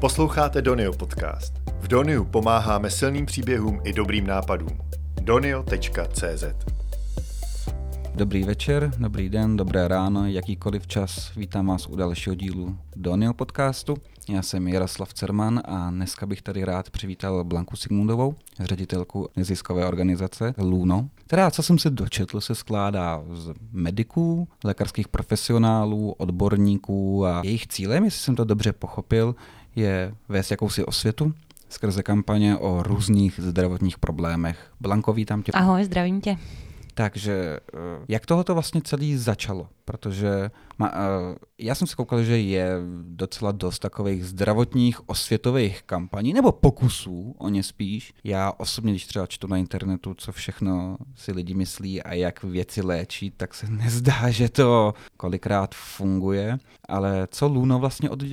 Posloucháte 0.00 0.62
Donio 0.62 0.92
podcast. 0.92 1.52
V 1.80 1.88
Doniu 1.88 2.24
pomáháme 2.24 2.90
silným 2.90 3.26
příběhům 3.26 3.80
i 3.84 3.92
dobrým 3.92 4.26
nápadům. 4.26 4.80
donio.cz 5.22 6.44
Dobrý 8.14 8.44
večer, 8.44 8.90
dobrý 8.98 9.28
den, 9.28 9.56
dobré 9.56 9.88
ráno, 9.88 10.26
jakýkoliv 10.26 10.86
čas. 10.86 11.32
Vítám 11.36 11.66
vás 11.66 11.86
u 11.86 11.96
dalšího 11.96 12.34
dílu 12.34 12.78
Donio 12.96 13.34
podcastu. 13.34 13.96
Já 14.28 14.42
jsem 14.42 14.68
Jaroslav 14.68 15.14
Cerman 15.14 15.60
a 15.64 15.90
dneska 15.90 16.26
bych 16.26 16.42
tady 16.42 16.64
rád 16.64 16.90
přivítal 16.90 17.44
Blanku 17.44 17.76
Sigmundovou, 17.76 18.34
ředitelku 18.60 19.28
neziskové 19.36 19.86
organizace 19.86 20.54
Luno, 20.58 21.08
která, 21.14 21.50
co 21.50 21.62
jsem 21.62 21.78
se 21.78 21.90
dočetl, 21.90 22.40
se 22.40 22.54
skládá 22.54 23.22
z 23.32 23.54
mediků, 23.72 24.48
lékařských 24.64 25.08
profesionálů, 25.08 26.12
odborníků 26.12 27.26
a 27.26 27.42
jejich 27.44 27.66
cílem, 27.66 28.04
jestli 28.04 28.20
jsem 28.20 28.36
to 28.36 28.44
dobře 28.44 28.72
pochopil, 28.72 29.34
je 29.78 30.14
vést 30.28 30.50
jakousi 30.50 30.84
osvětu 30.84 31.34
skrze 31.68 32.02
kampaně 32.02 32.56
o 32.56 32.82
různých 32.82 33.40
zdravotních 33.42 33.98
problémech. 33.98 34.72
Blanko, 34.80 35.12
vítám 35.12 35.42
tě. 35.42 35.52
Ahoj, 35.52 35.84
zdravím 35.84 36.20
tě. 36.20 36.36
Takže 36.94 37.60
eh, 37.74 37.78
jak 38.08 38.26
tohoto 38.26 38.54
vlastně 38.54 38.80
celý 38.84 39.16
začalo? 39.16 39.68
Protože 39.88 40.50
ma, 40.78 40.92
uh, 40.92 41.34
já 41.58 41.74
jsem 41.74 41.86
si 41.86 41.96
koukal, 41.96 42.22
že 42.22 42.38
je 42.38 42.72
docela 43.02 43.52
dost 43.52 43.78
takových 43.78 44.26
zdravotních 44.26 45.08
osvětových 45.08 45.82
kampaní, 45.82 46.32
nebo 46.32 46.52
pokusů 46.52 47.34
o 47.38 47.48
ně 47.48 47.62
spíš. 47.62 48.14
Já 48.24 48.52
osobně, 48.56 48.92
když 48.92 49.06
třeba 49.06 49.26
čtu 49.26 49.46
na 49.46 49.56
internetu, 49.56 50.14
co 50.14 50.32
všechno 50.32 50.96
si 51.14 51.32
lidi 51.32 51.54
myslí 51.54 52.02
a 52.02 52.14
jak 52.14 52.44
věci 52.44 52.82
léčí, 52.82 53.30
tak 53.30 53.54
se 53.54 53.66
nezdá, 53.70 54.30
že 54.30 54.48
to 54.48 54.94
kolikrát 55.16 55.74
funguje. 55.74 56.58
Ale 56.88 57.28
co 57.30 57.48
Luno 57.48 57.78
vlastně 57.78 58.10
od, 58.10 58.22
uh, 58.22 58.28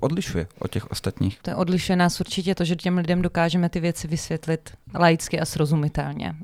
odlišuje 0.00 0.46
od 0.58 0.70
těch 0.70 0.90
ostatních? 0.90 1.38
To 1.42 1.56
odlišuje 1.56 1.96
nás 1.96 2.20
určitě 2.20 2.54
to, 2.54 2.64
že 2.64 2.76
těm 2.76 2.98
lidem 2.98 3.22
dokážeme 3.22 3.68
ty 3.68 3.80
věci 3.80 4.08
vysvětlit 4.08 4.70
laicky 4.94 5.40
a 5.40 5.44
srozumitelně. 5.44 6.30
Uh, 6.30 6.38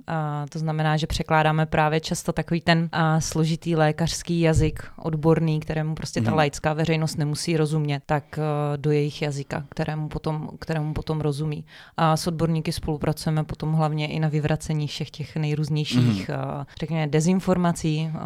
to 0.48 0.58
znamená, 0.58 0.96
že 0.96 1.06
překládáme 1.06 1.66
právě 1.66 2.00
často 2.00 2.32
takový 2.32 2.60
ten 2.60 2.78
uh, 2.78 2.88
složitý 3.18 3.76
lékařský 3.76 4.40
jazyk 4.40 4.55
jazyk 4.56 4.84
odborný, 4.96 5.60
kterému 5.60 5.94
prostě 5.94 6.20
ta 6.20 6.30
mm. 6.30 6.36
laická 6.36 6.72
veřejnost 6.72 7.16
nemusí 7.16 7.56
rozumět, 7.56 8.02
tak 8.06 8.24
uh, 8.38 8.76
do 8.76 8.90
jejich 8.90 9.22
jazyka, 9.22 9.64
kterému 9.68 10.08
potom, 10.08 10.48
kterému 10.58 10.94
potom 10.94 11.20
rozumí. 11.20 11.64
A 11.96 12.16
s 12.16 12.26
odborníky 12.26 12.72
spolupracujeme 12.72 13.44
potom 13.44 13.72
hlavně 13.72 14.08
i 14.08 14.20
na 14.20 14.28
vyvracení 14.28 14.86
všech 14.86 15.10
těch 15.10 15.36
nejrůznějších, 15.36 16.28
mm. 16.28 16.34
uh, 16.34 16.64
řekněme, 16.80 17.06
dezinformací 17.06 18.10
uh, 18.14 18.20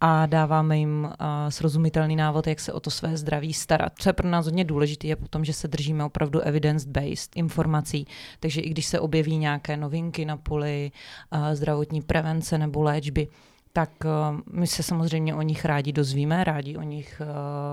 a 0.00 0.26
dáváme 0.26 0.78
jim 0.78 1.08
srozumitelný 1.48 2.16
návod, 2.16 2.46
jak 2.46 2.60
se 2.60 2.72
o 2.72 2.80
to 2.80 2.90
své 2.90 3.16
zdraví 3.16 3.52
starat. 3.52 3.92
Co 3.98 4.08
je 4.08 4.12
pro 4.12 4.28
nás 4.28 4.44
hodně 4.44 4.64
důležité, 4.64 5.06
je 5.06 5.16
potom, 5.16 5.44
že 5.44 5.52
se 5.52 5.68
držíme 5.68 6.04
opravdu 6.04 6.40
evidence-based 6.40 7.30
informací, 7.36 8.06
takže 8.40 8.60
i 8.60 8.70
když 8.70 8.86
se 8.86 9.00
objeví 9.00 9.36
nějaké 9.36 9.76
novinky 9.76 10.24
na 10.24 10.36
poli 10.36 10.90
zdravotní 11.52 12.02
prevence 12.02 12.58
nebo 12.58 12.82
léčby, 12.82 13.28
tak 13.76 13.90
uh, 14.04 14.40
my 14.52 14.66
se 14.66 14.82
samozřejmě 14.82 15.34
o 15.34 15.42
nich 15.42 15.64
rádi 15.64 15.92
dozvíme, 15.92 16.44
rádi 16.44 16.76
o 16.76 16.82
nich 16.82 17.20
uh, 17.20 17.26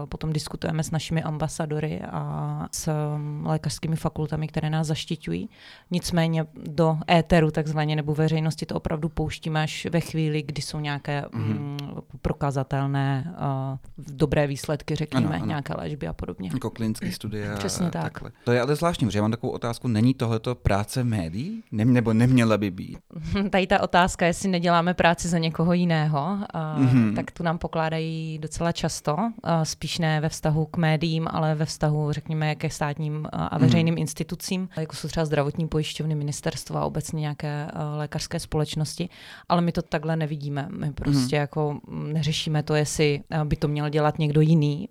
potom 0.10 0.34
diskutujeme 0.34 0.84
s 0.84 0.92
našimi 0.92 1.24
ambasadory 1.24 2.02
a 2.12 2.68
s 2.72 2.88
um, 2.88 3.46
lékařskými 3.46 3.96
fakultami, 3.96 4.48
které 4.48 4.70
nás 4.70 4.88
zaštiťují. 4.88 5.50
Nicméně 5.92 6.46
do 6.56 6.98
éteru 7.12 7.52
takzvaně 7.52 7.96
nebo 7.96 8.16
veřejnosti 8.16 8.66
to 8.66 8.76
opravdu 8.76 9.10
pouštíme 9.10 9.64
až 9.64 9.88
ve 9.92 10.00
chvíli, 10.00 10.42
kdy 10.42 10.62
jsou 10.62 10.80
nějaké 10.80 11.22
mm-hmm. 11.22 11.78
prokazatelné 12.22 13.36
uh, 13.38 13.78
dobré 14.16 14.48
výsledky, 14.48 14.96
řekněme, 14.96 15.28
ano, 15.28 15.36
ano. 15.36 15.46
nějaké 15.46 15.74
léčby 15.78 16.08
a 16.08 16.14
podobně. 16.14 16.50
Jako 16.54 16.70
klinické 16.70 17.12
studie. 17.12 17.56
Přesně 17.56 17.90
tak. 17.90 18.04
Takhle. 18.04 18.32
To 18.44 18.52
je 18.52 18.62
ale 18.62 18.76
zvláštní, 18.76 19.12
že 19.12 19.18
já 19.18 19.22
mám 19.22 19.32
takovou 19.32 19.54
otázku, 19.54 19.88
není 19.88 20.14
tohleto 20.14 20.56
práce 20.56 21.04
médií? 21.04 21.64
Ne, 21.72 21.86
nebo 21.86 22.14
neměla 22.14 22.58
by 22.58 22.72
být? 22.72 22.98
Tady 23.50 23.68
ta 23.68 23.82
otázka, 23.84 24.26
jestli 24.26 24.50
neděláme 24.50 24.94
práci 24.94 25.28
za 25.28 25.38
někoho 25.38 25.74
jiného, 25.74 25.93
jiného, 25.94 26.38
mm-hmm. 26.54 27.16
tak 27.16 27.32
tu 27.32 27.44
nám 27.44 27.58
pokládají 27.58 28.40
docela 28.40 28.72
často, 28.72 29.18
spíš 29.64 30.00
ne 30.00 30.22
ve 30.22 30.30
vztahu 30.30 30.66
k 30.66 30.78
médiím, 30.78 31.28
ale 31.32 31.56
ve 31.56 31.66
vztahu, 31.66 32.12
řekněme, 32.12 32.56
ke 32.56 32.70
státním 32.70 33.28
a 33.32 33.58
veřejným 33.58 33.96
mm-hmm. 33.96 34.00
institucím, 34.00 34.70
jako 34.78 34.96
jsou 34.96 35.08
třeba 35.08 35.26
zdravotní 35.26 35.68
pojišťovny, 35.68 36.16
ministerstva 36.16 36.82
a 36.82 36.86
obecně 36.86 37.22
nějaké 37.22 37.68
lékařské 37.96 38.40
společnosti, 38.40 39.10
ale 39.50 39.62
my 39.62 39.72
to 39.72 39.82
takhle 39.82 40.16
nevidíme. 40.16 40.68
My 40.78 40.94
prostě 40.94 41.36
mm-hmm. 41.36 41.40
jako 41.40 41.80
neřešíme 41.88 42.64
to, 42.64 42.76
jestli 42.76 43.24
by 43.44 43.56
to 43.56 43.68
měl 43.68 43.90
dělat 43.90 44.20
někdo 44.20 44.42
jiný. 44.42 44.90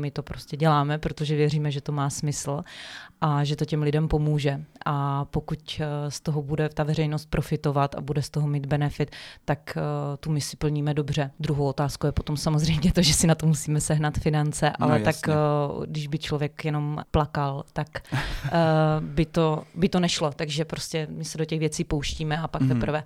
My 0.00 0.10
to 0.10 0.22
prostě 0.22 0.56
děláme, 0.56 0.98
protože 0.98 1.36
věříme, 1.36 1.70
že 1.70 1.80
to 1.80 1.92
má 1.92 2.10
smysl 2.10 2.64
a 3.20 3.44
že 3.44 3.56
to 3.56 3.64
těm 3.64 3.82
lidem 3.82 4.08
pomůže. 4.08 4.60
A 4.86 5.24
pokud 5.24 5.80
z 6.08 6.20
toho 6.20 6.42
bude 6.42 6.68
ta 6.68 6.82
veřejnost 6.82 7.30
profitovat 7.30 7.94
a 7.94 8.00
bude 8.00 8.22
z 8.22 8.30
toho 8.30 8.48
mít 8.48 8.66
benefit, 8.66 9.10
tak 9.44 9.78
tu 10.20 10.30
misi 10.30 10.43
si 10.44 10.56
plníme 10.56 10.94
dobře. 10.94 11.30
Druhou 11.40 11.66
otázkou 11.66 12.06
je 12.06 12.12
potom 12.12 12.36
samozřejmě 12.36 12.92
to, 12.92 13.02
že 13.02 13.14
si 13.14 13.26
na 13.26 13.34
to 13.34 13.46
musíme 13.46 13.80
sehnat 13.80 14.18
finance, 14.18 14.72
no, 14.80 14.86
ale 14.86 14.98
no, 14.98 15.04
tak 15.04 15.16
uh, 15.28 15.84
když 15.84 16.06
by 16.06 16.18
člověk 16.18 16.64
jenom 16.64 17.04
plakal, 17.10 17.64
tak 17.72 17.88
uh, 18.12 18.50
by, 19.00 19.26
to, 19.26 19.64
by 19.74 19.88
to 19.88 20.00
nešlo. 20.00 20.32
Takže 20.36 20.64
prostě 20.64 21.08
my 21.10 21.24
se 21.24 21.38
do 21.38 21.44
těch 21.44 21.58
věcí 21.58 21.84
pouštíme 21.84 22.38
a 22.38 22.48
pak 22.48 22.62
mm-hmm. 22.62 22.68
teprve 22.68 23.04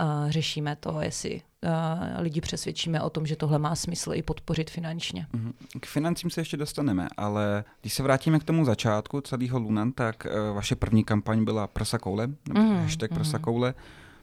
uh, 0.00 0.30
řešíme 0.30 0.76
to, 0.76 1.00
jestli 1.00 1.40
Uh, 1.64 2.22
lidi 2.22 2.40
přesvědčíme 2.40 3.02
o 3.02 3.10
tom, 3.10 3.26
že 3.26 3.36
tohle 3.36 3.58
má 3.58 3.74
smysl 3.74 4.14
i 4.14 4.22
podpořit 4.22 4.70
finančně. 4.70 5.26
Mhm. 5.32 5.52
K 5.80 5.86
financím 5.86 6.30
se 6.30 6.40
ještě 6.40 6.56
dostaneme, 6.56 7.08
ale 7.16 7.64
když 7.80 7.92
se 7.92 8.02
vrátíme 8.02 8.38
k 8.38 8.44
tomu 8.44 8.64
začátku 8.64 9.20
celého 9.20 9.58
Lunan, 9.58 9.92
tak 9.92 10.26
uh, 10.26 10.56
vaše 10.56 10.76
první 10.76 11.04
kampaň 11.04 11.44
byla 11.44 11.66
Prsa 11.66 11.98
koule, 11.98 12.28
nebo 12.48 12.60
mm, 12.60 12.76
hashtag 12.76 13.10
mm. 13.10 13.16
Prsa 13.16 13.38
koule, 13.38 13.74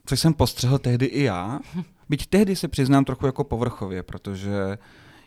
což 0.05 0.19
jsem 0.19 0.33
postřehl 0.33 0.77
tehdy 0.77 1.05
i 1.05 1.23
já. 1.23 1.59
Byť 2.09 2.27
tehdy 2.27 2.55
se 2.55 2.67
přiznám 2.67 3.05
trochu 3.05 3.25
jako 3.25 3.43
povrchově, 3.43 4.03
protože 4.03 4.77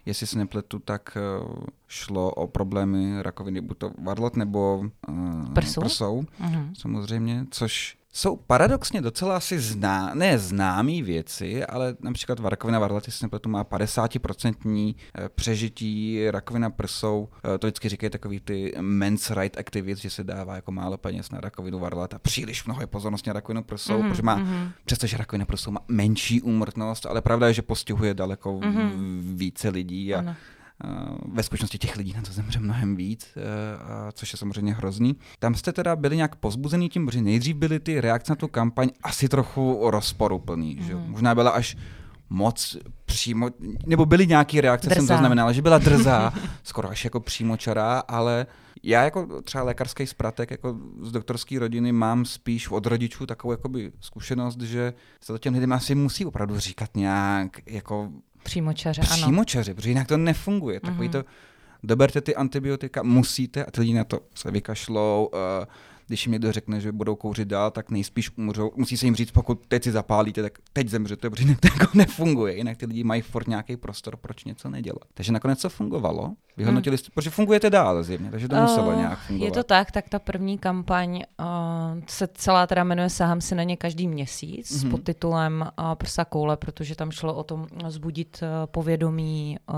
jestli 0.06 0.26
se 0.26 0.38
nepletu, 0.38 0.78
tak 0.78 1.16
eh, 1.16 1.46
šlo 1.88 2.30
o 2.30 2.46
problémy 2.46 3.22
rakoviny 3.22 3.60
buď 3.60 3.78
to 3.78 3.92
varlat 4.02 4.36
nebo 4.36 4.78
uh, 5.08 5.52
prsou, 5.52 5.80
prsou 5.80 6.24
uh-huh. 6.40 6.70
samozřejmě, 6.78 7.46
což 7.50 7.97
jsou 8.12 8.36
paradoxně 8.36 9.00
docela 9.00 9.36
asi 9.36 9.58
zná, 9.58 10.14
ne 10.14 10.38
známé 10.38 11.02
věci, 11.02 11.64
ale 11.64 11.96
například 12.00 12.38
rakovina 12.40 12.78
varlaty 12.78 13.10
se 13.10 13.24
nepletu 13.24 13.48
má 13.48 13.64
50% 13.64 14.94
eh, 15.14 15.28
přežití, 15.28 16.20
rakovina 16.30 16.70
prsou, 16.70 17.28
eh, 17.54 17.58
to 17.58 17.66
vždycky 17.66 17.88
říkají 17.88 18.10
takový 18.10 18.40
ty 18.40 18.74
men's 18.80 19.30
right 19.30 19.58
activities, 19.58 19.98
že 19.98 20.10
se 20.10 20.24
dává 20.24 20.54
jako 20.54 20.72
málo 20.72 20.96
peněz 20.96 21.30
na 21.30 21.40
rakovinu 21.40 21.78
varlat 21.78 22.14
a 22.14 22.18
příliš 22.18 22.64
mnoho 22.64 22.80
je 22.80 22.86
pozornosti 22.86 23.30
na 23.30 23.34
rakovinu 23.34 23.62
prsou, 23.62 23.92
mm-hmm, 23.92 24.08
protože 24.08 24.22
má, 24.22 24.38
mm-hmm. 24.38 24.70
přestože 24.84 25.16
rakovina 25.16 25.44
prsou 25.44 25.70
má 25.70 25.80
menší 25.88 26.42
úmrtnost, 26.42 27.06
ale 27.06 27.22
pravda 27.22 27.46
je, 27.46 27.54
že 27.54 27.62
postihuje 27.62 28.14
daleko 28.14 28.58
mm-hmm. 28.58 29.20
více 29.34 29.68
lidí 29.68 30.14
a 30.14 30.18
ano 30.18 30.36
ve 31.32 31.42
skutečnosti 31.42 31.78
těch 31.78 31.96
lidí 31.96 32.12
na 32.16 32.22
to 32.22 32.32
zemře 32.32 32.60
mnohem 32.60 32.96
víc, 32.96 33.28
eh, 33.36 33.40
což 34.12 34.32
je 34.32 34.38
samozřejmě 34.38 34.74
hrozný. 34.74 35.16
Tam 35.38 35.54
jste 35.54 35.72
teda 35.72 35.96
byli 35.96 36.16
nějak 36.16 36.36
pozbuzený 36.36 36.88
tím, 36.88 37.06
protože 37.06 37.22
nejdřív 37.22 37.56
byly 37.56 37.80
ty 37.80 38.00
reakce 38.00 38.32
na 38.32 38.36
tu 38.36 38.48
kampaň 38.48 38.88
asi 39.02 39.28
trochu 39.28 39.90
rozporuplný, 39.90 40.76
mm. 40.80 40.86
že 40.86 40.94
mhm. 40.94 41.10
Možná 41.10 41.34
byla 41.34 41.50
až 41.50 41.76
moc 42.30 42.76
přímo, 43.04 43.50
nebo 43.86 44.06
byly 44.06 44.26
nějaké 44.26 44.60
reakce, 44.60 44.88
drzá. 44.88 45.00
jsem 45.00 45.08
to 45.08 45.18
znamenala, 45.18 45.52
že 45.52 45.62
byla 45.62 45.78
drzá, 45.78 46.32
skoro 46.62 46.88
až 46.88 47.04
jako 47.04 47.20
přímočará, 47.20 47.98
ale 47.98 48.46
já 48.82 49.04
jako 49.04 49.42
třeba 49.42 49.64
lékařský 49.64 50.06
zpratek 50.06 50.50
jako 50.50 50.76
z 51.00 51.12
doktorské 51.12 51.58
rodiny 51.58 51.92
mám 51.92 52.24
spíš 52.24 52.68
od 52.68 52.86
rodičů 52.86 53.26
takovou 53.26 53.52
jakoby 53.52 53.92
zkušenost, 54.00 54.60
že 54.60 54.92
se 55.20 55.32
to 55.32 55.38
těm 55.38 55.54
lidem 55.54 55.72
asi 55.72 55.94
musí 55.94 56.26
opravdu 56.26 56.58
říkat 56.58 56.96
nějak 56.96 57.50
jako 57.66 58.10
Přímočaře, 58.48 59.02
ano. 59.10 59.22
Přímočaře, 59.22 59.74
protože 59.74 59.88
jinak 59.88 60.06
to 60.06 60.16
nefunguje. 60.16 60.80
Takový 60.80 61.08
mm-hmm. 61.08 61.22
to, 61.22 61.24
doberte 61.82 62.20
ty 62.20 62.36
antibiotika, 62.36 63.02
musíte 63.02 63.64
a 63.64 63.70
ty 63.70 63.80
lidi 63.80 63.94
na 63.94 64.04
to 64.04 64.20
se 64.34 64.50
vykašlou. 64.50 65.30
Uh, 65.32 65.38
když 66.08 66.26
jim 66.26 66.32
někdo 66.32 66.52
řekne, 66.52 66.80
že 66.80 66.92
budou 66.92 67.16
kouřit 67.16 67.48
dál, 67.48 67.70
tak 67.70 67.90
nejspíš 67.90 68.30
umřou. 68.36 68.72
Musí 68.76 68.96
se 68.96 69.06
jim 69.06 69.14
říct, 69.16 69.30
pokud 69.30 69.66
teď 69.68 69.84
si 69.84 69.92
zapálíte, 69.92 70.42
tak 70.42 70.58
teď 70.72 70.88
zemřete, 70.88 71.30
protože 71.30 71.42
jinak 71.44 71.60
to 71.60 71.68
jako 71.72 71.86
nefunguje. 71.94 72.56
Jinak 72.56 72.76
ty 72.76 72.86
lidi 72.86 73.04
mají 73.04 73.22
furt 73.22 73.48
nějaký 73.48 73.76
prostor, 73.76 74.16
proč 74.16 74.44
něco 74.44 74.70
nedělat. 74.70 75.04
Takže 75.14 75.32
nakonec 75.32 75.62
to 75.62 75.68
fungovalo. 75.68 76.32
Vyhodnotili 76.56 76.94
hmm. 76.94 76.98
jste, 76.98 77.10
protože 77.14 77.30
fungujete 77.30 77.70
dál 77.70 78.02
zjevně, 78.02 78.30
takže 78.30 78.48
to 78.48 78.56
uh, 78.56 78.62
muselo 78.62 78.94
nějak 78.94 79.18
fungovat. 79.18 79.44
Je 79.46 79.52
to 79.52 79.64
tak, 79.64 79.90
tak 79.90 80.08
ta 80.08 80.18
první 80.18 80.58
kampaň 80.58 81.16
uh, 81.16 81.46
se 82.06 82.28
celá 82.34 82.66
teda 82.66 82.84
jmenuje 82.84 83.10
Sahám 83.10 83.40
si 83.40 83.54
na 83.54 83.62
ně 83.62 83.76
každý 83.76 84.08
měsíc 84.08 84.72
mm-hmm. 84.72 84.88
s 84.88 84.90
podtitulem 84.90 85.70
uh, 85.78 85.94
Prsa 85.94 86.24
koule, 86.24 86.56
protože 86.56 86.94
tam 86.94 87.10
šlo 87.10 87.34
o 87.34 87.44
tom 87.44 87.66
zbudit 87.88 88.40
uh, 88.42 88.48
povědomí 88.66 89.58
uh, 89.68 89.76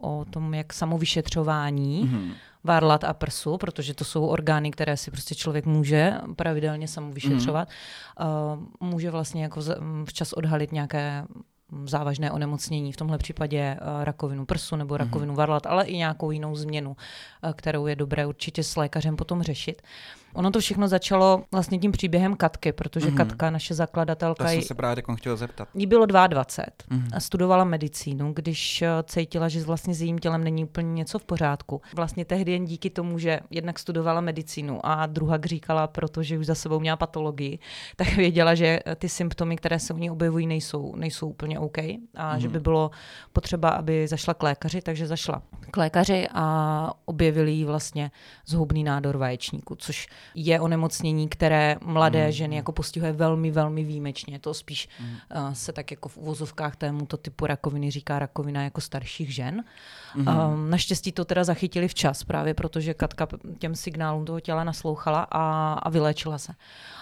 o 0.00 0.24
tom, 0.30 0.54
jak 0.54 0.72
samovyšetřování 0.72 2.04
mm-hmm 2.04 2.32
varlat 2.64 3.04
a 3.04 3.12
prsu, 3.12 3.56
protože 3.56 3.94
to 3.94 4.04
jsou 4.04 4.26
orgány, 4.26 4.70
které 4.70 4.96
si 4.96 5.10
prostě 5.10 5.34
člověk 5.34 5.66
může 5.66 6.12
pravidelně 6.36 6.88
samu 6.88 7.12
vyšetřovat. 7.12 7.68
Mm. 7.68 8.26
Uh, 8.80 8.90
může 8.90 9.10
vlastně 9.10 9.42
jako 9.42 9.60
včas 10.04 10.32
odhalit 10.32 10.72
nějaké 10.72 11.24
závažné 11.84 12.32
onemocnění, 12.32 12.92
v 12.92 12.96
tomhle 12.96 13.18
případě 13.18 13.76
rakovinu 14.02 14.46
prsu 14.46 14.76
nebo 14.76 14.94
mhm. 14.94 15.04
rakovinu 15.04 15.34
varlat, 15.34 15.66
ale 15.66 15.84
i 15.84 15.96
nějakou 15.96 16.30
jinou 16.30 16.56
změnu, 16.56 16.96
kterou 17.54 17.86
je 17.86 17.96
dobré 17.96 18.26
určitě 18.26 18.62
s 18.62 18.76
lékařem 18.76 19.16
potom 19.16 19.42
řešit. 19.42 19.82
Ono 20.34 20.50
to 20.50 20.60
všechno 20.60 20.88
začalo 20.88 21.44
vlastně 21.52 21.78
tím 21.78 21.92
příběhem 21.92 22.36
Katky, 22.36 22.72
protože 22.72 23.06
mm-hmm. 23.06 23.16
Katka, 23.16 23.50
naše 23.50 23.74
zakladatelka... 23.74 24.44
To 24.44 24.50
jsem 24.50 24.62
se 24.62 24.74
právě 24.74 25.02
chtěl 25.16 25.36
zeptat. 25.36 25.68
Jí 25.74 25.86
bylo 25.86 26.06
22 26.06 26.42
mm-hmm. 26.42 27.08
a 27.12 27.20
studovala 27.20 27.64
medicínu, 27.64 28.32
když 28.32 28.82
eh, 28.82 28.88
cítila, 29.02 29.48
že 29.48 29.64
vlastně 29.64 29.94
s 29.94 30.00
jejím 30.00 30.18
tělem 30.18 30.44
není 30.44 30.64
úplně 30.64 30.92
něco 30.92 31.18
v 31.18 31.24
pořádku. 31.24 31.80
Vlastně 31.96 32.24
tehdy 32.24 32.52
jen 32.52 32.64
díky 32.64 32.90
tomu, 32.90 33.18
že 33.18 33.40
jednak 33.50 33.78
studovala 33.78 34.20
medicínu 34.20 34.86
a 34.86 35.06
druhá 35.06 35.38
říkala, 35.44 35.86
protože 35.86 36.38
už 36.38 36.46
za 36.46 36.54
sebou 36.54 36.80
měla 36.80 36.96
patologii, 36.96 37.58
tak 37.96 38.16
věděla, 38.16 38.54
že 38.54 38.80
eh, 38.86 38.94
ty 38.94 39.08
symptomy, 39.08 39.56
které 39.56 39.78
se 39.78 39.94
u 39.94 39.96
ní 39.96 40.10
objevují, 40.10 40.46
nejsou, 40.46 40.96
nejsou 40.96 41.28
úplně 41.28 41.58
OK 41.58 41.78
a 41.78 41.88
mm-hmm. 42.16 42.36
že 42.36 42.48
by 42.48 42.60
bylo 42.60 42.90
potřeba, 43.32 43.68
aby 43.68 44.08
zašla 44.08 44.34
k 44.34 44.42
lékaři, 44.42 44.82
takže 44.82 45.06
zašla 45.06 45.42
k 45.70 45.76
lékaři 45.76 46.28
a 46.34 46.92
objevili 47.04 47.52
jí 47.52 47.64
vlastně 47.64 48.10
zhoubný 48.46 48.84
nádor 48.84 49.16
vaječníku, 49.16 49.74
což 49.74 50.08
je 50.34 50.60
onemocnění, 50.60 51.28
které 51.28 51.76
mladé 51.84 52.26
mm. 52.26 52.32
ženy 52.32 52.56
jako 52.56 52.72
postihuje 52.72 53.12
velmi, 53.12 53.50
velmi 53.50 53.84
výjimečně. 53.84 54.38
To 54.38 54.54
spíš 54.54 54.88
mm. 55.00 55.06
uh, 55.06 55.52
se 55.52 55.72
tak 55.72 55.90
jako 55.90 56.08
v 56.08 56.16
uvozovkách 56.16 56.76
tomuto 56.76 57.16
typu 57.16 57.46
rakoviny 57.46 57.90
říká 57.90 58.18
rakovina 58.18 58.62
jako 58.62 58.80
starších 58.80 59.34
žen. 59.34 59.64
Mm. 60.14 60.28
Um, 60.28 60.70
naštěstí 60.70 61.12
to 61.12 61.24
teda 61.24 61.44
zachytili 61.44 61.88
včas, 61.88 62.24
právě 62.24 62.54
protože 62.54 62.94
Katka 62.94 63.28
těm 63.58 63.74
signálům 63.74 64.24
toho 64.24 64.40
těla 64.40 64.64
naslouchala 64.64 65.26
a, 65.30 65.72
a 65.72 65.90
vyléčila 65.90 66.38
se. 66.38 66.52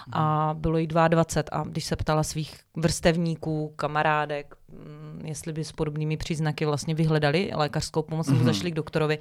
Mm. 0.07 0.13
A 0.13 0.55
bylo 0.59 0.77
jí 0.77 0.87
22 0.87 1.59
a 1.59 1.63
když 1.63 1.85
se 1.85 1.95
ptala 1.95 2.23
svých 2.23 2.59
vrstevníků, 2.75 3.73
kamarádek, 3.75 4.55
mm, 4.69 5.21
jestli 5.25 5.53
by 5.53 5.63
s 5.63 5.71
podobnými 5.71 6.17
příznaky 6.17 6.65
vlastně 6.65 6.95
vyhledali 6.95 7.51
lékařskou 7.53 8.01
pomoc 8.01 8.27
nebo 8.27 8.39
mm. 8.39 8.45
zašli 8.45 8.71
k 8.71 8.75
doktorovi, 8.75 9.19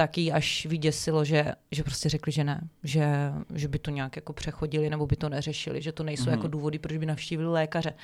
tak 0.00 0.18
jí 0.18 0.32
až 0.32 0.66
vyděsilo, 0.66 1.24
že, 1.24 1.52
že 1.70 1.82
prostě 1.84 2.08
řekli, 2.08 2.32
že 2.32 2.44
ne, 2.44 2.60
že, 2.82 3.32
že 3.54 3.68
by 3.68 3.78
to 3.78 3.90
nějak 3.90 4.16
jako 4.16 4.32
přechodili 4.32 4.90
nebo 4.90 5.06
by 5.06 5.16
to 5.16 5.28
neřešili, 5.28 5.82
že 5.82 5.92
to 5.92 6.02
nejsou 6.02 6.26
mm. 6.26 6.30
jako 6.30 6.48
důvody, 6.48 6.78
proč 6.78 6.96
by 6.96 7.06
navštívili 7.06 7.48
lékaře. 7.48 7.94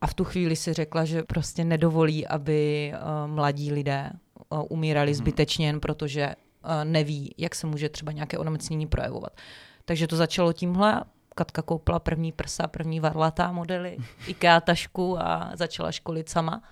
A 0.00 0.06
v 0.06 0.14
tu 0.14 0.24
chvíli 0.24 0.56
si 0.56 0.72
řekla, 0.72 1.04
že 1.04 1.22
prostě 1.22 1.64
nedovolí, 1.64 2.26
aby 2.26 2.92
uh, 2.94 3.30
mladí 3.30 3.72
lidé 3.72 4.10
uh, 4.48 4.62
umírali 4.68 5.10
mm. 5.10 5.14
zbytečně 5.14 5.66
jen 5.66 5.80
protože 5.80 6.34
uh, 6.64 6.84
neví, 6.84 7.34
jak 7.38 7.54
se 7.54 7.66
může 7.66 7.88
třeba 7.88 8.12
nějaké 8.12 8.38
onemocnění 8.38 8.86
projevovat. 8.86 9.36
Takže 9.84 10.06
to 10.06 10.16
začalo 10.16 10.52
tímhle. 10.52 11.04
Katka 11.34 11.62
koupila 11.62 11.98
první 11.98 12.32
prsa, 12.32 12.66
první 12.66 13.00
varlatá 13.00 13.52
modely, 13.52 13.96
IKEA 14.26 14.60
tašku 14.60 15.20
a 15.20 15.50
začala 15.54 15.92
školit 15.92 16.28
sama 16.28 16.62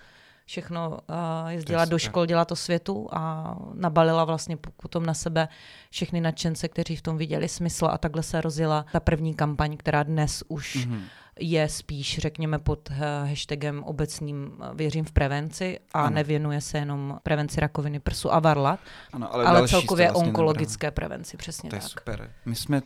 všechno 0.44 0.90
uh, 0.90 1.48
jezdila 1.48 1.84
do 1.84 1.98
škol, 1.98 2.26
dělat 2.26 2.48
to 2.48 2.56
světu 2.56 3.08
a 3.12 3.54
nabalila 3.74 4.24
vlastně 4.24 4.56
potom 4.56 5.06
na 5.06 5.14
sebe 5.14 5.48
všechny 5.90 6.20
nadšence, 6.20 6.68
kteří 6.68 6.96
v 6.96 7.02
tom 7.02 7.16
viděli 7.18 7.48
smysl 7.48 7.86
a 7.86 7.98
takhle 7.98 8.22
se 8.22 8.40
rozjela 8.40 8.86
ta 8.92 9.00
první 9.00 9.34
kampaň, 9.34 9.76
která 9.76 10.02
dnes 10.02 10.44
už 10.48 10.76
mm-hmm. 10.76 11.00
je 11.40 11.68
spíš, 11.68 12.18
řekněme, 12.18 12.58
pod 12.58 12.90
uh, 12.90 12.96
hashtagem 13.28 13.84
obecným 13.84 14.52
uh, 14.58 14.76
věřím 14.76 15.04
v 15.04 15.12
prevenci 15.12 15.78
a 15.94 16.02
ano. 16.02 16.14
nevěnuje 16.14 16.60
se 16.60 16.78
jenom 16.78 17.18
prevenci 17.22 17.60
rakoviny 17.60 18.00
prsu 18.00 18.34
a 18.34 18.40
varlat, 18.40 18.80
ano, 19.12 19.34
ale, 19.34 19.44
ale 19.44 19.68
celkově 19.68 20.06
vlastně 20.06 20.28
onkologické 20.28 20.86
nebrám. 20.86 20.94
prevenci, 20.94 21.36
přesně 21.36 21.70
to 21.70 21.76
tak. 21.76 21.80
To 21.80 21.86
je 21.86 21.90
super. 21.90 22.30
My 22.44 22.54
jsme 22.54 22.82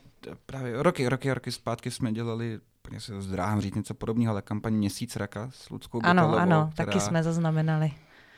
právě 0.46 0.82
roky, 0.82 1.08
roky, 1.08 1.32
roky 1.32 1.52
zpátky 1.52 1.90
jsme 1.90 2.12
dělali 2.12 2.60
úplně 2.88 3.00
se 3.00 3.22
zdráhám 3.22 3.60
říct 3.60 3.74
něco 3.74 3.94
podobného, 3.94 4.30
ale 4.30 4.42
kampaň 4.42 4.74
Měsíc 4.74 5.16
raka 5.16 5.50
s 5.52 5.70
Ludskou 5.70 6.00
Ano, 6.02 6.22
Bekalovou, 6.22 6.38
ano, 6.38 6.70
která 6.72 6.86
taky 6.86 7.00
jsme 7.00 7.22
zaznamenali. 7.22 7.92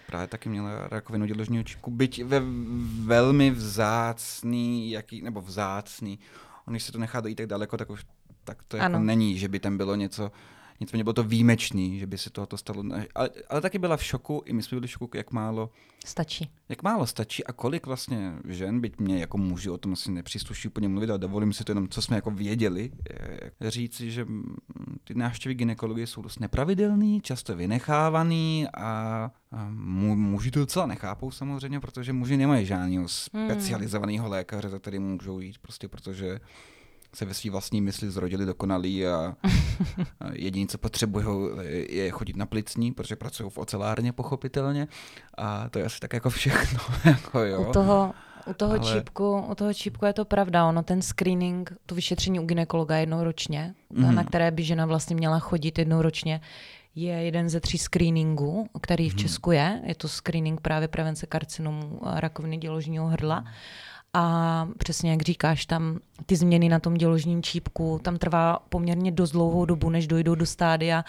Právě 0.06 0.26
taky 0.26 0.49
měla 0.49 0.88
rakovinu 0.88 1.26
děložního 1.26 1.62
čípku, 1.62 1.91
byť 1.91 2.25
ve 2.25 2.43
velmi 3.05 3.50
vzácný, 3.50 4.91
jaký, 4.91 5.23
nebo 5.23 5.41
vzácný. 5.41 6.19
On, 6.67 6.73
když 6.73 6.82
se 6.82 6.93
to 6.93 6.99
nechá 6.99 7.20
dojít 7.20 7.35
tak 7.35 7.47
daleko, 7.47 7.76
tak 7.76 7.91
už 7.91 8.06
tak 8.44 8.62
to 8.62 8.76
jako 8.76 8.99
není, 8.99 9.38
že 9.38 9.49
by 9.49 9.58
tam 9.61 9.76
bylo 9.76 9.94
něco 9.94 10.32
Nicméně 10.81 11.05
bylo 11.05 11.12
to 11.12 11.25
výjimečný, 11.25 11.99
že 11.99 12.06
by 12.06 12.19
se 12.19 12.31
tohoto 12.31 12.56
stalo. 12.56 12.85
Ale, 13.15 13.31
ale 13.49 13.61
taky 13.61 13.79
byla 13.79 13.97
v 13.97 14.05
šoku, 14.05 14.43
i 14.47 14.53
my 14.53 14.62
jsme 14.62 14.77
byli 14.77 14.88
v 14.88 14.91
šoku, 14.91 15.17
jak 15.17 15.32
málo 15.32 15.71
stačí. 16.05 16.50
Jak 16.69 16.82
málo 16.82 17.06
stačí 17.06 17.44
a 17.44 17.53
kolik 17.53 17.87
vlastně 17.87 18.32
žen, 18.49 18.81
byť 18.81 18.99
mě 18.99 19.19
jako 19.19 19.38
muži 19.38 19.71
o 19.71 19.79
tom 19.79 19.93
asi 19.93 20.11
nepřísluší 20.11 20.69
úplně 20.69 20.88
mluvit, 20.88 21.11
ale 21.11 21.19
dovolím 21.19 21.53
si 21.53 21.65
to 21.65 21.73
jenom, 21.73 21.88
co 21.88 22.03
jsme 22.03 22.17
jako 22.17 22.31
věděli, 22.31 22.91
říci, 23.61 24.11
že 24.11 24.27
ty 25.05 25.15
návštěvy 25.15 25.55
gynekologie 25.55 26.06
jsou 26.06 26.23
dost 26.23 26.41
nepravidelný, 26.41 27.21
často 27.21 27.56
vynechávaný 27.56 28.67
a, 28.75 29.31
a 29.53 29.69
muži 29.71 30.50
to 30.50 30.61
docela 30.61 30.87
nechápou 30.87 31.31
samozřejmě, 31.31 31.81
protože 31.81 32.12
muži 32.12 32.37
nemají 32.37 32.67
žádného 32.67 33.06
hmm. 33.35 33.49
specializovaného 33.50 34.29
lékaře, 34.29 34.69
za 34.69 34.79
který 34.79 34.99
můžou 34.99 35.41
jít, 35.41 35.59
prostě 35.59 35.88
protože 35.88 36.41
se 37.15 37.25
ve 37.25 37.35
své 37.35 37.51
vlastní 37.51 37.81
mysli 37.81 38.11
zrodili 38.11 38.47
dokonalí 38.47 39.07
a, 39.07 39.35
a 40.21 40.31
jediné, 40.33 40.67
co 40.67 40.79
potřebují, 40.79 41.27
je 41.89 42.11
chodit 42.11 42.37
na 42.37 42.47
plicní, 42.47 42.93
protože 42.93 43.17
pracují 43.17 43.51
v 43.51 43.59
ocelárně 43.59 44.12
pochopitelně 44.12 44.89
a 45.39 45.69
to 45.69 45.79
je 45.79 45.85
asi 45.85 46.01
tak 46.01 46.12
jako 46.12 46.31
všechno. 46.31 46.81
jako 47.05 47.39
jo. 47.39 47.69
U 47.69 47.73
toho, 47.73 48.15
u 48.47 48.55
toho, 48.55 48.73
Ale... 48.73 48.93
čípku, 48.93 49.41
u 49.51 49.55
toho 49.55 49.75
čípku 49.75 50.05
je 50.05 50.12
to 50.12 50.25
pravda, 50.25 50.67
ono 50.67 50.83
ten 50.83 51.03
screening, 51.03 51.73
to 51.87 51.95
vyšetření 51.95 52.41
u 52.41 52.47
ginekologa 52.47 52.97
jednou 52.97 53.25
ročně, 53.25 53.75
mm. 53.91 54.15
na 54.15 54.25
které 54.25 54.51
by 54.51 54.63
žena 54.63 54.87
vlastně 54.87 55.17
měla 55.17 55.39
chodit 55.39 55.79
jednou 55.79 56.03
ročně, 56.03 56.41
je 56.95 57.15
jeden 57.15 57.49
ze 57.49 57.61
tří 57.61 57.79
screeningů, 57.79 58.69
který 58.83 59.11
v 59.11 59.13
mhm. 59.13 59.19
Česku 59.19 59.51
je. 59.51 59.83
Je 59.85 59.95
to 59.95 60.09
screening 60.09 60.61
právě 60.61 60.89
prevence 60.89 61.27
karcinomu 61.27 62.01
rakoviny 62.03 62.56
děložního 62.56 63.06
hrdla. 63.06 63.41
Mm. 63.41 63.47
A 64.15 64.69
přesně 64.79 65.11
jak 65.11 65.23
říkáš, 65.23 65.67
tam 65.67 65.99
ty 66.27 66.37
změny 66.37 66.69
na 66.69 66.79
tom 66.79 66.95
děložním 66.95 67.43
čípku, 67.43 68.01
tam 68.03 68.17
trvá 68.17 68.59
poměrně 68.69 69.12
dost 69.12 69.31
dlouhou 69.31 69.65
dobu, 69.65 69.91
než 69.91 70.07
dojdou 70.07 70.35
do 70.35 70.47
stádia 70.47 71.05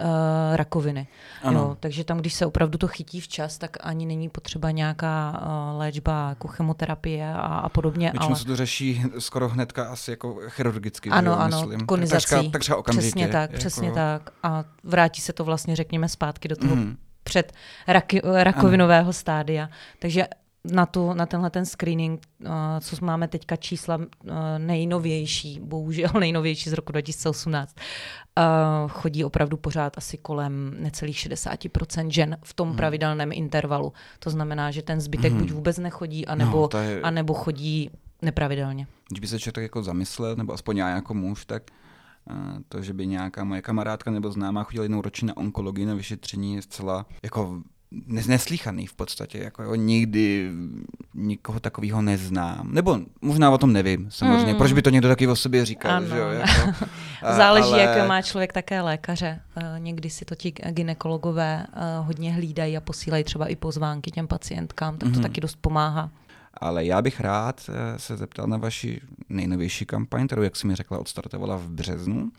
uh, 0.00 0.56
rakoviny. 0.56 1.08
Jo, 1.50 1.76
takže 1.80 2.04
tam, 2.04 2.18
když 2.18 2.34
se 2.34 2.46
opravdu 2.46 2.78
to 2.78 2.88
chytí 2.88 3.20
včas, 3.20 3.58
tak 3.58 3.76
ani 3.80 4.06
není 4.06 4.28
potřeba 4.28 4.70
nějaká 4.70 5.42
uh, 5.42 5.78
léčba 5.78 6.28
jako 6.28 6.48
chemoterapie 6.48 7.34
a, 7.34 7.38
a 7.38 7.68
podobně. 7.68 8.10
Většinou 8.10 8.28
ale... 8.28 8.36
se 8.36 8.44
to 8.44 8.56
řeší 8.56 9.02
skoro 9.18 9.48
hnedka 9.48 9.84
asi 9.88 10.10
jako 10.10 10.40
chirurgicky. 10.48 11.10
Ano, 11.10 11.32
jo, 11.32 11.38
ano, 11.38 11.60
myslím. 11.60 11.86
konizací. 11.86 12.26
Takřka, 12.30 12.50
takřka 12.50 12.76
okamžitě. 12.76 13.06
Přesně 13.06 13.28
tak, 13.28 13.50
jako... 13.50 13.58
přesně 13.58 13.92
tak. 13.92 14.30
A 14.42 14.64
vrátí 14.84 15.20
se 15.20 15.32
to 15.32 15.44
vlastně, 15.44 15.76
řekněme, 15.76 16.08
zpátky 16.08 16.48
do 16.48 16.56
toho 16.56 16.76
mm. 16.76 16.96
před 17.22 17.52
raky, 17.86 18.22
rakovinového 18.24 19.06
ano. 19.06 19.12
stádia. 19.12 19.68
Takže 19.98 20.26
na, 20.72 20.86
tu, 20.86 21.12
na 21.12 21.26
tenhle 21.26 21.50
ten 21.50 21.66
screening, 21.66 22.20
uh, 22.40 22.48
co 22.80 22.96
máme 23.04 23.28
teďka 23.28 23.56
čísla 23.56 23.96
uh, 23.96 24.04
nejnovější, 24.58 25.60
bohužel 25.60 26.10
nejnovější 26.20 26.70
z 26.70 26.72
roku 26.72 26.92
2018, 26.92 27.76
uh, 28.38 28.90
chodí 28.90 29.24
opravdu 29.24 29.56
pořád 29.56 29.98
asi 29.98 30.18
kolem 30.18 30.76
necelých 30.78 31.16
60% 31.16 32.08
žen 32.08 32.36
v 32.42 32.54
tom 32.54 32.68
hmm. 32.68 32.76
pravidelném 32.76 33.32
intervalu. 33.32 33.92
To 34.18 34.30
znamená, 34.30 34.70
že 34.70 34.82
ten 34.82 35.00
zbytek 35.00 35.32
hmm. 35.32 35.40
buď 35.40 35.50
vůbec 35.50 35.78
nechodí, 35.78 36.26
anebo, 36.26 36.68
no, 36.74 36.80
je... 36.80 37.00
anebo 37.00 37.34
chodí 37.34 37.90
nepravidelně. 38.22 38.86
Když 39.08 39.20
by 39.20 39.26
se 39.26 39.40
člověk 39.40 39.62
jako 39.62 39.82
zamyslel, 39.82 40.36
nebo 40.36 40.52
aspoň 40.52 40.76
já 40.76 40.88
jako 40.88 41.14
muž, 41.14 41.44
tak 41.44 41.62
to, 42.68 42.82
že 42.82 42.92
by 42.92 43.06
nějaká 43.06 43.44
moje 43.44 43.62
kamarádka 43.62 44.10
nebo 44.10 44.32
známá 44.32 44.64
chodila 44.64 44.82
jednou 44.82 45.02
ročně 45.02 45.26
na 45.26 45.36
onkologii 45.36 45.86
na 45.86 45.94
vyšetření 45.94 46.54
je 46.54 46.62
zcela 46.62 47.06
jako 47.22 47.62
neslíchaný 47.90 48.86
v 48.86 48.94
podstatě. 48.94 49.38
Jako 49.38 49.62
jo, 49.62 49.74
nikdy 49.74 50.50
nikoho 51.14 51.60
takového 51.60 52.02
neznám. 52.02 52.68
Nebo 52.72 52.98
možná 53.20 53.50
o 53.50 53.58
tom 53.58 53.72
nevím, 53.72 54.10
samozřejmě. 54.10 54.52
Mm. 54.52 54.58
Proč 54.58 54.72
by 54.72 54.82
to 54.82 54.90
někdo 54.90 55.08
taky 55.08 55.26
o 55.26 55.36
sobě 55.36 55.64
říkal? 55.64 55.92
Ano. 55.92 56.06
Že 56.06 56.16
jo, 56.16 56.28
jako, 56.28 56.84
Záleží, 57.36 57.68
ale... 57.68 57.82
jak 57.82 58.08
má 58.08 58.22
člověk 58.22 58.52
také 58.52 58.80
lékaře. 58.80 59.40
Eh, 59.56 59.74
někdy 59.78 60.10
si 60.10 60.24
to 60.24 60.34
ti 60.34 60.50
ginekologové 60.50 61.66
eh, 61.66 61.80
hodně 61.98 62.32
hlídají 62.32 62.76
a 62.76 62.80
posílají 62.80 63.24
třeba 63.24 63.46
i 63.46 63.56
pozvánky 63.56 64.10
těm 64.10 64.28
pacientkám, 64.28 64.98
tak 64.98 65.10
to 65.10 65.16
mm. 65.16 65.22
taky 65.22 65.40
dost 65.40 65.58
pomáhá. 65.60 66.10
Ale 66.54 66.84
já 66.84 67.02
bych 67.02 67.20
rád 67.20 67.70
eh, 67.70 67.98
se 67.98 68.16
zeptal 68.16 68.46
na 68.46 68.56
vaši 68.56 69.00
nejnovější 69.28 69.86
kampaň, 69.86 70.26
kterou, 70.26 70.42
jak 70.42 70.56
jsi 70.56 70.66
mi 70.66 70.74
řekla, 70.74 70.98
odstartovala 70.98 71.56
v 71.56 71.68
březnu. 71.68 72.30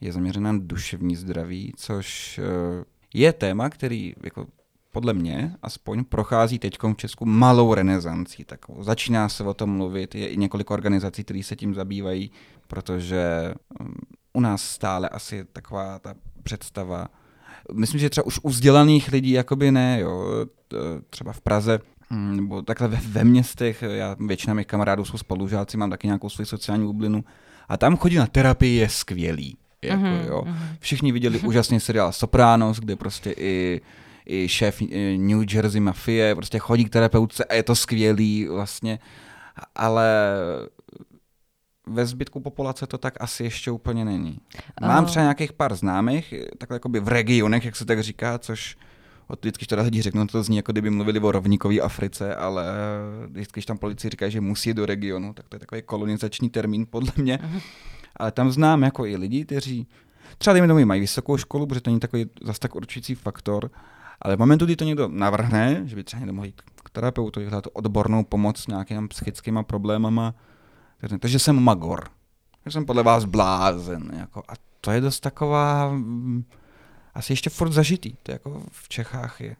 Je 0.00 0.12
zaměřena 0.12 0.52
na 0.52 0.58
duševní 0.62 1.16
zdraví, 1.16 1.72
což 1.76 2.40
je 3.14 3.32
téma, 3.32 3.70
který 3.70 4.14
jako 4.22 4.46
podle 4.92 5.12
mě 5.12 5.54
aspoň 5.62 6.04
prochází 6.04 6.58
teď 6.58 6.78
v 6.82 6.96
Česku 6.96 7.24
malou 7.26 7.74
renesancí. 7.74 8.44
Takovou. 8.44 8.82
Začíná 8.82 9.28
se 9.28 9.44
o 9.44 9.54
tom 9.54 9.70
mluvit, 9.70 10.14
je 10.14 10.28
i 10.28 10.36
několik 10.36 10.70
organizací, 10.70 11.24
které 11.24 11.42
se 11.42 11.56
tím 11.56 11.74
zabývají, 11.74 12.30
protože 12.66 13.54
um, 13.80 13.94
u 14.32 14.40
nás 14.40 14.62
stále 14.62 15.08
asi 15.08 15.44
taková 15.52 15.98
ta 15.98 16.14
představa, 16.42 17.08
myslím, 17.72 18.00
že 18.00 18.10
třeba 18.10 18.26
už 18.26 18.40
u 18.42 18.48
vzdělaných 18.48 19.12
lidí 19.12 19.30
jakoby 19.30 19.70
ne, 19.70 20.00
jo, 20.00 20.46
třeba 21.10 21.32
v 21.32 21.40
Praze 21.40 21.78
hm, 22.10 22.36
nebo 22.36 22.62
takhle 22.62 22.88
ve, 22.88 22.96
ve 22.96 23.24
městech, 23.24 23.82
já 23.82 24.16
většina 24.20 24.54
mých 24.54 24.66
kamarádů 24.66 25.04
jsou 25.04 25.18
spolužáci, 25.18 25.76
mám 25.76 25.90
taky 25.90 26.06
nějakou 26.06 26.28
svou 26.28 26.44
sociální 26.44 26.86
bublinu 26.86 27.24
a 27.68 27.76
tam 27.76 27.96
chodí 27.96 28.16
na 28.16 28.26
terapii 28.26 28.76
je 28.76 28.88
skvělý. 28.88 29.56
Jako, 29.82 30.02
mm-hmm. 30.02 30.26
jo. 30.26 30.44
Všichni 30.78 31.12
viděli 31.12 31.40
úžasný 31.40 31.80
seriál 31.80 32.12
Sopranos, 32.12 32.78
kde 32.78 32.96
prostě 32.96 33.34
i 33.36 33.80
i 34.26 34.48
šéf 34.48 34.82
eh, 34.82 35.16
New 35.18 35.54
Jersey 35.54 35.80
mafie, 35.80 36.34
prostě 36.34 36.58
chodí 36.58 36.84
k 36.84 36.90
terapeutce 36.90 37.44
a 37.44 37.54
je 37.54 37.62
to 37.62 37.74
skvělý 37.74 38.48
vlastně, 38.48 38.98
ale 39.74 40.36
ve 41.86 42.06
zbytku 42.06 42.40
populace 42.40 42.86
to 42.86 42.98
tak 42.98 43.14
asi 43.20 43.44
ještě 43.44 43.70
úplně 43.70 44.04
není. 44.04 44.38
Mám 44.80 45.06
třeba 45.06 45.22
nějakých 45.22 45.52
pár 45.52 45.74
známých, 45.74 46.34
takhle 46.58 46.76
jakoby 46.76 47.00
v 47.00 47.08
regionech, 47.08 47.64
jak 47.64 47.76
se 47.76 47.84
tak 47.84 48.02
říká, 48.02 48.38
což 48.38 48.76
vždycky, 49.40 49.60
když 49.60 49.68
teda 49.68 49.82
lidi 49.82 50.02
řeknou, 50.02 50.26
to 50.26 50.42
zní, 50.42 50.56
jako 50.56 50.72
kdyby 50.72 50.90
mluvili 50.90 51.20
o 51.20 51.32
rovníkové 51.32 51.80
Africe, 51.80 52.34
ale 52.34 52.64
vždycky, 53.26 53.52
když 53.52 53.66
tam 53.66 53.78
policii 53.78 54.10
říkají, 54.10 54.32
že 54.32 54.40
musí 54.40 54.74
do 54.74 54.86
regionu, 54.86 55.34
tak 55.34 55.48
to 55.48 55.56
je 55.56 55.60
takový 55.60 55.82
kolonizační 55.82 56.50
termín 56.50 56.86
podle 56.90 57.12
mě. 57.16 57.36
Uh-huh. 57.36 57.60
Ale 58.16 58.32
tam 58.32 58.52
znám 58.52 58.82
jako 58.82 59.06
i 59.06 59.16
lidi, 59.16 59.44
kteří 59.44 59.86
třeba 60.38 60.52
dejme 60.52 60.68
tomu 60.68 60.86
mají 60.86 61.00
vysokou 61.00 61.36
školu, 61.36 61.66
protože 61.66 61.80
to 61.80 61.90
není 61.90 62.00
takový 62.00 62.26
zase 62.42 62.60
tak 62.60 62.74
určující 62.74 63.14
faktor, 63.14 63.70
ale 64.22 64.36
v 64.36 64.38
momentu, 64.38 64.64
kdy 64.64 64.76
to 64.76 64.84
někdo 64.84 65.08
navrhne, 65.08 65.82
že 65.84 65.96
by 65.96 66.04
třeba 66.04 66.20
někdo 66.20 66.32
mohl 66.32 66.46
jít 66.46 66.62
k 66.84 66.90
terapeutu, 66.90 67.40
hledat 67.40 67.64
odbornou 67.72 68.24
pomoc 68.24 68.58
s 68.58 68.66
nějakými 68.66 69.08
psychickými 69.08 69.64
problémama, 69.64 70.34
takže 71.18 71.38
jsem 71.38 71.62
magor. 71.62 72.08
Že 72.66 72.72
jsem 72.72 72.86
podle 72.86 73.02
vás 73.02 73.24
blázen. 73.24 74.10
Jako, 74.18 74.42
a 74.48 74.52
to 74.80 74.90
je 74.90 75.00
dost 75.00 75.20
taková 75.20 75.90
mm, 75.90 76.44
asi 77.14 77.32
ještě 77.32 77.50
furt 77.50 77.72
zažitý. 77.72 78.14
To 78.22 78.32
jako 78.32 78.62
v 78.70 78.88
Čechách 78.88 79.40
je. 79.40 79.56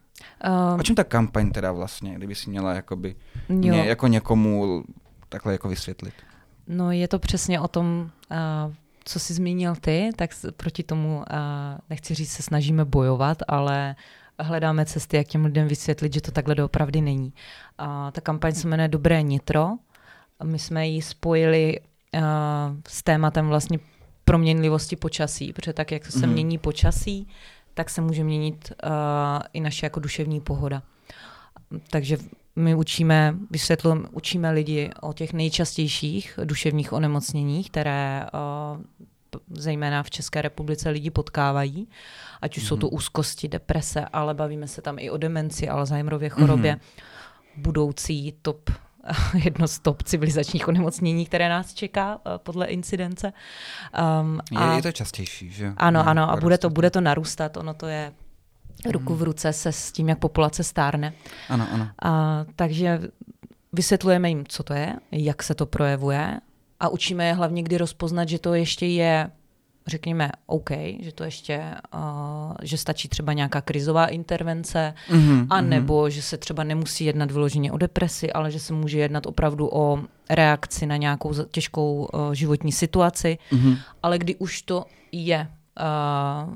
Um, 0.72 0.80
o 0.80 0.82
čem 0.82 0.96
ta 0.96 1.04
kampaň 1.04 1.50
teda 1.50 1.72
vlastně, 1.72 2.14
kdyby 2.14 2.34
si 2.34 2.50
měla 2.50 2.74
jakoby, 2.74 3.16
mě, 3.48 3.84
jako 3.84 4.06
někomu 4.06 4.84
takhle 5.28 5.52
jako 5.52 5.68
vysvětlit? 5.68 6.14
No 6.66 6.92
je 6.92 7.08
to 7.08 7.18
přesně 7.18 7.60
o 7.60 7.68
tom, 7.68 8.10
uh, 8.30 8.74
co 9.04 9.18
jsi 9.18 9.34
zmínil 9.34 9.74
ty, 9.80 10.10
tak 10.16 10.30
proti 10.56 10.82
tomu, 10.82 11.16
uh, 11.16 11.24
nechci 11.90 12.14
říct, 12.14 12.32
se 12.32 12.42
snažíme 12.42 12.84
bojovat, 12.84 13.38
ale 13.48 13.96
hledáme 14.42 14.86
cesty, 14.86 15.16
jak 15.16 15.26
těm 15.26 15.44
lidem 15.44 15.68
vysvětlit, 15.68 16.12
že 16.14 16.20
to 16.20 16.30
takhle 16.30 16.54
doopravdy 16.54 17.00
není. 17.00 17.32
Uh, 17.80 17.86
ta 18.12 18.20
kampaň 18.20 18.52
se 18.52 18.68
jmenuje 18.68 18.88
Dobré 18.88 19.22
nitro. 19.22 19.68
My 20.42 20.58
jsme 20.58 20.88
ji 20.88 21.02
spojili 21.02 21.80
uh, 21.80 22.20
s 22.88 23.02
tématem 23.02 23.48
vlastně 23.48 23.78
proměnlivosti 24.24 24.96
počasí, 24.96 25.52
protože 25.52 25.72
tak, 25.72 25.92
jak 25.92 26.06
se 26.06 26.26
mm. 26.26 26.32
mění 26.32 26.58
počasí, 26.58 27.28
tak 27.74 27.90
se 27.90 28.00
může 28.00 28.24
měnit 28.24 28.72
uh, 28.84 28.90
i 29.52 29.60
naše 29.60 29.86
jako 29.86 30.00
duševní 30.00 30.40
pohoda. 30.40 30.82
Takže 31.90 32.16
my 32.56 32.74
učíme, 32.74 33.34
vysvětlujeme, 33.50 34.08
učíme 34.12 34.50
lidi 34.50 34.90
o 35.00 35.12
těch 35.12 35.32
nejčastějších 35.32 36.38
duševních 36.44 36.92
onemocněních, 36.92 37.70
které 37.70 38.26
uh, 38.34 38.82
zejména 39.50 40.02
v 40.02 40.10
České 40.10 40.42
republice 40.42 40.90
lidi 40.90 41.10
potkávají, 41.10 41.88
ať 42.42 42.56
už 42.56 42.62
mm-hmm. 42.62 42.66
jsou 42.66 42.76
to 42.76 42.86
mhm. 42.86 42.96
úzkosti, 42.96 43.48
deprese, 43.48 44.04
ale 44.12 44.34
bavíme 44.34 44.68
se 44.68 44.82
tam 44.82 44.98
i 44.98 45.10
o 45.10 45.16
demenci, 45.16 45.68
Alzheimerově 45.68 46.28
chorobě, 46.28 46.74
mm-hmm. 46.74 47.62
budoucí 47.62 48.34
top 48.42 48.70
jedno 49.44 49.68
z 49.68 49.78
top 49.78 50.02
civilizačních 50.02 50.68
onemocnění, 50.68 51.26
které 51.26 51.48
nás 51.48 51.74
čeká 51.74 52.16
uh, 52.16 52.20
podle 52.36 52.66
incidence. 52.66 53.32
Um, 54.22 54.40
a, 54.56 54.76
je 54.76 54.82
to 54.82 54.92
častější, 54.92 55.50
že? 55.50 55.72
Ano, 55.76 56.08
ano, 56.08 56.30
a 56.30 56.36
bude 56.36 56.58
to, 56.58 56.70
bude 56.70 56.90
to 56.90 57.00
narůstat, 57.00 57.56
ono 57.56 57.74
to 57.74 57.86
je 57.86 58.12
ruku 58.90 59.14
v 59.14 59.16
mhm. 59.16 59.24
ruce 59.24 59.52
se 59.52 59.72
s 59.72 59.92
tím, 59.92 60.08
jak 60.08 60.18
populace 60.18 60.64
stárne. 60.64 61.12
Ano, 61.48 61.66
ano. 61.72 61.88
A, 62.02 62.44
takže 62.56 63.00
vysvětlujeme 63.72 64.28
jim, 64.28 64.44
co 64.48 64.62
to 64.62 64.74
je, 64.74 64.96
jak 65.12 65.42
se 65.42 65.54
to 65.54 65.66
projevuje 65.66 66.40
a 66.80 66.88
učíme 66.88 67.26
je 67.26 67.34
hlavně, 67.34 67.62
kdy 67.62 67.78
rozpoznat, 67.78 68.28
že 68.28 68.38
to 68.38 68.54
ještě 68.54 68.86
je 68.86 69.30
řekněme, 69.86 70.30
OK, 70.46 70.70
že 71.00 71.12
to 71.14 71.24
ještě, 71.24 71.74
uh, 71.94 72.00
že 72.62 72.78
stačí 72.78 73.08
třeba 73.08 73.32
nějaká 73.32 73.60
krizová 73.60 74.06
intervence, 74.06 74.94
mm-hmm, 75.10 75.46
a 75.50 75.60
nebo 75.60 76.02
mm-hmm. 76.02 76.10
že 76.10 76.22
se 76.22 76.38
třeba 76.38 76.64
nemusí 76.64 77.04
jednat 77.04 77.30
vyloženě 77.30 77.72
o 77.72 77.78
depresi, 77.78 78.32
ale 78.32 78.50
že 78.50 78.60
se 78.60 78.72
může 78.72 78.98
jednat 78.98 79.26
opravdu 79.26 79.68
o 79.72 79.98
reakci 80.30 80.86
na 80.86 80.96
nějakou 80.96 81.34
těžkou 81.44 82.08
uh, 82.12 82.32
životní 82.32 82.72
situaci, 82.72 83.38
mm-hmm. 83.52 83.78
ale 84.02 84.18
kdy 84.18 84.34
už 84.36 84.62
to 84.62 84.84
je 85.12 85.48
Uh, 85.80 86.54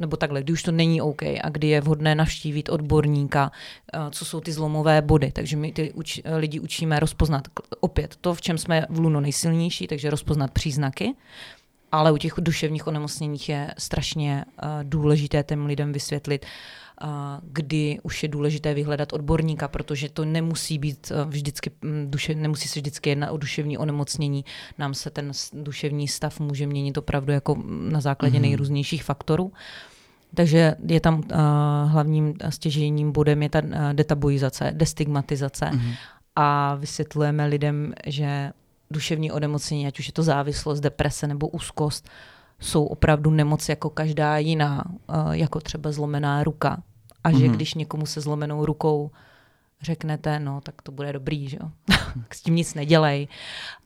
nebo 0.00 0.16
takhle, 0.16 0.42
kdy 0.42 0.52
už 0.52 0.62
to 0.62 0.72
není 0.72 1.00
OK 1.00 1.22
a 1.22 1.48
kdy 1.52 1.66
je 1.66 1.80
vhodné 1.80 2.14
navštívit 2.14 2.68
odborníka, 2.68 3.52
uh, 3.94 4.10
co 4.10 4.24
jsou 4.24 4.40
ty 4.40 4.52
zlomové 4.52 5.02
body. 5.02 5.32
Takže 5.32 5.56
my 5.56 5.72
ty 5.72 5.92
uč, 5.92 6.20
lidi 6.36 6.60
učíme 6.60 7.00
rozpoznat 7.00 7.48
opět 7.80 8.16
to, 8.20 8.34
v 8.34 8.40
čem 8.40 8.58
jsme 8.58 8.86
v 8.90 8.98
Luno 8.98 9.20
nejsilnější, 9.20 9.86
takže 9.86 10.10
rozpoznat 10.10 10.50
příznaky, 10.50 11.14
ale 11.96 12.12
u 12.12 12.16
těch 12.16 12.32
duševních 12.38 12.86
onemocněních 12.86 13.48
je 13.48 13.74
strašně 13.78 14.44
uh, 14.44 14.68
důležité 14.82 15.42
těm 15.42 15.66
lidem 15.66 15.92
vysvětlit, 15.92 16.46
uh, 17.02 17.08
kdy 17.42 17.98
už 18.02 18.22
je 18.22 18.28
důležité 18.28 18.74
vyhledat 18.74 19.12
odborníka, 19.12 19.68
protože 19.68 20.08
to 20.08 20.24
nemusí 20.24 20.78
být 20.78 21.10
uh, 21.10 21.30
vždycky, 21.30 21.70
um, 21.84 22.10
duše, 22.10 22.34
nemusí 22.34 22.68
se 22.68 22.80
vždycky 22.80 23.10
jednat 23.10 23.30
o 23.30 23.36
duševní 23.36 23.78
onemocnění. 23.78 24.44
Nám 24.78 24.94
se 24.94 25.10
ten 25.10 25.30
duševní 25.52 26.08
stav 26.08 26.40
může 26.40 26.66
měnit 26.66 26.98
opravdu 26.98 27.32
jako 27.32 27.62
na 27.66 28.00
základě 28.00 28.38
mm-hmm. 28.38 28.42
nejrůznějších 28.42 29.04
faktorů. 29.04 29.52
Takže 30.34 30.74
je 30.88 31.00
tam 31.00 31.14
uh, 31.14 31.22
hlavním 31.86 32.34
stěžením 32.48 33.12
bodem 33.12 33.42
je 33.42 33.48
ta 33.48 33.62
uh, 33.62 33.70
detabuizace, 33.92 34.70
destigmatizace 34.74 35.64
mm-hmm. 35.64 35.94
a 36.36 36.74
vysvětlujeme 36.74 37.46
lidem, 37.46 37.92
že 38.06 38.52
duševní 38.90 39.32
onemocnění, 39.32 39.86
ať 39.86 39.98
už 39.98 40.06
je 40.06 40.12
to 40.12 40.22
závislost, 40.22 40.80
deprese 40.80 41.26
nebo 41.26 41.48
úzkost, 41.48 42.08
jsou 42.60 42.84
opravdu 42.84 43.30
nemoc 43.30 43.68
jako 43.68 43.90
každá 43.90 44.38
jiná, 44.38 44.84
eh, 45.08 45.14
jako 45.30 45.60
třeba 45.60 45.92
zlomená 45.92 46.44
ruka. 46.44 46.82
A 47.24 47.30
že 47.30 47.38
mm-hmm. 47.38 47.50
když 47.50 47.74
někomu 47.74 48.06
se 48.06 48.20
zlomenou 48.20 48.64
rukou 48.66 49.10
řeknete, 49.82 50.38
no 50.38 50.60
tak 50.60 50.82
to 50.82 50.92
bude 50.92 51.12
dobrý, 51.12 51.48
že 51.48 51.56
jo, 51.60 51.70
s 52.32 52.42
tím 52.42 52.54
nic 52.54 52.74
nedělej, 52.74 53.28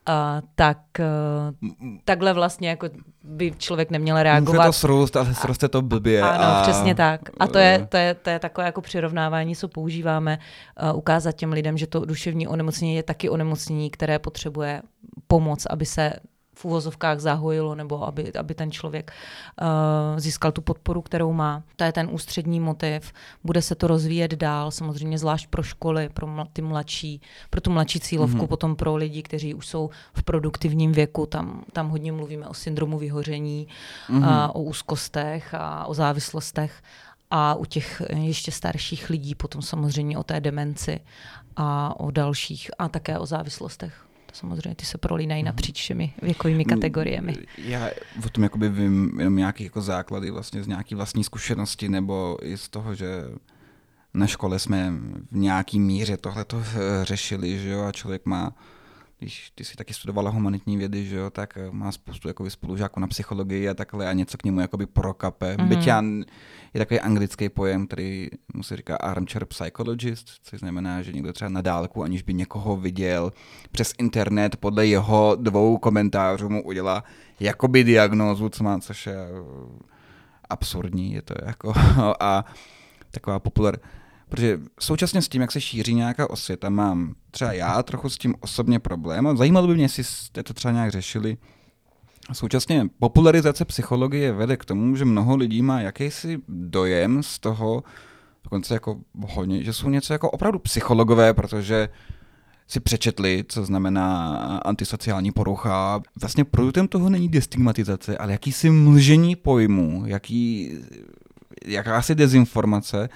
uh, 0.09 0.15
tak 0.55 0.79
uh, 0.99 1.69
takhle 2.05 2.33
vlastně 2.33 2.69
jako 2.69 2.89
by 3.25 3.53
člověk 3.59 3.91
neměl 3.91 4.23
reagovat. 4.23 4.57
Může 4.57 4.69
to 4.69 4.73
srůst, 4.73 5.17
ale 5.17 5.35
sroste 5.35 5.69
to 5.69 5.83
blbě. 5.83 6.23
Ano, 6.23 6.45
a... 6.45 6.63
přesně 6.63 6.95
tak. 6.95 7.21
A 7.41 7.47
to 7.47 7.59
je, 7.59 7.87
to, 7.89 7.97
je, 7.97 8.15
to 8.15 8.31
je 8.31 8.39
takové 8.39 8.67
jako 8.67 8.81
přirovnávání, 8.81 9.57
co 9.57 9.69
používáme, 9.69 10.39
uh, 10.83 10.99
ukázat 10.99 11.33
těm 11.33 11.53
lidem, 11.53 11.79
že 11.79 11.87
to 11.87 12.05
duševní 12.05 12.49
onemocnění 12.49 12.95
je 12.95 13.03
taky 13.03 13.29
onemocnění, 13.29 13.91
které 13.91 14.19
potřebuje 14.19 14.83
pomoc, 15.27 15.67
aby 15.71 15.87
se 15.87 16.13
v 16.61 16.65
úvozovkách 16.65 17.21
zahojilo, 17.21 17.75
nebo 17.75 18.07
aby, 18.07 18.33
aby 18.33 18.55
ten 18.55 18.71
člověk 18.71 19.13
uh, 19.13 20.19
získal 20.19 20.53
tu 20.53 20.61
podporu, 20.61 21.03
kterou 21.03 21.33
má. 21.33 21.63
To 21.77 21.85
je 21.85 21.93
ten 21.93 22.09
ústřední 22.13 22.61
motiv. 22.61 23.13
Bude 23.45 23.63
se 23.63 23.75
to 23.75 23.87
rozvíjet 23.87 24.35
dál, 24.35 24.71
samozřejmě 24.71 25.19
zvlášť 25.19 25.47
pro 25.47 25.63
školy, 25.63 26.09
pro 26.09 26.29
ty 26.53 26.63
mladší, 26.63 27.21
pro 27.51 27.61
tu 27.61 27.71
mladší 27.71 28.01
cílovku, 28.01 28.37
mm-hmm. 28.37 28.47
potom 28.47 28.77
pro 28.77 28.97
lidi, 28.97 29.23
kteří 29.23 29.55
už 29.55 29.67
jsou 29.67 29.91
v 30.13 30.23
produktivním 30.23 30.93
věku. 30.93 31.27
Tam, 31.27 31.65
tam 31.73 31.89
hodně 31.89 32.13
mluvíme 32.13 32.47
o 32.49 32.55
syndromu 32.55 32.99
vyhoření, 32.99 33.69
mm-hmm. 34.09 34.25
a 34.25 34.55
o 34.55 34.63
úzkostech 34.63 35.55
a 35.55 35.87
o 35.87 35.95
závislostech. 35.95 36.83
A 37.31 37.55
u 37.55 37.65
těch 37.65 38.03
ještě 38.15 38.53
starších 38.53 39.11
lidí 39.11 39.35
potom 39.35 39.63
samozřejmě 39.63 40.19
o 40.19 40.23
té 40.23 40.41
demenci 40.41 41.01
a 41.57 42.01
o 42.01 42.11
dalších 42.11 42.71
a 42.79 42.89
také 42.89 43.19
o 43.19 43.27
závislostech. 43.27 44.10
To 44.31 44.37
samozřejmě 44.37 44.75
ty 44.75 44.85
se 44.85 44.99
prolínají 44.99 45.43
napříč 45.43 45.81
všemi 45.81 46.15
věkovými 46.23 46.65
kategoriemi. 46.65 47.35
Já 47.59 47.91
o 48.27 48.29
tom 48.29 48.45
jakoby 48.45 48.69
vím 48.69 49.13
jenom 49.19 49.37
nějaké 49.37 49.65
jako 49.65 49.81
základy 49.81 50.31
vlastně 50.31 50.63
z 50.63 50.67
nějaké 50.67 50.97
vlastní 50.97 51.25
zkušenosti 51.25 51.89
nebo 51.89 52.37
i 52.43 52.57
z 52.57 52.69
toho, 52.69 52.95
že 52.95 53.25
na 54.15 54.27
škole 54.27 54.59
jsme 54.59 54.93
v 55.31 55.37
nějaký 55.37 55.81
míře 55.81 56.17
tohle 56.17 56.45
to 56.45 56.63
eh, 56.63 57.05
řešili, 57.05 57.59
že 57.59 57.69
jo, 57.69 57.85
a 57.85 57.93
člověk 57.93 58.27
má 58.27 58.53
když 59.21 59.51
ty 59.55 59.65
jsi 59.65 59.77
taky 59.77 59.95
studovala 59.95 60.31
humanitní 60.31 60.77
vědy, 60.77 61.07
že 61.07 61.17
jo, 61.17 61.31
tak 61.31 61.57
eh, 61.57 61.71
má 61.71 61.93
spoustu 61.93 62.29
jakoby, 62.29 62.51
spolužáků 62.51 63.01
na 63.01 63.07
psychologii 63.07 63.69
a 63.69 63.75
takhle 63.75 64.09
a 64.09 64.13
něco 64.13 64.39
k 64.39 64.45
němu 64.45 64.61
jakoby 64.61 64.87
prokape. 64.87 65.57
Mm-hmm. 65.57 65.69
Byť 65.69 65.87
já, 65.87 66.03
je 66.75 66.79
takový 66.79 67.01
anglický 67.01 67.49
pojem, 67.49 67.87
který 67.87 68.29
mu 68.55 68.63
se 68.63 68.77
říká 68.77 68.97
armchair 68.97 69.45
psychologist, 69.45 70.29
což 70.43 70.61
znamená, 70.61 71.03
že 71.03 71.13
někdo 71.13 71.33
třeba 71.33 71.49
na 71.49 71.61
dálku, 71.61 72.03
aniž 72.03 72.23
by 72.23 72.35
někoho 72.35 72.77
viděl, 72.77 73.33
přes 73.73 73.95
internet 73.99 74.57
podle 74.57 74.87
jeho 74.87 75.37
dvou 75.41 75.79
komentářů 75.79 76.49
mu 76.49 76.63
udělá 76.63 77.05
jakoby 77.41 77.85
diagnózu, 77.85 78.49
co 78.49 78.65
má, 78.65 78.79
což 78.79 79.07
je 79.07 79.15
eh, 79.15 79.91
absurdní, 80.51 81.13
je 81.13 81.23
to 81.23 81.35
jako 81.47 81.73
a 82.21 82.45
taková 83.11 83.39
populár 83.39 83.79
Protože 84.31 84.61
současně 84.81 85.23
s 85.23 85.29
tím, 85.29 85.41
jak 85.41 85.53
se 85.53 85.61
šíří 85.61 85.95
nějaká 85.95 86.31
osvěta, 86.31 86.71
mám 86.71 87.15
třeba 87.31 87.53
já 87.53 87.83
trochu 87.83 88.09
s 88.09 88.19
tím 88.19 88.35
osobně 88.41 88.79
problém 88.79 89.27
a 89.27 89.37
zajímalo 89.37 89.67
by 89.67 89.75
mě, 89.75 89.85
jestli 89.85 90.05
jste 90.05 90.43
to 90.43 90.55
třeba 90.55 90.73
nějak 90.73 90.91
řešili. 90.91 91.37
Současně 92.33 92.89
popularizace 92.99 93.65
psychologie 93.65 94.33
vede 94.33 94.57
k 94.57 94.65
tomu, 94.65 94.97
že 94.97 95.05
mnoho 95.05 95.37
lidí 95.37 95.63
má 95.63 95.81
jakýsi 95.81 96.39
dojem 96.49 97.23
z 97.23 97.39
toho, 97.39 97.83
dokonce 98.45 98.75
jako 98.75 99.01
hodně, 99.29 99.65
že 99.65 99.73
jsou 99.73 99.89
něco 99.89 100.13
jako 100.13 100.31
opravdu 100.31 100.59
psychologové, 100.59 101.35
protože 101.35 101.89
si 102.67 102.81
přečetli, 102.81 103.45
co 103.49 103.65
znamená 103.65 104.37
antisociální 104.65 105.33
porucha. 105.33 106.01
Vlastně 106.21 106.45
produktem 106.45 106.89
toho 106.89 107.11
není 107.11 107.29
destigmatizace, 107.29 108.19
ale 108.19 108.33
jakýsi 108.33 108.71
mlžení 108.71 109.37
pojmu, 109.37 110.03
jaký, 110.07 110.71
jakási 111.67 112.15
dezinformace. 112.15 113.09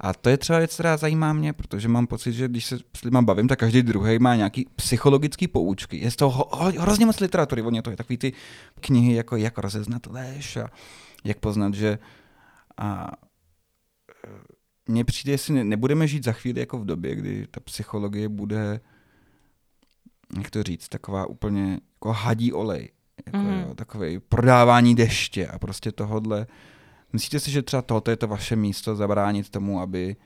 A 0.00 0.14
to 0.14 0.28
je 0.28 0.36
třeba 0.36 0.58
věc, 0.58 0.74
která 0.74 0.96
zajímá 0.96 1.32
mě, 1.32 1.52
protože 1.52 1.88
mám 1.88 2.06
pocit, 2.06 2.32
že 2.32 2.48
když 2.48 2.66
se 2.66 2.78
s 2.96 3.02
lidmi 3.02 3.18
bavím, 3.22 3.48
tak 3.48 3.58
každý 3.58 3.82
druhý 3.82 4.18
má 4.18 4.36
nějaký 4.36 4.66
psychologický 4.76 5.48
poučky. 5.48 5.96
Je 5.96 6.10
z 6.10 6.16
toho 6.16 6.48
hrozně 6.78 7.06
moc 7.06 7.20
literatury, 7.20 7.62
oni 7.62 7.82
to 7.82 7.90
je 7.90 7.96
takový 7.96 8.16
ty 8.16 8.32
knihy, 8.80 9.14
jako 9.14 9.36
jak 9.36 9.58
rozeznat 9.58 10.06
léž 10.06 10.56
a 10.56 10.68
jak 11.24 11.38
poznat, 11.38 11.74
že 11.74 11.98
a 12.76 13.10
e, 14.24 14.28
mně 14.88 15.04
přijde, 15.04 15.32
jestli 15.32 15.64
nebudeme 15.64 16.06
žít 16.06 16.24
za 16.24 16.32
chvíli 16.32 16.60
jako 16.60 16.78
v 16.78 16.84
době, 16.84 17.14
kdy 17.14 17.46
ta 17.50 17.60
psychologie 17.60 18.28
bude 18.28 18.80
jak 20.36 20.50
to 20.50 20.62
říct, 20.62 20.88
taková 20.88 21.26
úplně 21.26 21.72
jako 21.72 22.12
hadí 22.12 22.52
olej. 22.52 22.88
Jako, 23.26 23.38
mm. 23.38 23.60
jo, 23.60 23.74
takový 23.74 24.18
prodávání 24.18 24.94
deště 24.94 25.46
a 25.46 25.58
prostě 25.58 25.92
tohodle. 25.92 26.46
Myslíte 27.12 27.40
si, 27.40 27.50
že 27.50 27.62
třeba 27.62 27.82
tohoto 27.82 28.10
je 28.10 28.16
to 28.16 28.26
vaše 28.26 28.56
místo 28.56 28.96
zabránit 28.96 29.50
tomu, 29.50 29.80
aby 29.80 30.16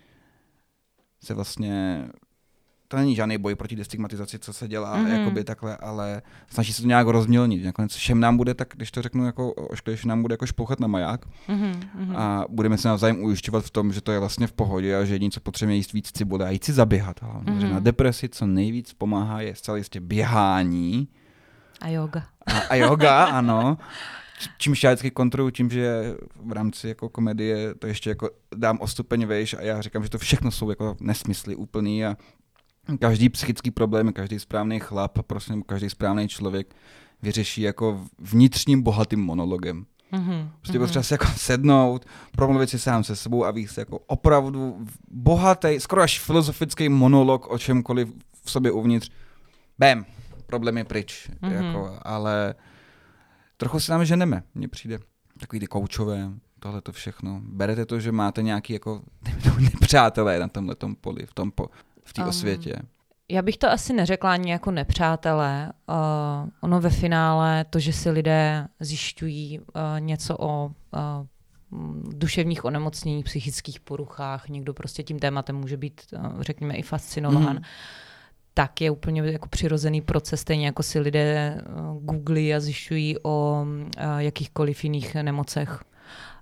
se 1.21 1.35
vlastně 1.35 2.05
to 2.93 2.97
není 2.97 3.15
žádný 3.15 3.39
boj 3.39 3.55
proti 3.55 3.77
destigmatizaci, 3.77 4.39
co 4.39 4.53
se 4.53 4.69
dělá, 4.69 4.99
mm-hmm. 4.99 5.19
jakoby 5.19 5.45
takhle, 5.45 5.77
ale 5.77 6.23
snaží 6.51 6.73
se 6.73 6.83
to 6.83 6.89
nějak 6.89 7.07
rozmělnit. 7.07 7.65
Nakonec 7.65 7.95
všem 7.95 8.21
nám 8.21 8.37
bude, 8.37 8.55
tak 8.55 8.69
když 8.77 8.91
to 8.91 9.03
řeknu 9.03 9.27
jako 9.27 9.53
ošklivě, 9.53 10.01
nám 10.05 10.23
bude 10.23 10.33
jako 10.33 10.47
špouchat 10.47 10.81
na 10.81 10.87
maják 10.87 11.27
mm-hmm. 11.49 12.17
a 12.17 12.45
budeme 12.49 12.79
se 12.79 12.89
navzájem 12.89 13.25
ujišťovat 13.25 13.65
v 13.65 13.71
tom, 13.71 13.93
že 13.93 14.01
to 14.01 14.13
je 14.13 14.19
vlastně 14.19 14.47
v 14.47 14.53
pohodě 14.53 14.97
a 14.97 15.05
že 15.05 15.15
jediný, 15.15 15.31
co 15.31 15.41
potřebuje 15.41 15.77
jíst 15.77 15.93
víc 15.93 16.13
cibule 16.13 16.47
a 16.47 16.51
jít 16.51 16.65
si 16.65 16.73
zaběhat. 16.73 17.23
Hlavně, 17.23 17.53
mm-hmm. 17.53 17.73
na 17.73 17.81
depresi 17.81 18.29
co 18.29 18.47
nejvíc 18.47 18.93
pomáhá 18.93 19.41
je 19.41 19.55
zcela 19.55 19.77
jistě 19.77 20.01
běhání. 20.01 21.09
A 21.81 21.89
yoga. 21.89 22.25
A, 22.47 22.59
a 22.59 22.75
yoga, 22.75 23.25
ano. 23.25 23.79
Čímž 24.59 24.83
já 24.83 24.91
vždycky 24.91 25.11
kontrolu 25.11 25.51
tím, 25.51 25.71
že 25.71 26.15
v 26.45 26.53
rámci 26.53 26.89
jako 26.89 27.09
komedie 27.09 27.75
to 27.75 27.87
ještě 27.87 28.11
jako 28.11 28.31
dám 28.57 28.79
o 28.81 28.87
stupeň 28.87 29.27
vejš 29.27 29.55
a 29.55 29.61
já 29.63 29.81
říkám, 29.81 30.03
že 30.03 30.11
to 30.11 30.19
všechno 30.19 30.51
jsou 30.51 30.71
jako 30.71 30.97
nesmysly 31.01 31.57
úplný 31.57 32.05
a 32.05 32.17
každý 32.99 33.29
psychický 33.29 33.71
problém, 33.71 34.13
každý 34.13 34.39
správný 34.39 34.81
chlap, 34.81 35.19
prosím, 35.27 35.63
každý 35.63 35.91
správný 35.91 36.29
člověk 36.29 36.75
vyřeší 37.23 37.63
jako 37.63 38.07
vnitřním 38.19 38.83
bohatým 38.83 39.21
monologem. 39.21 39.87
Mm-hmm. 40.13 40.49
Prostě 40.61 40.79
mm-hmm. 40.79 40.83
potřeba 40.83 41.03
si 41.03 41.15
jako 41.15 41.27
sednout, 41.37 42.05
promluvit 42.37 42.71
si 42.71 42.79
sám 42.79 43.05
se 43.05 43.17
sebou 43.17 43.45
a 43.45 43.51
víc 43.51 43.77
jako 43.77 43.99
opravdu 43.99 44.87
bohatý, 45.11 45.81
skoro 45.81 46.03
až 46.03 46.21
filozofický 46.21 46.89
monolog 46.89 47.51
o 47.51 47.59
čemkoliv 47.59 48.09
v 48.45 48.51
sobě 48.51 48.73
uvnitř. 48.73 49.11
Bam, 49.79 50.05
problém 50.47 50.79
je 50.79 50.85
pryč. 50.85 51.31
Mm-hmm. 51.31 51.53
Jako, 51.53 51.99
ale 52.03 52.55
trochu 53.63 53.81
si 53.81 53.91
nám 53.91 54.05
ženeme, 54.05 54.43
mně 54.55 54.69
přijde. 54.69 54.99
Takový 55.41 55.61
ty 55.61 55.67
koučové, 55.67 56.31
tohle 56.61 56.81
to 56.81 56.93
všechno. 56.93 57.41
Berete 57.45 57.87
to, 57.87 58.01
že 58.01 58.13
máte 58.13 58.43
nějaký 58.43 58.73
jako 58.73 59.03
nepřátelé 59.59 60.39
na 60.39 60.49
tomhle 60.49 60.77
poli, 61.01 61.27
v 61.27 61.35
tom 61.35 61.51
po, 61.51 61.67
v 62.05 62.13
té 62.13 62.23
um, 62.23 62.29
osvětě? 62.29 62.77
Já 63.29 63.43
bych 63.43 63.57
to 63.57 63.71
asi 63.71 63.93
neřekla 63.93 64.33
ani 64.33 64.51
jako 64.51 64.71
nepřátelé. 64.71 65.73
Uh, 65.89 66.49
ono 66.61 66.81
ve 66.81 66.91
finále, 66.91 67.65
to, 67.71 67.79
že 67.79 67.93
si 67.93 68.11
lidé 68.11 68.69
zjišťují 68.81 69.59
uh, 69.59 69.65
něco 69.99 70.37
o 70.39 70.67
uh, 70.67 70.73
duševních 72.15 72.65
onemocněních, 72.65 73.25
psychických 73.25 73.81
poruchách, 73.81 74.49
někdo 74.49 74.75
prostě 74.75 75.03
tím 75.03 75.19
tématem 75.19 75.57
může 75.57 75.77
být, 75.77 76.01
řekněme, 76.41 76.75
i 76.75 76.83
fascinován, 76.83 77.57
mm. 77.57 77.63
Tak 78.55 78.81
je 78.81 78.91
úplně 78.91 79.23
jako 79.23 79.49
přirozený 79.49 80.01
proces, 80.01 80.41
stejně 80.41 80.67
jako 80.67 80.83
si 80.83 81.01
lidé 81.01 81.61
uh, 81.67 82.05
googlí 82.05 82.55
a 82.55 82.61
zjišťují 82.61 83.17
o 83.23 83.67
uh, 83.67 84.19
jakýchkoliv 84.19 84.85
jiných 84.85 85.15
nemocech 85.15 85.85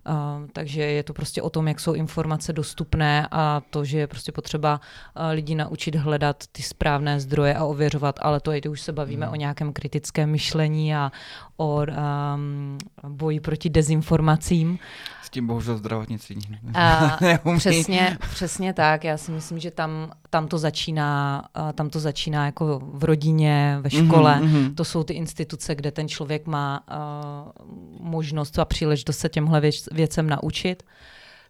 Uh, 0.09 0.47
takže 0.53 0.83
je 0.83 1.03
to 1.03 1.13
prostě 1.13 1.43
o 1.43 1.51
tom, 1.51 1.69
jak 1.69 1.81
jsou 1.81 1.93
informace 1.93 2.53
dostupné 2.53 3.29
a 3.31 3.63
to, 3.71 3.85
že 3.85 3.99
je 3.99 4.07
prostě 4.07 4.33
potřeba 4.33 4.81
uh, 4.81 5.23
lidi 5.33 5.55
naučit 5.55 5.95
hledat 5.95 6.45
ty 6.53 6.63
správné 6.63 7.21
zdroje 7.21 7.55
a 7.55 7.65
ověřovat, 7.65 8.19
ale 8.23 8.41
to 8.41 8.53
je, 8.53 8.61
už 8.71 8.81
se 8.81 8.93
bavíme 8.93 9.27
hmm. 9.27 9.33
o 9.33 9.37
nějakém 9.37 9.73
kritickém 9.73 10.31
myšlení 10.31 10.95
a 10.95 11.13
o 11.61 11.87
um, 12.35 12.79
boji 13.09 13.41
proti 13.41 13.71
dezinformacím. 13.71 14.79
S 15.23 15.31
tím 15.31 15.47
bohužel 15.47 15.77
zdravotnictví 15.77 16.37
uh, 16.63 17.57
přesně, 17.59 18.19
přesně 18.31 18.73
tak. 18.73 19.05
Já 19.05 19.17
si 19.17 19.33
myslím, 19.33 19.59
že 19.59 19.71
tam, 19.71 20.13
tam, 20.31 20.49
to 20.49 20.59
začíná, 20.59 21.45
uh, 21.59 21.73
tam 21.73 21.91
to 21.91 22.01
začíná 22.01 22.47
jako 22.47 22.81
v 22.83 23.05
rodině, 23.05 23.79
ve 23.81 23.91
mhm, 23.93 24.07
škole. 24.07 24.41
Mm-hmm. 24.43 24.75
To 24.75 24.85
jsou 24.85 25.03
ty 25.03 25.15
instituce, 25.15 25.75
kde 25.75 25.91
ten 25.91 26.09
člověk 26.09 26.47
má 26.47 26.85
uh, 26.91 28.07
možnost 28.11 28.59
a 28.59 28.65
příležitost 28.65 29.19
se 29.19 29.29
těmhle 29.29 29.61
věc, 29.61 29.89
věcem 29.93 30.27
naučit. 30.27 30.83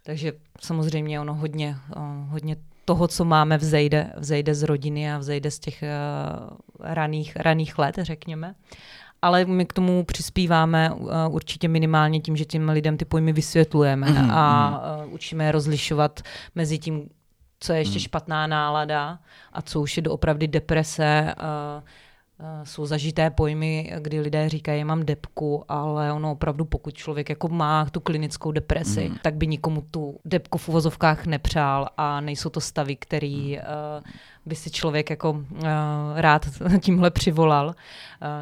Takže 0.03 0.33
samozřejmě 0.61 1.19
ono 1.19 1.33
hodně, 1.33 1.77
uh, 1.95 2.03
hodně 2.29 2.55
toho, 2.85 3.07
co 3.07 3.25
máme, 3.25 3.57
vzejde, 3.57 4.13
vzejde 4.17 4.55
z 4.55 4.63
rodiny 4.63 5.13
a 5.13 5.17
vzejde 5.17 5.51
z 5.51 5.59
těch 5.59 5.83
uh, 5.83 6.57
raných, 6.79 7.35
raných 7.35 7.79
let, 7.79 7.95
řekněme 8.01 8.55
ale 9.21 9.45
my 9.45 9.65
k 9.65 9.73
tomu 9.73 10.03
přispíváme 10.03 10.91
uh, 10.91 11.09
určitě 11.29 11.67
minimálně 11.67 12.19
tím, 12.19 12.37
že 12.37 12.45
těm 12.45 12.69
lidem 12.69 12.97
ty 12.97 13.05
pojmy 13.05 13.33
vysvětlujeme 13.33 14.09
mm, 14.09 14.31
a 14.31 14.81
uh, 15.05 15.13
učíme 15.13 15.45
je 15.45 15.51
rozlišovat 15.51 16.21
mezi 16.55 16.79
tím, 16.79 17.09
co 17.59 17.73
je 17.73 17.79
ještě 17.79 17.99
mm. 17.99 18.03
špatná 18.03 18.47
nálada 18.47 19.19
a 19.53 19.61
co 19.61 19.81
už 19.81 19.97
je 19.97 20.03
doopravdy 20.03 20.47
deprese. 20.47 21.35
Uh, 21.37 21.83
jsou 22.63 22.85
zažité 22.85 23.29
pojmy, 23.29 23.93
kdy 23.99 24.19
lidé 24.19 24.49
říkají, 24.49 24.83
mám 24.83 25.05
depku, 25.05 25.63
ale 25.67 26.13
ono 26.13 26.31
opravdu, 26.31 26.65
pokud 26.65 26.93
člověk 26.93 27.29
jako 27.29 27.47
má 27.47 27.85
tu 27.85 27.99
klinickou 27.99 28.51
depresi, 28.51 29.09
mm. 29.09 29.17
tak 29.21 29.35
by 29.35 29.47
nikomu 29.47 29.81
tu 29.91 30.19
depku 30.25 30.57
v 30.57 30.69
uvozovkách 30.69 31.25
nepřál 31.25 31.89
a 31.97 32.21
nejsou 32.21 32.49
to 32.49 32.61
stavy, 32.61 32.95
který 32.95 33.57
uh, 33.57 33.63
by 34.45 34.55
si 34.55 34.71
člověk 34.71 35.09
jako 35.09 35.31
uh, 35.31 35.59
rád 36.15 36.45
tímhle 36.79 37.11
přivolal. 37.11 37.67
Uh, 37.67 37.73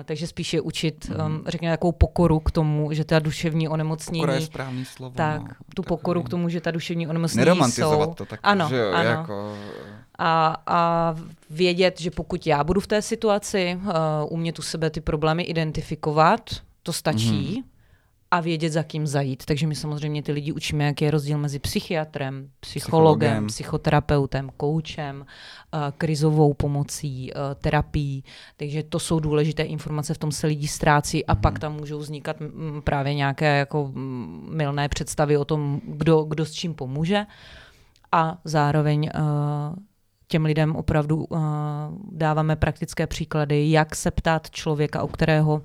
takže 0.06 0.28
spíše 0.28 0.62
učit, 0.62 1.12
um, 1.26 1.44
řekněme, 1.48 1.74
takovou 1.74 1.92
pokoru 1.92 2.40
k 2.40 2.52
tomu, 2.52 2.94
že 2.94 3.06
ta 3.06 3.20
duševní 3.20 3.70
onemocnění... 3.70 4.22
Pokora 4.22 4.34
je 4.34 4.42
správný 4.42 4.86
slovo. 4.86 5.16
Tak, 5.16 5.42
no, 5.42 5.48
tu 5.76 5.84
pokoru 5.84 6.24
k 6.24 6.30
tomu, 6.30 6.50
že 6.50 6.62
ta 6.62 6.72
duševní 6.72 7.08
onemocnění 7.08 7.72
jsou... 7.72 8.14
to 8.14 8.26
tak, 8.26 8.40
ano, 8.44 8.70
že 8.70 8.78
jo, 8.78 8.92
ano. 8.94 9.10
jako... 9.10 9.56
A, 10.22 10.58
a 10.68 11.16
vědět, 11.50 12.02
že 12.02 12.12
pokud 12.12 12.48
já 12.48 12.64
budu 12.64 12.82
v 12.82 12.88
té 12.88 13.02
situaci, 13.02 13.80
uh, 13.84 13.92
umět 14.30 14.60
u 14.60 14.62
sebe 14.62 14.90
ty 14.90 15.02
problémy 15.02 15.44
identifikovat, 15.44 16.42
to 16.84 16.94
stačí. 16.94 17.58
Mm 17.58 17.79
a 18.32 18.40
vědět, 18.40 18.70
za 18.70 18.84
kým 18.84 19.08
zajít. 19.08 19.46
Takže 19.46 19.68
my 19.68 19.76
samozřejmě 19.76 20.24
ty 20.24 20.32
lidi 20.32 20.52
učíme, 20.52 20.84
jaký 20.84 21.06
je 21.06 21.12
rozdíl 21.12 21.38
mezi 21.38 21.60
psychiatrem, 21.60 22.50
psychologem, 22.60 23.20
psychologem. 23.20 23.48
psychoterapeutem, 23.48 24.50
koučem, 24.58 25.20
uh, 25.20 25.80
krizovou 25.98 26.54
pomocí, 26.54 27.34
uh, 27.34 27.42
terapií. 27.56 28.24
Takže 28.58 28.84
to 28.84 29.00
jsou 29.00 29.20
důležité 29.20 29.64
informace, 29.64 30.14
v 30.14 30.18
tom 30.18 30.32
se 30.32 30.48
lidi 30.48 30.68
ztrácí 30.68 31.26
a 31.26 31.34
mm. 31.34 31.42
pak 31.42 31.60
tam 31.60 31.74
můžou 31.74 32.00
vznikat 32.00 32.38
právě 32.84 33.14
nějaké 33.14 33.58
jako 33.58 33.92
milné 34.50 34.90
představy 34.90 35.38
o 35.38 35.46
tom, 35.46 35.82
kdo, 35.84 36.24
kdo 36.24 36.46
s 36.46 36.52
čím 36.52 36.74
pomůže. 36.74 37.26
A 38.12 38.38
zároveň 38.44 39.10
uh, 39.16 39.22
těm 40.28 40.46
lidem 40.46 40.76
opravdu 40.76 41.26
dáváme 42.12 42.56
praktické 42.56 43.08
příklady, 43.08 43.72
jak 43.72 43.96
se 43.96 44.12
ptát 44.12 44.50
člověka, 44.50 45.04
u 45.04 45.08
kterého 45.08 45.62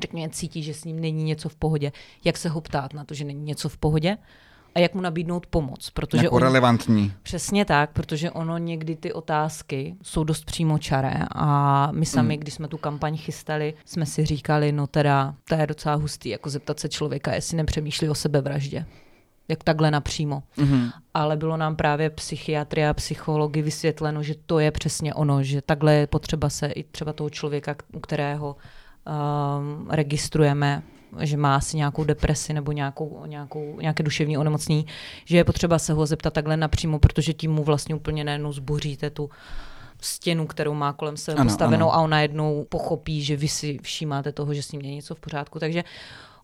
řekněme, 0.00 0.28
cítí, 0.32 0.62
že 0.62 0.74
s 0.74 0.84
ním 0.84 1.00
není 1.00 1.24
něco 1.24 1.48
v 1.48 1.56
pohodě, 1.56 1.92
jak 2.24 2.36
se 2.36 2.48
ho 2.48 2.60
ptát 2.60 2.94
na 2.94 3.04
to, 3.04 3.14
že 3.14 3.24
není 3.24 3.42
něco 3.42 3.68
v 3.68 3.76
pohodě 3.76 4.18
a 4.74 4.78
jak 4.78 4.94
mu 4.94 5.00
nabídnout 5.00 5.46
pomoc. 5.46 5.90
Protože 5.90 6.24
jako 6.24 6.36
on, 6.36 6.42
relevantní. 6.42 7.12
Přesně 7.22 7.64
tak, 7.64 7.90
protože 7.92 8.30
ono 8.30 8.58
někdy 8.58 8.96
ty 8.96 9.12
otázky 9.12 9.94
jsou 10.02 10.24
dost 10.24 10.44
přímočaré 10.44 11.14
a 11.34 11.88
my 11.92 12.06
sami, 12.06 12.34
mm. 12.34 12.40
když 12.40 12.54
jsme 12.54 12.68
tu 12.68 12.78
kampaň 12.78 13.16
chystali, 13.16 13.74
jsme 13.84 14.06
si 14.06 14.24
říkali, 14.24 14.72
no 14.72 14.86
teda, 14.86 15.34
to 15.48 15.54
je 15.54 15.66
docela 15.66 15.94
hustý, 15.94 16.28
jako 16.28 16.50
zeptat 16.50 16.80
se 16.80 16.88
člověka, 16.88 17.34
jestli 17.34 17.56
nepřemýšlí 17.56 18.08
o 18.08 18.14
sebevraždě 18.14 18.86
jak 19.48 19.64
takhle 19.64 19.90
napřímo. 19.90 20.42
Mm-hmm. 20.58 20.90
Ale 21.14 21.36
bylo 21.36 21.56
nám 21.56 21.76
právě 21.76 22.10
psychiatry 22.10 22.86
a 22.86 22.94
psychologi 22.94 23.62
vysvětleno, 23.62 24.22
že 24.22 24.34
to 24.46 24.58
je 24.58 24.70
přesně 24.70 25.14
ono, 25.14 25.42
že 25.42 25.62
takhle 25.62 25.94
je 25.94 26.06
potřeba 26.06 26.48
se 26.48 26.66
i 26.66 26.84
třeba 26.84 27.12
toho 27.12 27.30
člověka, 27.30 27.76
u 27.92 28.00
kterého 28.00 28.56
uh, 29.08 29.94
registrujeme, 29.94 30.82
že 31.20 31.36
má 31.36 31.56
asi 31.56 31.76
nějakou 31.76 32.04
depresi 32.04 32.52
nebo 32.52 32.72
nějakou, 32.72 33.22
nějakou, 33.26 33.80
nějaké 33.80 34.02
duševní 34.02 34.38
onemocnění, 34.38 34.86
že 35.24 35.36
je 35.36 35.44
potřeba 35.44 35.78
se 35.78 35.92
ho 35.92 36.06
zeptat 36.06 36.32
takhle 36.32 36.56
napřímo, 36.56 36.98
protože 36.98 37.32
tím 37.32 37.52
mu 37.52 37.64
vlastně 37.64 37.94
úplně 37.94 38.24
najednou 38.24 38.52
zboříte 38.52 39.10
tu 39.10 39.30
stěnu, 40.00 40.46
kterou 40.46 40.74
má 40.74 40.92
kolem 40.92 41.16
sebe 41.16 41.44
postavenou 41.44 41.90
ano. 41.90 41.94
a 41.94 42.02
on 42.02 42.10
najednou 42.10 42.66
pochopí, 42.68 43.22
že 43.22 43.36
vy 43.36 43.48
si 43.48 43.78
všímáte 43.82 44.32
toho, 44.32 44.54
že 44.54 44.62
s 44.62 44.72
ním 44.72 44.80
je 44.80 44.94
něco 44.94 45.14
v 45.14 45.20
pořádku. 45.20 45.58
Takže 45.58 45.84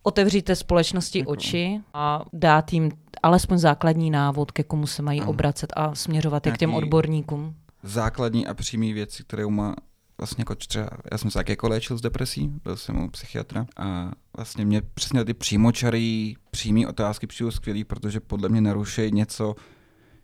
otevříte 0.02 0.56
společnosti 0.56 1.18
Děkuji. 1.18 1.32
oči 1.32 1.80
a 1.94 2.24
dát 2.32 2.72
jim 2.72 2.90
alespoň 3.22 3.58
základní 3.58 4.10
návod, 4.10 4.52
ke 4.52 4.62
komu 4.62 4.86
se 4.86 5.02
mají 5.02 5.20
ano. 5.20 5.30
obracet 5.30 5.72
a 5.76 5.94
směřovat 5.94 6.46
je 6.46 6.52
k 6.52 6.58
těm 6.58 6.74
odborníkům 6.74 7.54
základní 7.84 8.46
a 8.46 8.54
přímé 8.54 8.92
věci, 8.92 9.22
které 9.22 9.46
má 9.46 9.74
vlastně 10.18 10.42
jako 10.42 10.54
třeba, 10.54 10.88
já 11.12 11.18
jsem 11.18 11.30
se 11.30 11.38
taky 11.38 11.52
jako 11.52 11.68
léčil 11.68 11.96
z 11.96 12.00
depresí, 12.00 12.48
byl 12.64 12.76
jsem 12.76 13.04
u 13.04 13.10
psychiatra 13.10 13.66
a 13.76 14.12
vlastně 14.36 14.64
mě 14.64 14.82
přesně 14.94 15.24
ty 15.24 15.34
přímočarý, 15.34 16.36
přímý 16.50 16.86
otázky 16.86 17.26
přijdu 17.26 17.50
skvělý, 17.50 17.84
protože 17.84 18.20
podle 18.20 18.48
mě 18.48 18.60
narušejí 18.60 19.12
něco, 19.12 19.54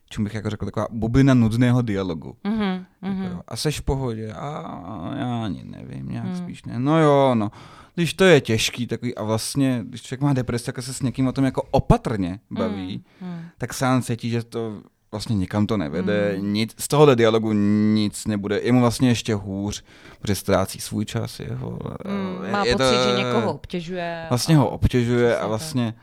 čemu 0.08 0.24
bych 0.24 0.34
jako 0.34 0.50
řekl, 0.50 0.64
taková 0.64 0.86
bublina 0.90 1.34
nudného 1.34 1.82
dialogu. 1.82 2.36
Mm-hmm, 2.44 2.84
mm-hmm. 3.02 3.42
A 3.48 3.56
seš 3.56 3.80
v 3.80 3.82
pohodě? 3.82 4.32
A 4.32 5.14
já 5.16 5.44
ani 5.44 5.64
nevím, 5.64 6.08
nějak 6.08 6.26
mm. 6.26 6.36
spíš 6.36 6.64
ne. 6.64 6.78
No 6.78 7.00
jo, 7.00 7.34
no. 7.34 7.50
Když 7.94 8.14
to 8.14 8.24
je 8.24 8.40
těžký 8.40 8.86
takový 8.86 9.14
a 9.14 9.22
vlastně, 9.22 9.80
když 9.84 10.02
člověk 10.02 10.20
má 10.20 10.32
depresi, 10.32 10.64
tak 10.64 10.82
se 10.82 10.94
s 10.94 11.02
někým 11.02 11.26
o 11.26 11.32
tom 11.32 11.44
jako 11.44 11.62
opatrně 11.70 12.40
baví, 12.50 13.04
mm, 13.20 13.28
mm. 13.28 13.40
tak 13.58 13.74
sám 13.74 14.02
cítí, 14.02 14.30
že 14.30 14.42
to 14.42 14.82
vlastně 15.12 15.36
nikam 15.36 15.66
to 15.66 15.76
nevede, 15.76 16.34
mm. 16.38 16.52
nic, 16.52 16.74
z 16.78 16.88
tohohle 16.88 17.16
dialogu 17.16 17.52
nic 17.94 18.26
nebude, 18.26 18.60
je 18.62 18.72
mu 18.72 18.80
vlastně 18.80 19.08
ještě 19.08 19.34
hůř, 19.34 19.84
protože 20.20 20.34
ztrácí 20.34 20.80
svůj 20.80 21.04
čas. 21.04 21.40
Jeho, 21.40 21.78
mm, 22.06 22.52
má 22.52 22.64
je 22.64 22.72
pocit, 22.72 22.90
to, 22.90 23.10
že 23.10 23.24
někoho 23.24 23.52
obtěžuje. 23.54 24.26
Vlastně 24.28 24.56
ho 24.56 24.70
obtěžuje 24.70 25.38
a 25.38 25.46
vlastně 25.46 25.94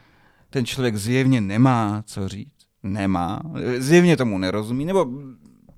ten 0.49 0.65
člověk 0.65 0.95
zjevně 0.95 1.41
nemá 1.41 2.03
co 2.05 2.27
říct, 2.27 2.67
nemá, 2.83 3.39
zjevně 3.77 4.17
tomu 4.17 4.37
nerozumí, 4.37 4.85
nebo 4.85 5.05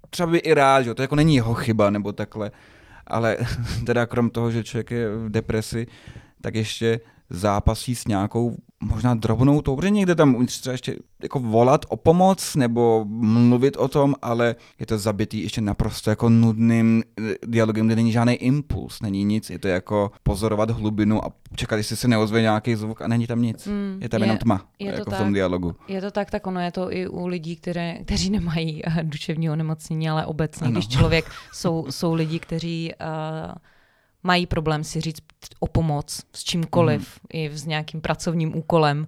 třeba 0.09 0.31
by 0.31 0.37
i 0.37 0.53
rád, 0.53 0.81
že 0.81 0.93
to 0.93 1.01
jako 1.01 1.15
není 1.15 1.35
jeho 1.35 1.53
chyba, 1.53 1.89
nebo 1.89 2.11
takhle, 2.13 2.51
ale 3.07 3.37
teda 3.85 4.05
krom 4.05 4.29
toho, 4.29 4.51
že 4.51 4.63
člověk 4.63 4.91
je 4.91 5.15
v 5.15 5.29
depresi, 5.29 5.87
tak 6.41 6.55
ještě 6.55 6.99
zápasí 7.29 7.95
s 7.95 8.07
nějakou 8.07 8.57
možná 8.83 9.13
drobnou 9.13 9.61
tou, 9.61 9.75
protože 9.75 9.89
někde 9.89 10.15
tam 10.15 10.45
třeba 10.45 10.71
ještě 10.71 10.95
jako 11.23 11.39
volat 11.39 11.85
o 11.89 11.97
pomoc 11.97 12.55
nebo 12.55 13.05
mluvit 13.09 13.77
o 13.77 13.87
tom, 13.87 14.15
ale 14.21 14.55
je 14.79 14.85
to 14.85 14.97
zabitý 14.97 15.43
ještě 15.43 15.61
naprosto 15.61 16.09
jako 16.09 16.29
nudným 16.29 17.03
eh, 17.31 17.33
dialogem, 17.45 17.85
kde 17.85 17.95
není 17.95 18.11
žádný 18.11 18.33
impuls, 18.33 19.01
není 19.01 19.23
nic, 19.23 19.49
je 19.49 19.59
to 19.59 19.67
jako 19.67 20.11
pozorovat 20.23 20.69
hlubinu 20.69 21.25
a 21.25 21.31
čekat, 21.55 21.75
jestli 21.75 21.95
se 21.95 22.07
neozve 22.07 22.41
nějaký 22.41 22.75
zvuk 22.75 23.01
a 23.01 23.07
není 23.07 23.27
tam 23.27 23.41
nic. 23.41 23.67
Mm, 23.67 23.97
je 24.01 24.09
tam 24.09 24.21
je, 24.21 24.25
jenom 24.25 24.37
tma 24.37 24.65
je 24.79 24.87
jako 24.87 25.05
to 25.05 25.11
v 25.11 25.17
tom 25.17 25.27
tak, 25.27 25.33
dialogu. 25.33 25.75
Je 25.87 26.01
to 26.01 26.11
tak, 26.11 26.31
tak 26.31 26.47
ono 26.47 26.59
je 26.61 26.71
to 26.71 26.93
i 26.93 27.07
u 27.07 27.27
lidí, 27.27 27.55
které, 27.55 27.97
kteří 28.03 28.29
nemají 28.29 28.83
uh, 28.83 28.93
duševní 29.03 29.49
onemocnění, 29.49 30.09
ale 30.09 30.25
obecně, 30.25 30.67
ano. 30.67 30.73
když 30.73 30.87
člověk, 30.87 31.25
jsou, 31.53 31.85
jsou 31.89 32.13
lidi, 32.13 32.39
kteří 32.39 32.91
uh, 33.01 33.51
mají 34.23 34.45
problém 34.45 34.83
si 34.83 35.01
říct 35.01 35.23
o 35.59 35.67
pomoc 35.67 36.21
s 36.33 36.43
čímkoliv, 36.43 37.19
mm. 37.23 37.39
i 37.39 37.57
s 37.57 37.65
nějakým 37.65 38.01
pracovním 38.01 38.55
úkolem. 38.55 39.07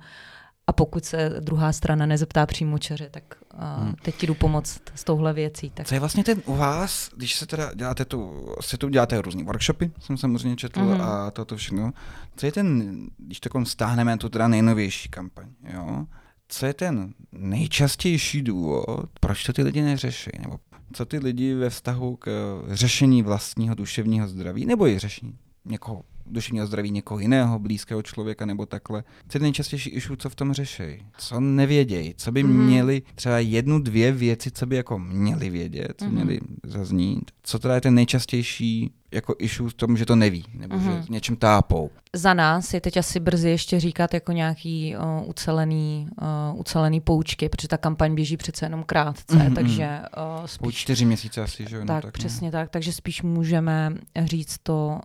A 0.68 0.74
pokud 0.74 1.06
se 1.06 1.30
druhá 1.40 1.72
strana 1.72 2.06
nezeptá 2.06 2.46
přímo 2.46 2.78
čeře, 2.78 3.10
tak 3.10 3.24
uh, 3.54 3.84
hmm. 3.84 3.96
teď 4.02 4.16
ti 4.16 4.28
jdu 4.28 4.36
pomoct 4.36 4.82
s 4.96 5.04
touhle 5.04 5.34
věcí. 5.34 5.70
Tak... 5.70 5.88
Co 5.88 5.94
je 5.96 6.00
vlastně 6.00 6.24
ten 6.24 6.42
u 6.46 6.56
vás, 6.56 7.10
když 7.16 7.36
se 7.36 7.46
teda 7.46 7.74
děláte 7.74 8.06
tu, 8.06 8.48
se 8.62 8.78
tu 8.78 8.90
děláte 8.90 9.22
různý 9.22 9.44
workshopy, 9.44 9.92
jsem 10.00 10.18
samozřejmě 10.18 10.56
četl 10.56 10.80
mm. 10.80 11.02
a 11.02 11.32
toto 11.32 11.58
všechno. 11.58 11.92
Co 12.36 12.46
je 12.46 12.52
ten, 12.52 12.98
když 13.18 13.40
takovým 13.40 13.66
stáhneme 13.66 14.18
tu 14.18 14.30
teda 14.30 14.48
nejnovější 14.48 15.10
kampaň, 15.10 15.48
jo? 15.74 16.06
Co 16.48 16.66
je 16.66 16.74
ten 16.74 17.14
nejčastější 17.32 18.42
důvod, 18.42 19.10
proč 19.20 19.44
to 19.44 19.54
ty 19.54 19.64
lidi 19.64 19.82
neřeší? 19.82 20.32
Nebo 20.40 20.60
co 20.94 21.06
ty 21.06 21.18
lidi 21.18 21.54
ve 21.54 21.70
vztahu 21.70 22.16
k 22.16 22.30
řešení 22.68 23.24
vlastního 23.24 23.76
duševního 23.76 24.28
zdraví, 24.28 24.66
nebo 24.66 24.88
i 24.88 25.00
řešení 25.00 25.38
někoho 25.66 26.04
duševního 26.26 26.68
zdraví 26.68 26.92
někoho 26.92 27.20
jiného, 27.20 27.60
blízkého 27.60 28.02
člověka 28.02 28.46
nebo 28.46 28.66
takhle. 28.66 29.04
Co 29.28 29.38
je 29.38 29.42
nejčastější 29.42 29.90
issue, 29.90 30.18
co 30.18 30.30
v 30.30 30.36
tom 30.36 30.54
řeší? 30.54 30.84
Co 31.18 31.40
nevědějí? 31.40 32.14
Co 32.18 32.32
by 32.32 32.44
mm-hmm. 32.44 32.66
měli 32.66 33.02
třeba 33.16 33.40
jednu, 33.40 33.80
dvě 33.80 34.12
věci, 34.12 34.52
co 34.52 34.66
by 34.66 34.76
jako 34.76 35.00
měli 35.00 35.50
vědět, 35.50 35.94
co 35.98 36.06
mm-hmm. 36.06 36.12
měli 36.12 36.40
zaznít? 36.64 37.32
Co 37.44 37.60
teda 37.60 37.76
je 37.76 37.82
ten 37.82 37.96
nejčastější 37.96 38.92
jako 39.12 39.36
issue 39.40 39.70
v 39.70 39.74
tom, 39.74 39.98
že 39.98 40.06
to 40.06 40.16
neví, 40.16 40.46
nebo 40.54 40.76
mm-hmm. 40.76 40.84
že 40.84 40.90
mhm. 40.90 41.06
něčem 41.10 41.36
tápou. 41.36 41.90
Za 42.16 42.34
nás 42.34 42.74
je 42.74 42.82
teď 42.82 42.98
asi 42.98 43.20
brzy 43.20 43.50
ještě 43.50 43.80
říkat 43.80 44.14
jako 44.14 44.32
nějaký 44.32 44.96
uh, 44.96 45.30
ucelený, 45.30 46.08
uh, 46.52 46.60
ucelený 46.60 47.02
poučky, 47.02 47.50
protože 47.50 47.68
ta 47.68 47.78
kampaň 47.78 48.16
běží 48.16 48.38
přece 48.38 48.66
jenom 48.66 48.84
krátce, 48.84 49.38
mm-hmm. 49.38 49.56
takže 49.56 50.00
uh, 50.40 50.46
spíš... 50.46 50.58
Po 50.58 50.72
čtyři 50.72 51.06
měsíce 51.06 51.42
asi, 51.42 51.66
že? 51.70 51.78
Tak, 51.80 51.88
no, 51.88 52.02
tak 52.02 52.14
přesně 52.14 52.48
no. 52.48 52.52
tak, 52.52 52.70
takže 52.70 52.94
spíš 52.94 53.22
můžeme 53.22 53.94
říct 54.24 54.58
to, 54.64 55.00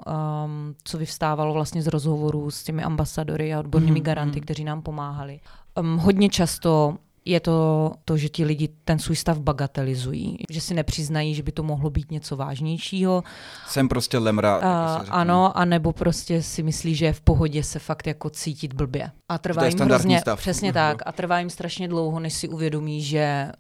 um, 0.45 0.75
co 0.85 0.99
vyvstávalo 0.99 1.55
vlastně 1.55 1.83
z 1.83 1.87
rozhovorů 1.87 2.51
s 2.51 2.64
těmi 2.64 2.83
ambasadory 2.83 3.55
a 3.55 3.61
odbornými 3.61 4.01
mm-hmm. 4.01 4.05
garanty, 4.05 4.40
kteří 4.40 4.64
nám 4.64 4.83
pomáhali. 4.83 5.40
Um, 5.81 5.97
hodně 5.97 6.29
často 6.29 6.99
je 7.27 7.41
to 7.41 7.93
to, 8.05 8.17
že 8.17 8.29
ti 8.29 8.45
lidi 8.45 8.69
ten 8.85 8.99
svůj 8.99 9.17
stav 9.17 9.39
bagatelizují, 9.39 10.37
že 10.51 10.61
si 10.61 10.75
nepřiznají, 10.75 11.35
že 11.35 11.43
by 11.43 11.53
to 11.53 11.62
mohlo 11.62 11.91
být 11.91 12.11
něco 12.11 12.37
vážnějšího. 12.37 13.25
Jsem 13.69 13.89
prostě 13.89 14.19
lemra. 14.19 14.57
A, 14.57 15.05
ano, 15.11 15.59
anebo 15.59 15.93
prostě 15.93 16.43
si 16.43 16.62
myslí, 16.62 16.95
že 16.95 17.07
je 17.07 17.12
v 17.12 17.21
pohodě 17.21 17.62
se 17.62 17.79
fakt 17.79 18.07
jako 18.07 18.31
cítit 18.31 18.73
blbě. 18.73 19.11
A 19.29 19.39
trvá 19.39 19.67
jim 19.67 19.79
hrozně, 19.79 20.21
stav. 20.21 20.39
přesně 20.39 20.73
tak, 20.73 21.03
a 21.07 21.12
trvá 21.12 21.39
jim 21.39 21.51
strašně 21.51 21.89
dlouho, 21.89 22.21
než 22.21 22.35
si 22.35 22.49
uvědomí, 22.49 23.03
že 23.03 23.53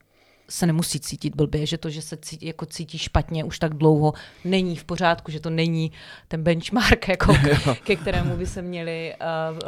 se 0.50 0.66
nemusí 0.66 1.00
cítit 1.00 1.36
blbě, 1.36 1.66
že 1.66 1.78
to, 1.78 1.90
že 1.90 2.02
se 2.02 2.16
cítí, 2.16 2.46
jako 2.46 2.66
cítí 2.66 2.98
špatně 2.98 3.44
už 3.44 3.58
tak 3.58 3.74
dlouho, 3.74 4.12
není 4.44 4.76
v 4.76 4.84
pořádku, 4.84 5.30
že 5.30 5.40
to 5.40 5.50
není 5.50 5.92
ten 6.28 6.42
benchmark, 6.42 7.08
jako, 7.16 7.34
ke 7.84 7.96
kterému 7.96 8.36
by 8.36 8.46
se 8.46 8.62
měli... 8.62 9.14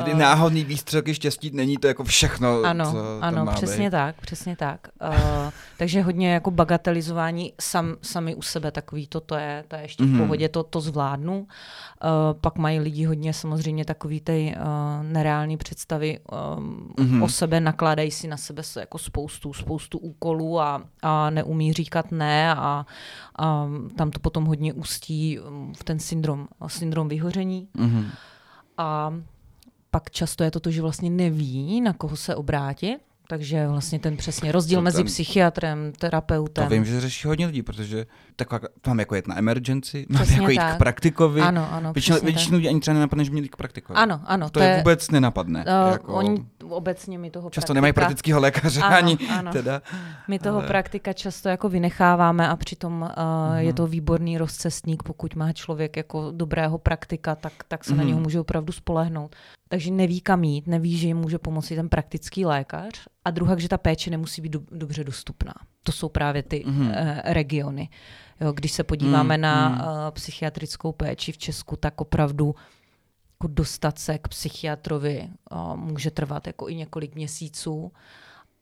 Uh, 0.00 0.12
uh, 0.12 0.18
náhodný 0.18 0.64
výstřelky 0.64 1.14
štěstí 1.14 1.50
není 1.50 1.76
to 1.76 1.86
jako 1.86 2.04
všechno, 2.04 2.62
Ano, 2.62 2.92
co 2.92 3.18
ano 3.20 3.44
má 3.44 3.52
přesně 3.52 3.86
být. 3.86 3.90
tak, 3.90 4.20
přesně 4.20 4.56
tak. 4.56 4.88
Uh, 5.02 5.50
takže 5.76 6.02
hodně 6.02 6.32
jako 6.32 6.50
bagatelizování 6.50 7.52
sam, 7.60 7.96
sami 8.02 8.34
u 8.34 8.42
sebe, 8.42 8.70
takový 8.70 9.06
to, 9.06 9.20
to 9.20 9.34
je, 9.34 9.64
to 9.68 9.76
je 9.76 9.82
ještě 9.82 10.04
mm-hmm. 10.04 10.06
v 10.06 10.10
mhm. 10.10 10.18
pohodě, 10.18 10.48
to, 10.48 10.62
to 10.62 10.80
zvládnu. 10.80 11.38
Uh, 11.38 12.40
pak 12.40 12.56
mají 12.56 12.80
lidi 12.80 13.04
hodně 13.04 13.32
samozřejmě 13.32 13.84
takový 13.84 14.20
ty 14.20 14.54
uh, 14.56 14.62
nereální 15.02 15.56
představy 15.56 16.18
um, 16.56 16.94
mm-hmm. 16.98 17.24
o 17.24 17.28
sebe, 17.28 17.60
nakládají 17.60 18.10
si 18.10 18.28
na 18.28 18.36
sebe 18.36 18.62
se 18.62 18.80
jako 18.80 18.98
spoustu, 18.98 19.52
spoustu 19.52 19.98
úkolů 19.98 20.60
a, 20.60 20.67
a 21.02 21.30
neumí 21.30 21.72
říkat 21.72 22.12
ne 22.12 22.54
a, 22.54 22.86
a 23.38 23.68
tam 23.96 24.10
to 24.10 24.20
potom 24.20 24.44
hodně 24.44 24.72
ústí 24.72 25.38
um, 25.38 25.74
v 25.74 25.84
ten 25.84 25.98
syndrom, 25.98 26.48
syndrom 26.66 27.08
vyhoření. 27.08 27.68
Mm-hmm. 27.76 28.04
A 28.76 29.14
pak 29.90 30.10
často 30.10 30.44
je 30.44 30.50
to 30.50 30.60
to, 30.60 30.70
že 30.70 30.82
vlastně 30.82 31.10
neví, 31.10 31.80
na 31.80 31.92
koho 31.92 32.16
se 32.16 32.36
obrátit 32.36 32.98
takže 33.30 33.68
vlastně 33.68 33.98
ten 33.98 34.16
přesně 34.16 34.52
rozdíl 34.52 34.80
mezi 34.80 35.04
psychiatrem, 35.04 35.92
terapeutem. 35.98 36.64
To 36.64 36.70
vím, 36.70 36.84
že 36.84 37.00
řeší 37.00 37.28
hodně 37.28 37.46
lidí, 37.46 37.62
protože 37.62 38.06
taková, 38.36 38.60
tam 38.80 38.98
jako 38.98 39.14
jet 39.14 39.28
na 39.28 39.38
emergency, 39.38 40.06
mám 40.08 40.28
jako 40.30 40.50
jít 40.50 40.62
k 40.74 40.78
praktikovi. 40.78 41.40
Ano, 41.40 41.68
ano. 41.72 41.92
Většinou, 41.92 42.18
většinou 42.22 42.56
lidí 42.56 42.68
ani 42.68 42.80
třeba 42.80 42.94
nenapadne, 42.94 43.24
že 43.24 43.30
měli 43.30 43.44
jít 43.44 43.48
k 43.48 43.56
praktikovi. 43.56 43.96
Ano, 43.96 44.20
ano. 44.24 44.46
To, 44.50 44.60
to 44.60 44.60
je 44.60 44.76
vůbec 44.76 45.10
nenapadne. 45.10 45.64
Uh, 45.64 45.92
jako... 45.92 46.14
Oni 46.14 46.44
obecně 46.68 47.18
mi 47.18 47.30
toho 47.30 47.50
Často 47.50 47.60
praktika... 47.60 47.74
nemají 47.74 47.92
praktického 47.92 48.40
lékaře 48.40 48.80
ano, 48.80 48.96
ani 48.96 49.18
ano. 49.38 49.52
teda. 49.52 49.82
My 50.28 50.38
toho 50.38 50.58
ale... 50.58 50.66
praktika 50.66 51.12
často 51.12 51.48
jako 51.48 51.68
vynecháváme 51.68 52.48
a 52.48 52.56
přitom 52.56 53.02
uh, 53.02 53.08
uh-huh. 53.08 53.56
je 53.56 53.72
to 53.72 53.86
výborný 53.86 54.38
rozcestník, 54.38 55.02
pokud 55.02 55.34
má 55.34 55.52
člověk 55.52 55.96
jako 55.96 56.30
dobrého 56.30 56.78
praktika, 56.78 57.34
tak, 57.34 57.52
tak 57.68 57.84
se 57.84 57.90
uh-huh. 57.90 57.96
na 57.96 58.02
mhm. 58.02 58.08
něho 58.08 58.20
může 58.20 58.40
opravdu 58.40 58.72
spolehnout 58.72 59.36
takže 59.68 59.90
neví 59.90 60.20
kam 60.20 60.44
jít, 60.44 60.66
neví, 60.66 60.98
že 60.98 61.06
jim 61.06 61.16
může 61.16 61.38
pomoci 61.38 61.76
ten 61.76 61.88
praktický 61.88 62.46
lékař 62.46 63.06
a 63.24 63.30
druhá, 63.30 63.58
že 63.58 63.68
ta 63.68 63.78
péče 63.78 64.10
nemusí 64.10 64.42
být 64.42 64.52
do, 64.52 64.60
dobře 64.70 65.04
dostupná. 65.04 65.54
To 65.82 65.92
jsou 65.92 66.08
právě 66.08 66.42
ty 66.42 66.64
mm-hmm. 66.66 66.88
uh, 66.88 67.20
regiony. 67.24 67.88
Jo, 68.40 68.52
když 68.52 68.72
se 68.72 68.84
podíváme 68.84 69.36
mm, 69.36 69.40
na 69.40 69.68
mm. 69.68 69.74
Uh, 69.74 69.84
psychiatrickou 70.10 70.92
péči 70.92 71.32
v 71.32 71.38
Česku, 71.38 71.76
tak 71.76 72.00
opravdu 72.00 72.54
jako 73.34 73.46
dostat 73.54 73.98
se 73.98 74.18
k 74.18 74.28
psychiatrovi 74.28 75.28
uh, 75.52 75.76
může 75.76 76.10
trvat 76.10 76.46
jako 76.46 76.68
i 76.68 76.74
několik 76.74 77.14
měsíců. 77.14 77.92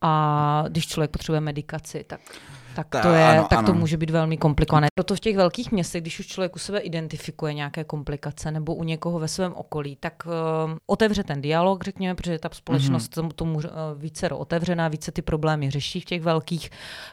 A 0.01 0.65
když 0.69 0.87
člověk 0.87 1.11
potřebuje 1.11 1.41
medikaci, 1.41 2.05
tak 2.05 2.21
tak, 2.77 3.03
to, 3.03 3.09
je, 3.09 3.25
ano, 3.25 3.47
tak 3.51 3.59
ano. 3.59 3.67
to 3.67 3.75
může 3.75 3.97
být 3.97 4.11
velmi 4.11 4.37
komplikované. 4.37 4.87
Proto 4.95 5.15
v 5.15 5.21
těch 5.21 5.37
velkých 5.37 5.73
městech, 5.73 6.03
když 6.03 6.21
už 6.21 6.27
člověk 6.27 6.57
u 6.57 6.59
sebe 6.59 6.79
identifikuje 6.79 7.55
nějaké 7.55 7.85
komplikace 7.85 8.51
nebo 8.51 8.75
u 8.75 8.85
někoho 8.85 9.19
ve 9.19 9.29
svém 9.29 9.55
okolí, 9.55 9.97
tak 9.97 10.23
uh, 10.27 10.33
otevře 10.87 11.25
ten 11.25 11.41
dialog, 11.41 11.85
řekněme, 11.85 12.15
protože 12.15 12.39
ta 12.39 12.49
společnost 12.53 13.17
mm-hmm. 13.17 13.33
tomu 13.33 13.55
uh, 13.55 13.65
více 13.97 14.29
otevřená, 14.29 14.89
více 14.89 15.13
ty 15.13 15.23
problémy 15.23 15.71
řeší 15.71 16.01
v 16.01 16.05
těch 16.05 16.23
velkých 16.23 16.71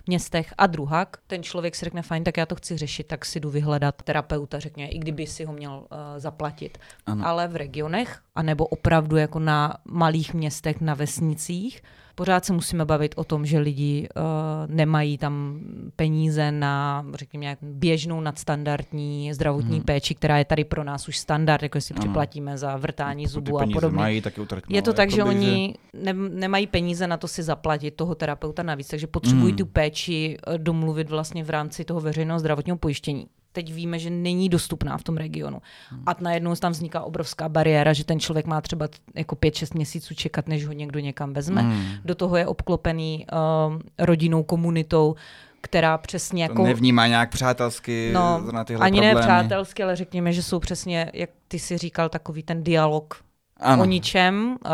městech. 0.07 0.53
A 0.57 0.67
druhá, 0.67 1.07
ten 1.27 1.43
člověk 1.43 1.75
si 1.75 1.85
řekne, 1.85 2.01
fajn, 2.01 2.23
tak 2.23 2.37
já 2.37 2.45
to 2.45 2.55
chci 2.55 2.77
řešit, 2.77 3.07
tak 3.07 3.25
si 3.25 3.39
jdu 3.39 3.49
vyhledat 3.49 4.01
terapeuta, 4.03 4.59
řekně, 4.59 4.89
i 4.89 4.99
kdyby 4.99 5.27
si 5.27 5.45
ho 5.45 5.53
měl 5.53 5.71
uh, 5.71 5.97
zaplatit. 6.17 6.77
Ano. 7.05 7.27
Ale 7.27 7.47
v 7.47 7.55
regionech, 7.55 8.19
anebo 8.35 8.65
opravdu 8.65 9.17
jako 9.17 9.39
na 9.39 9.77
malých 9.85 10.33
městech, 10.33 10.81
na 10.81 10.93
vesnicích, 10.93 11.81
Pořád 12.15 12.45
se 12.45 12.53
musíme 12.53 12.85
bavit 12.85 13.13
o 13.17 13.23
tom, 13.23 13.45
že 13.45 13.59
lidi 13.59 14.07
uh, 14.15 14.23
nemají 14.67 15.17
tam 15.17 15.59
peníze 15.95 16.51
na, 16.51 17.05
řekněme, 17.13 17.57
běžnou 17.61 18.21
nadstandardní 18.21 19.33
zdravotní 19.33 19.75
hmm. 19.75 19.85
péči, 19.85 20.15
která 20.15 20.37
je 20.37 20.45
tady 20.45 20.63
pro 20.63 20.83
nás 20.83 21.07
už 21.07 21.17
standard, 21.17 21.63
jako 21.63 21.81
si 21.81 21.93
připlatíme 21.93 22.57
za 22.57 22.77
vrtání 22.77 23.27
zubů 23.27 23.59
a 23.59 23.65
podobně. 23.73 23.97
Mají, 23.97 24.21
tak 24.21 24.37
utrknou, 24.37 24.75
je 24.75 24.81
to 24.81 24.93
tak, 24.93 25.11
že 25.11 25.23
oni 25.23 25.75
ne, 25.93 26.13
nemají 26.13 26.67
peníze 26.67 27.07
na 27.07 27.17
to 27.17 27.27
si 27.27 27.43
zaplatit 27.43 27.91
toho 27.91 28.15
terapeuta 28.15 28.63
navíc, 28.63 28.87
takže 28.87 29.07
potřebují 29.07 29.51
hmm. 29.51 29.57
tu 29.57 29.65
péči 29.65 30.37
eh, 30.47 30.57
domluvit 30.57 31.09
vlastně 31.09 31.43
v 31.43 31.49
rámci 31.49 31.85
toho 31.85 31.99
veřejného 31.99 32.39
zdravotního 32.39 32.77
pojištění 32.77 33.27
teď 33.53 33.73
víme, 33.73 33.99
že 33.99 34.09
není 34.09 34.49
dostupná 34.49 34.97
v 34.97 35.03
tom 35.03 35.17
regionu. 35.17 35.61
Hmm. 35.89 36.03
A 36.05 36.15
najednou 36.19 36.55
tam 36.55 36.71
vzniká 36.71 37.01
obrovská 37.01 37.49
bariéra, 37.49 37.93
že 37.93 38.03
ten 38.03 38.19
člověk 38.19 38.45
má 38.45 38.61
třeba 38.61 38.87
jako 39.15 39.35
5-6 39.35 39.75
měsíců 39.75 40.15
čekat, 40.15 40.47
než 40.47 40.65
ho 40.65 40.73
někdo 40.73 40.99
někam 40.99 41.33
vezme. 41.33 41.61
Hmm. 41.61 41.85
Do 42.05 42.15
toho 42.15 42.37
je 42.37 42.47
obklopený 42.47 43.25
uh, 43.31 43.79
rodinou, 43.99 44.43
komunitou, 44.43 45.15
která 45.61 45.97
přesně 45.97 46.43
jako... 46.43 46.55
To 46.55 46.63
nevnímá 46.63 47.07
nějak 47.07 47.29
přátelsky 47.29 48.11
no, 48.13 48.51
na 48.51 48.63
tyhle 48.63 48.85
ani 48.85 48.99
problémy. 48.99 49.15
ne 49.15 49.21
přátelsky, 49.21 49.83
ale 49.83 49.95
řekněme, 49.95 50.33
že 50.33 50.43
jsou 50.43 50.59
přesně, 50.59 51.11
jak 51.13 51.29
ty 51.47 51.59
si 51.59 51.77
říkal, 51.77 52.09
takový 52.09 52.43
ten 52.43 52.63
dialog 52.63 53.23
ano. 53.57 53.81
o 53.81 53.85
ničem, 53.85 54.57
uh, 54.65 54.71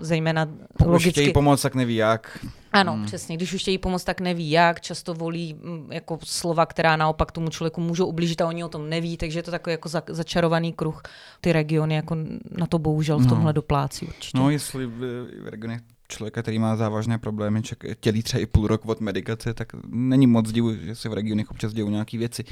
zejména 0.00 0.46
Pokud 0.78 0.90
logicky. 0.90 1.10
chtějí 1.10 1.32
pomoct, 1.32 1.62
tak 1.62 1.74
neví 1.74 1.94
jak. 1.94 2.38
Ano, 2.72 2.92
hmm. 2.92 3.04
přesně. 3.04 3.36
Když 3.36 3.52
už 3.52 3.60
chtějí 3.60 3.78
pomoct, 3.78 4.04
tak 4.04 4.20
neví 4.20 4.50
jak. 4.50 4.80
Často 4.80 5.14
volí 5.14 5.54
mm, 5.54 5.92
jako 5.92 6.18
slova, 6.24 6.66
která 6.66 6.96
naopak 6.96 7.32
tomu 7.32 7.48
člověku 7.48 7.80
můžou 7.80 8.06
ublížit 8.06 8.40
a 8.40 8.46
oni 8.46 8.64
o 8.64 8.68
tom 8.68 8.88
neví, 8.88 9.16
takže 9.16 9.38
je 9.38 9.42
to 9.42 9.50
takový 9.50 9.72
jako 9.72 9.88
za, 9.88 10.02
začarovaný 10.08 10.72
kruh. 10.72 11.02
Ty 11.40 11.52
regiony 11.52 11.94
jako 11.94 12.16
na 12.58 12.66
to 12.66 12.78
bohužel 12.78 13.18
v 13.18 13.22
no. 13.22 13.28
tomhle 13.28 13.48
no. 13.48 13.52
doplácí 13.52 14.06
určitě. 14.06 14.38
No, 14.38 14.50
jestli 14.50 14.86
v, 14.86 15.26
v 15.44 15.48
regionech 15.48 15.80
člověka, 16.08 16.42
který 16.42 16.58
má 16.58 16.76
závažné 16.76 17.18
problémy, 17.18 17.62
ček, 17.62 17.84
tělí 18.00 18.22
třeba 18.22 18.40
i 18.40 18.46
půl 18.46 18.66
rok 18.66 18.86
od 18.86 19.00
medikace, 19.00 19.54
tak 19.54 19.72
není 19.88 20.26
moc 20.26 20.52
divu, 20.52 20.74
že 20.74 20.94
se 20.94 21.08
v 21.08 21.12
regionech 21.12 21.50
občas 21.50 21.72
dějou 21.72 21.88
nějaké 21.88 22.18
věci. 22.18 22.44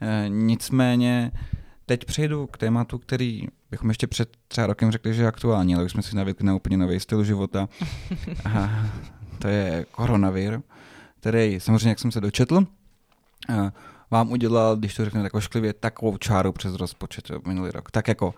E, 0.00 0.24
nicméně 0.28 1.32
teď 1.86 2.04
přejdu 2.04 2.46
k 2.46 2.58
tématu, 2.58 2.98
který 2.98 3.46
bychom 3.70 3.90
ještě 3.90 4.06
před 4.06 4.36
třeba 4.48 4.66
rokem 4.66 4.90
řekli, 4.90 5.14
že 5.14 5.22
je 5.22 5.28
aktuální, 5.28 5.74
ale 5.74 5.84
už 5.84 5.92
jsme 5.92 6.02
si 6.02 6.16
navykli 6.16 6.46
na 6.46 6.54
úplně 6.54 6.76
nový 6.76 7.00
styl 7.00 7.24
života. 7.24 7.68
A 8.44 8.70
to 9.40 9.48
je 9.48 9.86
koronavir, 9.90 10.60
který 11.20 11.60
samozřejmě, 11.60 11.88
jak 11.88 11.98
jsem 11.98 12.12
se 12.12 12.20
dočetl, 12.20 12.66
vám 14.10 14.32
udělal, 14.32 14.76
když 14.76 14.94
to 14.94 15.04
řeknu 15.04 15.22
tak 15.22 15.34
ošklivě, 15.34 15.72
takovou 15.72 16.16
čáru 16.16 16.52
přes 16.52 16.74
rozpočet 16.74 17.30
minulý 17.46 17.70
rok. 17.70 17.90
Tak 17.90 18.08
jako 18.08 18.34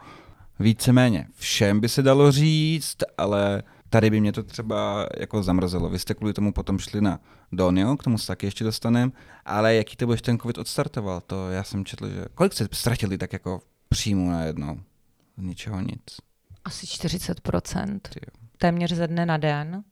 víceméně 0.59 1.27
všem 1.35 1.81
by 1.81 1.89
se 1.89 2.03
dalo 2.03 2.33
říct, 2.33 2.97
ale 3.19 3.63
tady 3.91 4.11
by 4.11 4.21
mě 4.21 4.33
to 4.33 4.43
třeba 4.43 5.09
jako 5.19 5.43
zamrzelo. 5.43 5.89
Vy 5.89 5.99
jste 5.99 6.15
kvůli 6.15 6.33
tomu 6.33 6.53
potom 6.53 6.79
šli 6.79 7.01
na 7.01 7.21
Donio, 7.53 7.97
k 7.97 8.03
tomu 8.03 8.19
se 8.19 8.27
taky 8.27 8.47
ještě 8.47 8.65
dostaneme, 8.65 9.13
ale 9.45 9.75
jaký 9.75 9.97
to 9.97 10.13
ještě 10.13 10.27
ten 10.27 10.39
covid 10.39 10.59
odstartoval, 10.59 11.21
to 11.21 11.51
já 11.51 11.65
jsem 11.65 11.85
četl, 11.85 12.09
že 12.09 12.25
kolik 12.35 12.53
jste 12.53 12.69
ztratili 12.73 13.19
tak 13.19 13.33
jako 13.33 13.61
příjmu 13.89 14.31
najednou? 14.31 14.81
Z 15.37 15.43
ničeho 15.43 15.81
nic. 15.81 16.17
Asi 16.65 16.87
40%. 16.87 18.01
Téměř 18.59 18.93
ze 18.93 19.09
dne 19.09 19.27
na 19.27 19.37
den. 19.37 19.85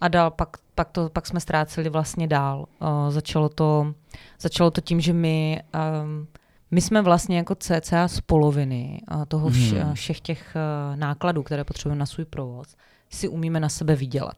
A 0.00 0.08
dál 0.08 0.30
pak, 0.30 0.56
pak, 0.74 0.90
to, 0.90 1.10
pak 1.10 1.26
jsme 1.26 1.40
ztráceli 1.40 1.88
vlastně 1.88 2.26
dál. 2.26 2.66
Uh, 2.80 3.10
začalo, 3.10 3.48
to, 3.48 3.94
začalo 4.40 4.70
to 4.70 4.80
tím, 4.80 5.00
že 5.00 5.12
my, 5.12 5.62
um, 6.02 6.26
my 6.70 6.80
jsme 6.80 7.02
vlastně 7.02 7.36
jako 7.36 7.54
cca 7.54 8.08
z 8.08 8.20
poloviny 8.20 9.02
uh, 9.14 9.24
toho 9.24 9.48
vš, 9.48 9.72
hmm. 9.72 9.94
všech 9.94 10.20
těch 10.20 10.56
uh, 10.56 10.96
nákladů, 10.96 11.42
které 11.42 11.64
potřebujeme 11.64 11.98
na 11.98 12.06
svůj 12.06 12.24
provoz, 12.24 12.76
si 13.10 13.28
umíme 13.28 13.60
na 13.60 13.68
sebe 13.68 13.96
vydělat. 13.96 14.36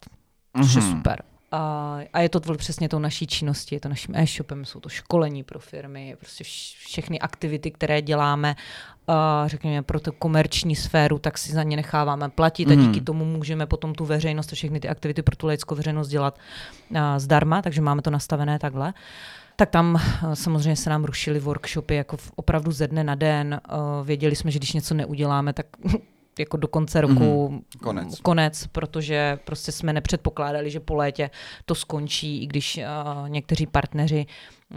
Což 0.62 0.74
je 0.74 0.80
mhm. 0.80 0.96
super. 0.96 1.22
A, 1.52 1.98
a 2.12 2.20
je 2.20 2.28
to 2.28 2.40
přesně 2.40 2.88
tou 2.88 2.98
naší 2.98 3.26
činností, 3.26 3.74
je 3.74 3.80
to 3.80 3.88
naším 3.88 4.16
e-shopem, 4.16 4.64
jsou 4.64 4.80
to 4.80 4.88
školení 4.88 5.42
pro 5.42 5.58
firmy, 5.58 6.16
prostě 6.18 6.44
všechny 6.86 7.20
aktivity, 7.20 7.70
které 7.70 8.02
děláme, 8.02 8.56
a 9.08 9.44
řekněme 9.46 9.82
pro 9.82 10.00
tu 10.00 10.12
komerční 10.12 10.76
sféru, 10.76 11.18
tak 11.18 11.38
si 11.38 11.52
za 11.52 11.62
ně 11.62 11.76
necháváme 11.76 12.28
platit 12.28 12.68
mm. 12.68 12.72
a 12.72 12.74
díky 12.74 12.96
mhm. 12.96 13.04
tomu 13.04 13.24
můžeme 13.24 13.66
potom 13.66 13.94
tu 13.94 14.04
veřejnost 14.04 14.52
a 14.52 14.56
všechny 14.56 14.80
ty 14.80 14.88
aktivity 14.88 15.22
pro 15.22 15.36
tu 15.36 15.46
laickou 15.46 15.74
veřejnost 15.74 16.08
dělat 16.08 16.38
a, 16.94 17.18
zdarma, 17.18 17.62
takže 17.62 17.80
máme 17.80 18.02
to 18.02 18.10
nastavené 18.10 18.58
takhle. 18.58 18.94
Tak 19.56 19.70
tam 19.70 20.00
samozřejmě 20.34 20.76
se 20.76 20.90
nám 20.90 21.04
rušily 21.04 21.40
workshopy 21.40 21.94
jako 21.94 22.16
v, 22.16 22.32
opravdu 22.34 22.72
ze 22.72 22.88
dne 22.88 23.04
na 23.04 23.14
den. 23.14 23.60
Věděli 24.04 24.36
jsme, 24.36 24.50
že 24.50 24.58
když 24.58 24.72
něco 24.72 24.94
neuděláme, 24.94 25.52
tak 25.52 25.66
jako 26.38 26.56
do 26.56 26.68
konce 26.68 27.00
roku 27.00 27.48
mm-hmm. 27.48 27.80
konec. 27.82 28.20
konec, 28.20 28.66
protože 28.66 29.38
prostě 29.44 29.72
jsme 29.72 29.92
nepředpokládali, 29.92 30.70
že 30.70 30.80
po 30.80 30.94
létě 30.94 31.30
to 31.64 31.74
skončí, 31.74 32.42
i 32.42 32.46
když 32.46 32.80
uh, 33.22 33.28
někteří 33.28 33.66
partneři 33.66 34.26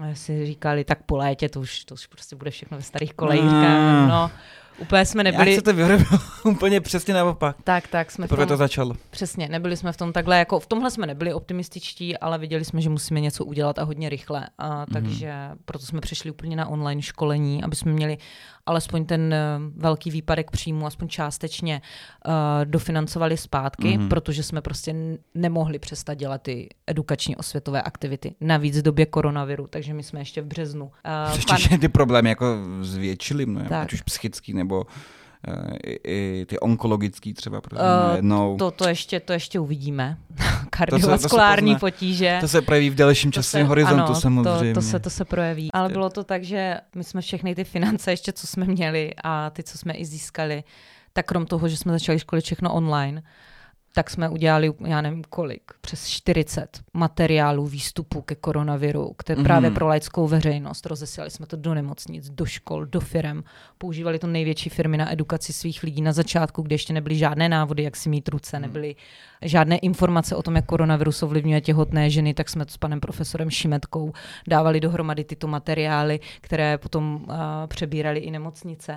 eh, 0.03 0.15
si 0.15 0.45
říkali, 0.45 0.83
tak 0.83 1.03
po 1.03 1.17
létě 1.17 1.49
to 1.49 1.59
už, 1.59 1.85
to 1.85 1.93
už 1.93 2.07
prostě 2.07 2.35
bude 2.35 2.51
všechno 2.51 2.77
ve 2.77 2.83
starých 2.83 3.13
kolejích. 3.13 3.43
Mm. 3.43 4.07
No, 4.09 4.31
Úplně 4.77 5.05
jsme 5.05 5.23
nebyli... 5.23 5.51
Jak 5.51 5.59
se 5.59 5.61
to 5.61 5.73
vyhrabilo 5.73 6.19
úplně 6.45 6.81
přesně 6.81 7.13
naopak. 7.13 7.55
Tak, 7.63 7.87
tak 7.87 8.11
jsme 8.11 8.27
Teprve 8.27 8.45
to 8.45 8.57
začalo. 8.57 8.95
Přesně, 9.09 9.49
nebyli 9.49 9.77
jsme 9.77 9.91
v 9.91 9.97
tom 9.97 10.13
takhle, 10.13 10.39
jako 10.39 10.59
v 10.59 10.67
tomhle 10.67 10.91
jsme 10.91 11.07
nebyli 11.07 11.33
optimističtí, 11.33 12.17
ale 12.17 12.37
viděli 12.37 12.65
jsme, 12.65 12.81
že 12.81 12.89
musíme 12.89 13.21
něco 13.21 13.45
udělat 13.45 13.79
a 13.79 13.83
hodně 13.83 14.09
rychle. 14.09 14.47
A, 14.57 14.85
mm-hmm. 14.85 14.93
Takže 14.93 15.33
proto 15.65 15.85
jsme 15.85 16.01
přešli 16.01 16.31
úplně 16.31 16.55
na 16.55 16.67
online 16.67 17.01
školení, 17.01 17.63
aby 17.63 17.75
jsme 17.75 17.91
měli 17.91 18.17
alespoň 18.65 19.05
ten 19.05 19.33
uh, 19.33 19.81
velký 19.81 20.11
výpadek 20.11 20.51
příjmu, 20.51 20.85
aspoň 20.85 21.07
částečně 21.07 21.81
uh, 22.25 22.33
dofinancovali 22.63 23.37
zpátky, 23.37 23.87
mm-hmm. 23.87 24.07
protože 24.07 24.43
jsme 24.43 24.61
prostě 24.61 24.95
nemohli 25.35 25.79
přestat 25.79 26.13
dělat 26.13 26.41
ty 26.41 26.69
edukační 26.87 27.35
osvětové 27.35 27.81
aktivity. 27.81 28.35
Navíc 28.41 28.77
v 28.77 28.81
době 28.81 29.05
koronaviru, 29.05 29.67
takže 29.67 29.93
my 29.93 30.03
jsme 30.03 30.19
ještě 30.19 30.41
v 30.41 30.45
březnu. 30.45 30.85
Uh, 30.85 31.35
ještě 31.35 31.69
pan... 31.69 31.79
ty 31.79 31.89
problémy 31.89 32.29
jako 32.29 32.45
zvětšily, 32.81 33.45
no, 33.45 33.61
ať 33.81 33.93
už 33.93 34.01
psychický 34.01 34.53
nebo 34.53 34.64
eh, 34.73 35.77
i, 35.83 35.99
i 36.03 36.45
ty 36.45 36.59
onkologický 36.59 37.33
třeba 37.33 37.61
protože 37.61 37.81
uh, 37.81 38.07
najednou. 38.07 38.57
To, 38.57 38.71
to, 38.71 38.87
ještě, 38.87 39.19
to 39.19 39.33
ještě 39.33 39.59
uvidíme. 39.59 40.17
Kardiovaskulární 40.69 41.75
to 41.79 41.79
se, 41.79 41.79
to 41.79 41.91
se 41.91 41.97
potíže. 41.97 42.37
To 42.41 42.47
se 42.47 42.61
projeví 42.61 42.89
v 42.89 42.95
delším 42.95 43.31
časovém 43.31 43.67
horizontu 43.67 44.05
ano, 44.05 44.15
samozřejmě. 44.15 44.73
To, 44.73 44.79
to, 44.79 44.87
se, 44.87 44.99
to 44.99 45.09
se 45.09 45.25
projeví. 45.25 45.71
Ale 45.71 45.89
bylo 45.89 46.09
to 46.09 46.23
tak, 46.23 46.43
že 46.43 46.77
my 46.95 47.03
jsme 47.03 47.21
všechny 47.21 47.55
ty 47.55 47.63
finance 47.63 48.11
ještě, 48.11 48.33
co 48.33 48.47
jsme 48.47 48.65
měli 48.65 49.11
a 49.23 49.49
ty, 49.49 49.63
co 49.63 49.77
jsme 49.77 49.93
i 49.93 50.05
získali, 50.05 50.63
tak 51.13 51.25
krom 51.25 51.45
toho, 51.45 51.67
že 51.67 51.77
jsme 51.77 51.93
začali 51.93 52.19
školit 52.19 52.45
všechno 52.45 52.73
online, 52.73 53.23
tak 53.95 54.09
jsme 54.09 54.29
udělali, 54.29 54.73
já 54.85 55.01
nevím 55.01 55.23
kolik, 55.29 55.61
přes 55.81 56.07
40 56.07 56.79
materiálů, 56.93 57.67
výstupů 57.67 58.21
ke 58.21 58.35
koronaviru, 58.35 59.13
které 59.17 59.39
mm-hmm. 59.39 59.43
právě 59.43 59.71
pro 59.71 59.87
laickou 59.87 60.27
veřejnost. 60.27 60.85
Rozesílali 60.85 61.31
jsme 61.31 61.45
to 61.45 61.57
do 61.57 61.73
nemocnic, 61.73 62.29
do 62.29 62.45
škol, 62.45 62.85
do 62.85 62.99
firm. 62.99 63.43
Používali 63.77 64.19
to 64.19 64.27
největší 64.27 64.69
firmy 64.69 64.97
na 64.97 65.11
edukaci 65.11 65.53
svých 65.53 65.83
lidí 65.83 66.01
na 66.01 66.13
začátku, 66.13 66.61
kde 66.61 66.73
ještě 66.73 66.93
nebyly 66.93 67.15
žádné 67.15 67.49
návody, 67.49 67.83
jak 67.83 67.95
si 67.95 68.09
mít 68.09 68.29
ruce, 68.29 68.57
mm. 68.57 68.61
nebyly 68.61 68.95
žádné 69.41 69.77
informace 69.77 70.35
o 70.35 70.43
tom, 70.43 70.55
jak 70.55 70.65
koronavirus 70.65 71.23
ovlivňuje 71.23 71.61
těhotné 71.61 72.09
ženy, 72.09 72.33
tak 72.33 72.49
jsme 72.49 72.65
to 72.65 72.71
s 72.71 72.77
panem 72.77 72.99
profesorem 72.99 73.49
Šimetkou 73.49 74.13
dávali 74.47 74.79
dohromady 74.79 75.23
tyto 75.23 75.47
materiály, 75.47 76.19
které 76.41 76.77
potom 76.77 77.15
uh, 77.15 77.35
přebírali 77.67 78.19
i 78.19 78.31
nemocnice 78.31 78.91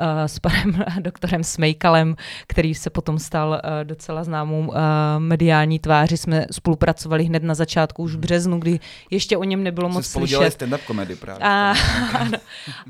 uh, 0.00 0.06
s 0.26 0.38
panem 0.38 0.84
doktorem 1.00 1.44
Smejkalem, 1.44 2.16
který 2.46 2.74
se 2.74 2.90
potom 2.90 3.18
stal 3.18 3.48
uh, 3.50 3.84
docela 3.84 4.24
známou 4.44 4.68
uh, 4.68 4.74
mediální 5.18 5.78
tváři. 5.78 6.16
Jsme 6.16 6.46
spolupracovali 6.50 7.24
hned 7.24 7.42
na 7.42 7.54
začátku, 7.54 8.02
už 8.02 8.14
v 8.14 8.18
březnu, 8.18 8.58
kdy 8.58 8.80
ještě 9.10 9.36
o 9.36 9.44
něm 9.44 9.62
nebylo 9.62 9.88
moc 9.88 10.06
slyšet. 10.06 10.60
stand-up 10.60 10.78
komedy 10.86 11.16
právě. 11.16 11.42
A, 11.42 11.74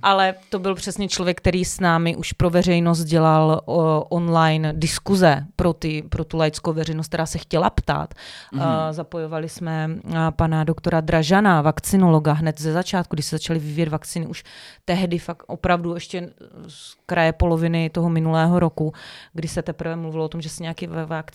ale 0.02 0.34
to 0.48 0.58
byl 0.58 0.74
přesně 0.74 1.08
člověk, 1.08 1.38
který 1.38 1.64
s 1.64 1.80
námi 1.80 2.16
už 2.16 2.32
pro 2.32 2.50
veřejnost 2.50 3.04
dělal 3.04 3.60
uh, 3.66 3.74
online 4.08 4.72
diskuze 4.76 5.46
pro, 5.56 5.72
ty, 5.72 6.02
pro 6.02 6.24
tu 6.24 6.36
laickou 6.36 6.72
veřejnost 6.72 7.08
která 7.08 7.26
se 7.26 7.38
chtěla 7.38 7.70
ptát. 7.70 8.14
Mm-hmm. 8.14 8.58
Uh, 8.58 8.92
zapojovali 8.92 9.48
jsme 9.48 9.88
uh, 10.04 10.12
pana 10.30 10.64
doktora 10.64 11.00
Dražana, 11.00 11.62
vakcinologa, 11.62 12.32
hned 12.32 12.60
ze 12.60 12.72
začátku, 12.72 13.16
když 13.16 13.26
se 13.26 13.36
začaly 13.36 13.58
vyvíjet 13.58 13.88
vakciny, 13.88 14.26
už 14.26 14.44
tehdy 14.84 15.18
fakt 15.18 15.42
opravdu 15.46 15.94
ještě 15.94 16.30
z 16.68 16.94
kraje 17.06 17.32
poloviny 17.32 17.90
toho 17.90 18.10
minulého 18.10 18.60
roku, 18.60 18.92
kdy 19.32 19.48
se 19.48 19.62
teprve 19.62 19.96
mluvilo 19.96 20.24
o 20.24 20.28
tom, 20.28 20.40
že 20.40 20.48
se 20.48 20.62
nějaké 20.62 20.86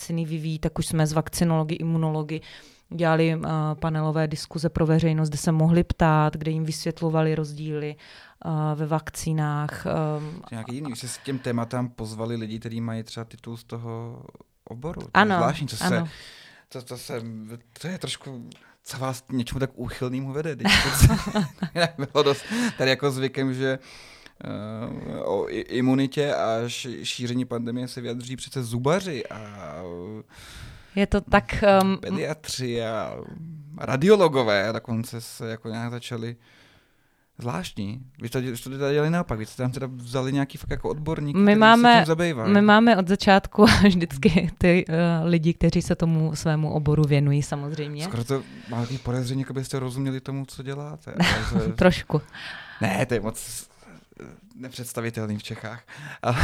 vakciny 0.10 0.26
vyvíjí, 0.26 0.60
tak 0.60 0.80
už 0.80 0.88
jsme 0.88 1.08
z 1.08 1.14
vakcinology, 1.14 1.76
imunology 1.76 2.42
dělali 2.90 3.36
uh, 3.36 3.42
panelové 3.80 4.28
diskuze 4.28 4.70
pro 4.70 4.86
veřejnost, 4.86 5.30
kde 5.30 5.38
se 5.38 5.52
mohli 5.52 5.84
ptát, 5.84 6.38
kde 6.38 6.52
jim 6.52 6.64
vysvětlovali 6.64 7.36
rozdíly 7.36 7.96
uh, 8.46 8.52
ve 8.76 8.86
vakcínách. 8.86 9.86
Um, 9.86 10.42
Nějaký 10.52 10.76
jiný, 10.76 10.90
že 10.96 11.02
se 11.02 11.08
s 11.08 11.18
těm 11.18 11.40
tématám 11.40 11.90
pozvali 11.90 12.36
lidi, 12.36 12.60
kteří 12.60 12.82
mají 12.82 13.04
třeba 13.04 13.26
titul 13.26 13.58
z 13.58 13.64
toho 13.64 14.24
oboru. 14.64 15.02
To 15.02 15.10
ano, 15.14 15.36
je 15.36 15.40
zvláštní, 15.40 15.68
co 15.68 15.78
ano. 15.82 16.06
se, 16.06 16.12
to, 16.70 16.82
to, 16.82 16.98
se, 16.98 17.22
to 17.82 17.88
je 17.88 17.98
trošku, 17.98 18.50
co 18.84 18.98
vás 18.98 19.24
něčemu 19.32 19.60
tak 19.60 19.72
úchylnýmu 19.76 20.34
vede. 20.34 20.56
bylo 22.14 22.24
dost 22.24 22.46
tady 22.78 22.90
jako 22.90 23.12
zvykem, 23.12 23.54
že 23.54 23.80
uh, 23.80 23.86
o 25.24 25.48
imunitě 25.50 26.34
a 26.34 26.70
šíření 27.04 27.46
pandemie 27.46 27.88
se 27.88 28.02
vyjadří 28.02 28.36
přece 28.36 28.64
zubaři 28.64 29.26
a 29.28 29.76
Je 30.96 31.08
to 31.08 31.22
tak... 31.22 31.64
Um, 31.84 31.98
Pediatři 31.98 32.84
a 32.84 33.18
radiologové 33.78 34.74
dokonce 34.74 35.22
se 35.22 35.50
jako 35.50 35.70
nějak 35.70 35.92
začali 35.92 36.36
zvláštní. 37.40 38.02
Vy 38.22 38.30
to, 38.30 38.42
vy 38.42 38.58
to 38.58 38.92
dělali 38.92 39.10
naopak, 39.10 39.40
vy 39.40 39.46
jste 39.46 39.64
tam 39.64 39.72
teda 39.72 39.88
vzali 39.92 40.34
nějaký 40.34 40.58
fakt 40.58 40.70
jako 40.70 40.90
odborník, 40.90 41.36
my 41.36 41.56
máme, 41.56 42.06
se 42.06 42.16
tím 42.16 42.54
My 42.54 42.62
máme 42.62 42.98
od 42.98 43.08
začátku 43.08 43.66
vždycky 43.88 44.52
ty 44.58 44.86
uh, 44.90 44.96
lidi, 45.24 45.54
kteří 45.54 45.82
se 45.82 45.96
tomu 45.96 46.36
svému 46.36 46.74
oboru 46.74 47.04
věnují 47.04 47.42
samozřejmě. 47.42 48.04
Skoro 48.04 48.24
to 48.24 48.44
má 48.70 48.82
takový 48.82 48.98
podezření, 48.98 49.42
jako 49.42 49.54
byste 49.54 49.80
rozuměli 49.80 50.22
tomu, 50.22 50.46
co 50.46 50.64
děláte. 50.64 51.14
Ale... 51.56 51.68
Trošku. 51.68 52.22
Ne, 52.82 53.06
to 53.06 53.14
je 53.14 53.20
moc 53.20 53.69
nepředstavitelný 54.56 55.38
v 55.38 55.44
Čechách. 55.44 55.84
Ale... 56.22 56.36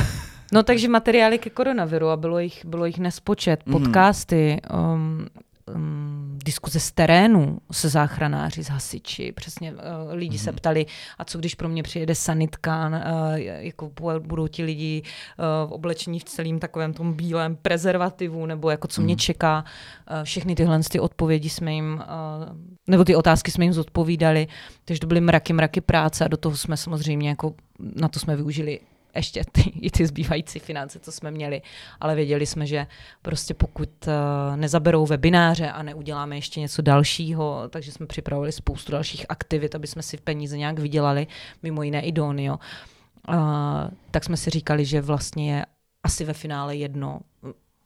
No 0.54 0.64
takže 0.64 0.90
materiály 0.90 1.40
ke 1.40 1.50
koronaviru 1.50 2.08
a 2.08 2.18
bylo 2.18 2.40
jich, 2.40 2.66
bylo 2.66 2.86
jich 2.86 3.00
nespočet. 3.00 3.66
Mhm. 3.66 3.84
Podcasty, 3.84 4.62
um, 4.74 5.28
um, 5.76 6.15
diskuze 6.46 6.80
z 6.80 6.92
terénu 6.92 7.58
se 7.72 7.90
záchranáři, 7.90 8.64
s 8.64 8.70
hasiči. 8.70 9.32
Přesně 9.32 9.74
uh, 9.74 9.80
lidi 10.12 10.38
mm-hmm. 10.38 10.44
se 10.44 10.52
mhm. 10.52 10.58
ptali, 10.58 10.86
a 11.18 11.26
co 11.26 11.40
když 11.40 11.56
pro 11.56 11.70
mě 11.70 11.84
přijede 11.84 12.16
sanitka, 12.16 12.88
uh, 12.88 13.36
jako 13.38 13.92
budou 14.20 14.48
ti 14.48 14.64
lidi 14.64 15.02
uh, 15.04 15.70
v 15.70 15.74
oblečení 15.74 16.20
v 16.20 16.24
celém 16.24 16.60
takovém 16.60 16.94
tom 16.94 17.14
bílém 17.14 17.56
prezervativu, 17.56 18.46
nebo 18.46 18.70
jako 18.70 18.88
co 18.88 19.02
mm-hmm. 19.02 19.04
mě 19.04 19.14
mhm. 19.14 19.20
čeká. 19.20 19.66
Uh, 20.12 20.24
všechny 20.24 20.56
tyhle 20.56 20.80
ty 20.92 21.00
odpovědi 21.00 21.50
jsme 21.50 21.74
jim, 21.74 21.94
uh, 21.94 22.56
nebo 22.88 23.04
ty 23.04 23.16
otázky 23.16 23.52
jsme 23.52 23.66
jim 23.66 23.74
zodpovídali, 23.74 24.48
takže 24.86 25.00
to 25.00 25.08
byly 25.08 25.22
mraky, 25.22 25.54
mraky 25.54 25.82
práce 25.82 26.26
a 26.26 26.28
do 26.28 26.38
toho 26.38 26.58
jsme 26.58 26.78
samozřejmě 26.78 27.30
jako 27.30 27.54
na 27.96 28.08
to 28.08 28.20
jsme 28.20 28.36
využili 28.36 28.80
ještě 29.20 29.42
ty, 29.52 29.62
i 29.62 29.92
ty 29.92 30.06
zbývající 30.06 30.60
finance, 30.60 31.00
co 31.00 31.12
jsme 31.12 31.32
měli, 31.32 31.62
ale 32.00 32.16
věděli 32.16 32.46
jsme, 32.46 32.66
že 32.66 32.88
prostě 33.22 33.54
pokud 33.54 33.90
uh, 34.08 34.58
nezaberou 34.58 35.06
webináře 35.06 35.72
a 35.72 35.84
neuděláme 35.84 36.36
ještě 36.36 36.60
něco 36.60 36.82
dalšího, 36.82 37.64
takže 37.70 37.92
jsme 37.92 38.06
připravili 38.08 38.52
spoustu 38.52 38.92
dalších 38.92 39.26
aktivit, 39.30 39.76
aby 39.76 39.88
jsme 39.88 40.02
si 40.04 40.18
peníze 40.18 40.58
nějak 40.58 40.80
vydělali, 40.80 41.28
mimo 41.64 41.84
jiné 41.84 42.02
i 42.02 42.12
Donio, 42.12 42.54
uh, 42.54 43.36
tak 44.12 44.24
jsme 44.24 44.38
si 44.38 44.50
říkali, 44.50 44.86
že 44.86 45.02
vlastně 45.02 45.56
je 45.56 45.66
asi 46.04 46.26
ve 46.26 46.34
finále 46.34 46.76
jedno, 46.76 47.20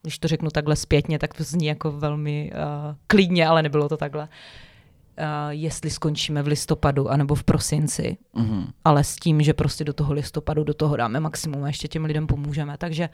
když 0.01 0.19
to 0.19 0.27
řeknu 0.27 0.49
takhle 0.49 0.75
zpětně, 0.75 1.19
tak 1.19 1.33
to 1.33 1.43
zní 1.43 1.65
jako 1.65 1.91
velmi 1.91 2.51
uh, 2.53 2.95
klidně, 3.07 3.47
ale 3.47 3.63
nebylo 3.63 3.89
to 3.89 3.97
takhle, 3.97 4.27
jestli 5.49 5.89
skončíme 5.89 6.43
v 6.43 6.47
listopadu 6.47 7.09
anebo 7.09 7.35
v 7.35 7.43
prosinci, 7.43 8.17
mm-hmm. 8.35 8.67
ale 8.85 9.03
s 9.03 9.15
tím, 9.15 9.41
že 9.41 9.53
prostě 9.53 9.83
do 9.83 9.93
toho 9.93 10.13
listopadu 10.13 10.63
do 10.63 10.73
toho 10.73 10.95
dáme 10.95 11.19
maximum 11.19 11.63
a 11.63 11.67
ještě 11.67 11.87
těm 11.87 12.05
lidem 12.05 12.27
pomůžeme. 12.27 12.77
Takže 12.77 13.09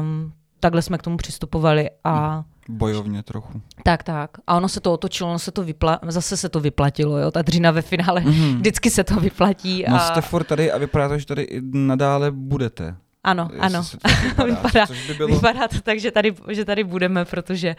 um, 0.00 0.32
takhle 0.60 0.82
jsme 0.82 0.98
k 0.98 1.02
tomu 1.02 1.16
přistupovali 1.16 1.90
a 2.04 2.44
Bojovně 2.70 3.22
trochu. 3.22 3.62
Tak, 3.82 4.02
tak. 4.02 4.30
A 4.46 4.56
ono 4.56 4.68
se 4.68 4.80
to 4.80 4.92
otočilo, 4.92 5.30
ono 5.30 5.38
se 5.38 5.50
to 5.50 5.64
vypla- 5.64 5.98
zase 6.08 6.36
se 6.36 6.48
to 6.48 6.60
vyplatilo, 6.60 7.18
jo, 7.18 7.30
ta 7.30 7.42
dřina 7.42 7.70
ve 7.70 7.82
finále, 7.82 8.20
mm-hmm. 8.20 8.56
vždycky 8.56 8.90
se 8.90 9.04
to 9.04 9.20
vyplatí. 9.20 9.84
No 9.88 9.96
a... 9.96 9.98
jste 9.98 10.20
furt 10.20 10.44
tady 10.44 10.72
a 10.72 10.78
vypadá 10.78 11.08
to, 11.08 11.18
že 11.18 11.26
tady 11.26 11.42
i 11.42 11.60
nadále 11.72 12.30
budete. 12.30 12.96
Ano, 13.24 13.48
ano. 13.60 13.82
Vypadá, 13.82 14.44
vypadá, 14.44 14.86
by 15.06 15.14
bylo... 15.14 15.28
vypadá 15.28 15.68
to 15.68 15.80
tak, 15.80 16.00
že 16.00 16.10
tady, 16.10 16.34
že 16.50 16.64
tady 16.64 16.84
budeme, 16.84 17.24
protože 17.24 17.76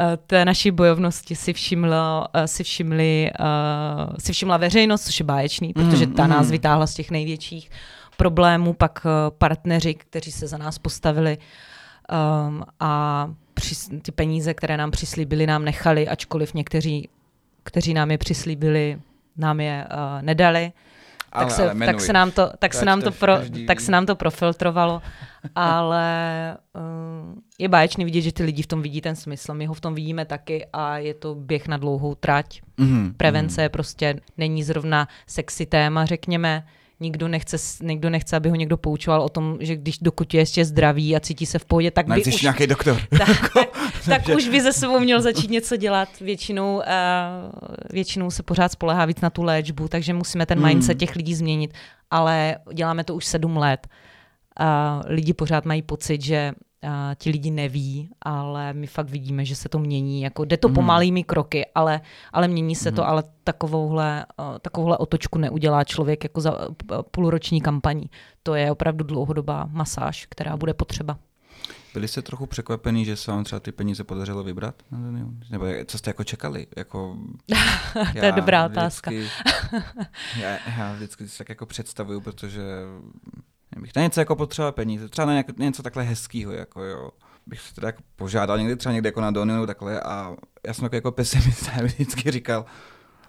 uh, 0.00 0.06
té 0.26 0.44
naší 0.44 0.70
bojovnosti 0.70 1.36
si, 1.36 1.52
všimlo, 1.52 2.26
uh, 2.34 2.44
si, 2.44 2.64
všimli, 2.64 3.30
uh, 3.40 4.14
si 4.18 4.32
všimla 4.32 4.56
veřejnost, 4.56 5.04
což 5.04 5.20
je 5.20 5.24
báječný, 5.24 5.72
mm, 5.76 5.84
protože 5.84 6.06
ta 6.06 6.24
mm. 6.24 6.30
nás 6.30 6.50
vytáhla 6.50 6.86
z 6.86 6.94
těch 6.94 7.10
největších 7.10 7.70
problémů, 8.16 8.72
pak 8.72 9.00
uh, 9.04 9.10
partneři, 9.38 9.94
kteří 9.94 10.32
se 10.32 10.46
za 10.46 10.58
nás 10.58 10.78
postavili 10.78 11.38
um, 11.38 12.64
a 12.80 13.30
při, 13.54 13.74
ty 14.02 14.12
peníze, 14.12 14.54
které 14.54 14.76
nám 14.76 14.90
přislíbili, 14.90 15.46
nám 15.46 15.64
nechali, 15.64 16.08
ačkoliv 16.08 16.54
někteří, 16.54 17.08
kteří 17.62 17.94
nám 17.94 18.10
je 18.10 18.18
přislíbili, 18.18 18.98
nám 19.36 19.60
je 19.60 19.86
uh, 19.90 20.22
nedali 20.22 20.72
ale, 21.32 21.46
tak, 21.46 21.54
se, 21.56 21.70
ale 21.70 21.86
tak 21.86 22.00
se 22.00 22.12
nám 22.12 22.30
to, 22.30 22.50
tak 22.58 22.74
se 22.74 22.84
nám 22.84 23.02
to, 23.02 23.12
pro, 23.12 23.34
tak 23.66 23.80
se 23.80 23.92
nám 23.92 24.06
to 24.06 24.16
profiltrovalo, 24.16 25.02
ale 25.54 26.56
uh, 26.74 27.34
je 27.58 27.68
báječný 27.68 28.04
vidět, 28.04 28.20
že 28.20 28.32
ty 28.32 28.42
lidi 28.42 28.62
v 28.62 28.66
tom 28.66 28.82
vidí 28.82 29.00
ten 29.00 29.16
smysl. 29.16 29.54
My 29.54 29.66
ho 29.66 29.74
v 29.74 29.80
tom 29.80 29.94
vidíme 29.94 30.24
taky 30.24 30.66
a 30.72 30.98
je 30.98 31.14
to 31.14 31.34
běh 31.34 31.68
na 31.68 31.76
dlouhou 31.76 32.14
trať. 32.14 32.60
Mm-hmm. 32.78 33.12
Prevence 33.16 33.62
mm-hmm. 33.62 33.70
prostě 33.70 34.20
není 34.36 34.62
zrovna 34.62 35.08
sexy 35.26 35.66
téma, 35.66 36.04
řekněme 36.04 36.64
nikdo 37.02 37.28
nechce, 37.28 37.56
nikdo 37.82 38.10
nechce, 38.10 38.36
aby 38.36 38.48
ho 38.48 38.54
někdo 38.54 38.76
poučoval 38.76 39.22
o 39.22 39.28
tom, 39.28 39.56
že 39.60 39.76
když 39.76 39.98
dokud 39.98 40.34
je 40.34 40.40
ještě 40.40 40.64
zdravý 40.64 41.16
a 41.16 41.20
cítí 41.20 41.46
se 41.46 41.58
v 41.58 41.64
pohodě, 41.64 41.90
tak 41.90 42.06
by 42.06 42.24
už... 42.24 42.42
nějaký 42.42 42.66
doktor. 42.66 43.00
Tak, 43.18 43.52
tak, 43.54 43.68
tak 44.06 44.36
už 44.36 44.48
by 44.48 44.60
ze 44.60 44.72
sebou 44.72 45.00
měl 45.00 45.20
začít 45.22 45.50
něco 45.50 45.76
dělat. 45.76 46.08
Většinou, 46.20 46.76
uh, 46.76 46.82
většinou 47.90 48.30
se 48.30 48.42
pořád 48.42 48.72
spolehá 48.72 49.04
víc 49.04 49.20
na 49.20 49.30
tu 49.30 49.42
léčbu, 49.42 49.88
takže 49.88 50.14
musíme 50.14 50.46
ten 50.46 50.66
mindset 50.66 50.94
hmm. 50.94 50.98
těch 50.98 51.16
lidí 51.16 51.34
změnit. 51.34 51.74
Ale 52.10 52.56
děláme 52.72 53.04
to 53.04 53.14
už 53.14 53.24
sedm 53.24 53.56
let. 53.56 53.86
Uh, 54.60 54.66
lidi 55.06 55.32
pořád 55.32 55.64
mají 55.64 55.82
pocit, 55.82 56.22
že 56.22 56.52
uh, 56.84 56.90
ti 57.14 57.30
lidi 57.30 57.50
neví, 57.50 58.10
ale 58.22 58.72
my 58.72 58.86
fakt 58.86 59.10
vidíme, 59.10 59.44
že 59.44 59.56
se 59.56 59.68
to 59.68 59.78
mění. 59.78 60.22
Jako 60.22 60.44
jde 60.44 60.56
to 60.56 60.68
mm. 60.68 60.74
pomalými 60.74 61.24
kroky, 61.24 61.66
ale, 61.74 62.00
ale 62.32 62.48
mění 62.48 62.74
se 62.74 62.90
mm. 62.90 62.96
to, 62.96 63.08
ale 63.08 63.24
takovouhle, 63.44 64.26
uh, 64.38 64.58
takovouhle 64.58 64.98
otočku 64.98 65.38
neudělá 65.38 65.84
člověk 65.84 66.24
jako 66.24 66.40
za 66.40 66.68
uh, 66.68 66.74
půlroční 67.10 67.60
kampaní. 67.60 68.10
To 68.42 68.54
je 68.54 68.72
opravdu 68.72 69.04
dlouhodobá 69.04 69.68
masáž, 69.72 70.26
která 70.30 70.56
bude 70.56 70.74
potřeba. 70.74 71.18
Byli 71.94 72.08
jste 72.08 72.22
trochu 72.22 72.46
překvapený, 72.46 73.04
že 73.04 73.16
se 73.16 73.30
vám 73.30 73.44
třeba 73.44 73.60
ty 73.60 73.72
peníze 73.72 74.04
podařilo 74.04 74.44
vybrat? 74.44 74.82
Nebo 75.50 75.66
co 75.86 75.98
jste 75.98 76.10
jako 76.10 76.24
čekali? 76.24 76.66
Jako, 76.76 77.18
to 78.18 78.24
je 78.24 78.32
dobrá 78.32 78.66
otázka. 78.66 79.10
já, 80.40 80.58
já 80.78 80.92
vždycky 80.94 81.28
si 81.28 81.38
tak 81.38 81.48
jako 81.48 81.66
představuju, 81.66 82.20
protože 82.20 82.62
bych 83.80 83.96
na 83.96 84.02
něco 84.02 84.20
jako 84.20 84.36
potřeboval 84.36 84.72
peníze, 84.72 85.08
třeba 85.08 85.26
na 85.26 85.42
něco 85.56 85.82
takhle 85.82 86.02
hezkého, 86.02 86.52
jako 86.52 86.84
jo. 86.84 87.10
Bych 87.46 87.60
se 87.60 87.74
teda 87.74 87.88
jako 87.88 88.02
požádal 88.16 88.58
někdy 88.58 88.76
třeba 88.76 88.92
někde 88.92 89.08
jako 89.08 89.20
na 89.20 89.30
Doniu 89.30 89.66
takhle 89.66 90.00
a 90.00 90.36
já 90.66 90.74
jsem 90.74 90.84
jako, 90.84 90.96
jako 90.96 91.12
pesimista 91.12 91.72
vždycky 91.82 92.30
říkal, 92.30 92.64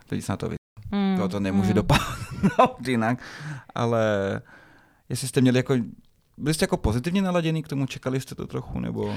teď 0.08 0.24
se 0.24 0.32
na 0.32 0.38
to 0.38 0.50
vy... 0.50 0.56
Mm, 0.92 1.18
to, 1.18 1.30
to 1.30 1.40
nemůže 1.40 1.70
mm. 1.70 1.74
dopadnout 1.74 2.88
jinak, 2.88 3.20
ale 3.76 4.02
jestli 5.10 5.28
jste 5.28 5.42
měli 5.42 5.60
jako, 5.60 5.76
byli 6.38 6.54
jste 6.54 6.64
jako 6.64 6.78
pozitivně 6.78 7.22
naladěný 7.22 7.64
k 7.64 7.68
tomu, 7.68 7.86
čekali 7.86 8.22
jste 8.22 8.36
to 8.36 8.48
trochu, 8.48 8.80
nebo 8.80 9.14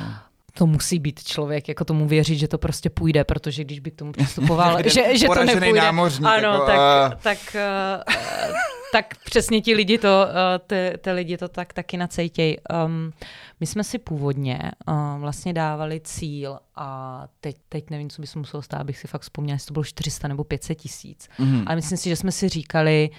to 0.59 0.67
musí 0.67 0.99
být 0.99 1.23
člověk, 1.23 1.69
jako 1.69 1.85
tomu 1.85 2.09
věřit, 2.09 2.39
že 2.39 2.49
to 2.49 2.59
prostě 2.59 2.91
půjde, 2.91 3.25
protože 3.25 3.65
když 3.65 3.81
by 3.81 3.91
k 3.91 3.95
tomu 3.95 4.13
přistupoval, 4.19 4.79
že, 4.85 5.19
že 5.19 5.27
to 5.27 5.45
nepůjde, 5.45 5.81
námořník, 5.81 6.29
ano, 6.29 6.53
jako, 6.53 6.67
tak, 6.67 7.09
uh... 7.13 7.21
tak, 7.23 7.39
uh, 7.55 8.76
tak 8.97 9.17
přesně 9.25 9.61
ti 9.61 9.75
lidi 9.75 9.99
to, 9.99 10.27
uh, 10.29 10.67
ty, 10.67 10.93
ty 11.01 11.13
lidi 11.13 11.37
to 11.37 11.49
tak 11.49 11.73
taky 11.73 11.97
nacejtějí. 11.97 12.57
Um, 12.87 13.13
my 13.61 13.67
jsme 13.67 13.85
si 13.85 13.99
původně 13.99 14.61
uh, 14.89 15.21
vlastně 15.21 15.53
dávali 15.53 16.01
cíl 16.01 16.59
a 16.77 17.23
teď, 17.41 17.57
teď 17.69 17.91
nevím, 17.91 18.11
co 18.11 18.23
by 18.23 18.27
se 18.27 18.39
muselo 18.39 18.63
stát, 18.63 18.81
abych 18.81 18.99
si 18.99 19.09
fakt 19.09 19.23
vzpomněla, 19.23 19.55
jestli 19.55 19.67
to 19.67 19.73
bylo 19.73 19.85
400 19.85 20.29
nebo 20.29 20.45
500 20.45 20.79
tisíc. 20.79 21.29
Mm-hmm. 21.39 21.65
Ale 21.67 21.77
myslím 21.77 21.99
si, 21.99 22.09
že 22.09 22.17
jsme 22.17 22.33
si 22.33 22.49
říkali, 22.49 23.11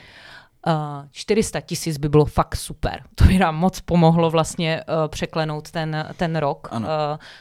Uh, 0.67 1.07
400 1.11 1.61
tisíc 1.61 1.97
by 1.97 2.09
bylo 2.09 2.25
fakt 2.25 2.55
super. 2.55 3.03
To 3.15 3.25
by 3.25 3.37
nám 3.37 3.55
moc 3.55 3.81
pomohlo 3.81 4.29
vlastně 4.29 4.83
uh, 4.83 5.07
překlenout 5.07 5.71
ten, 5.71 6.07
ten 6.17 6.35
rok. 6.35 6.67
Uh, 6.71 6.85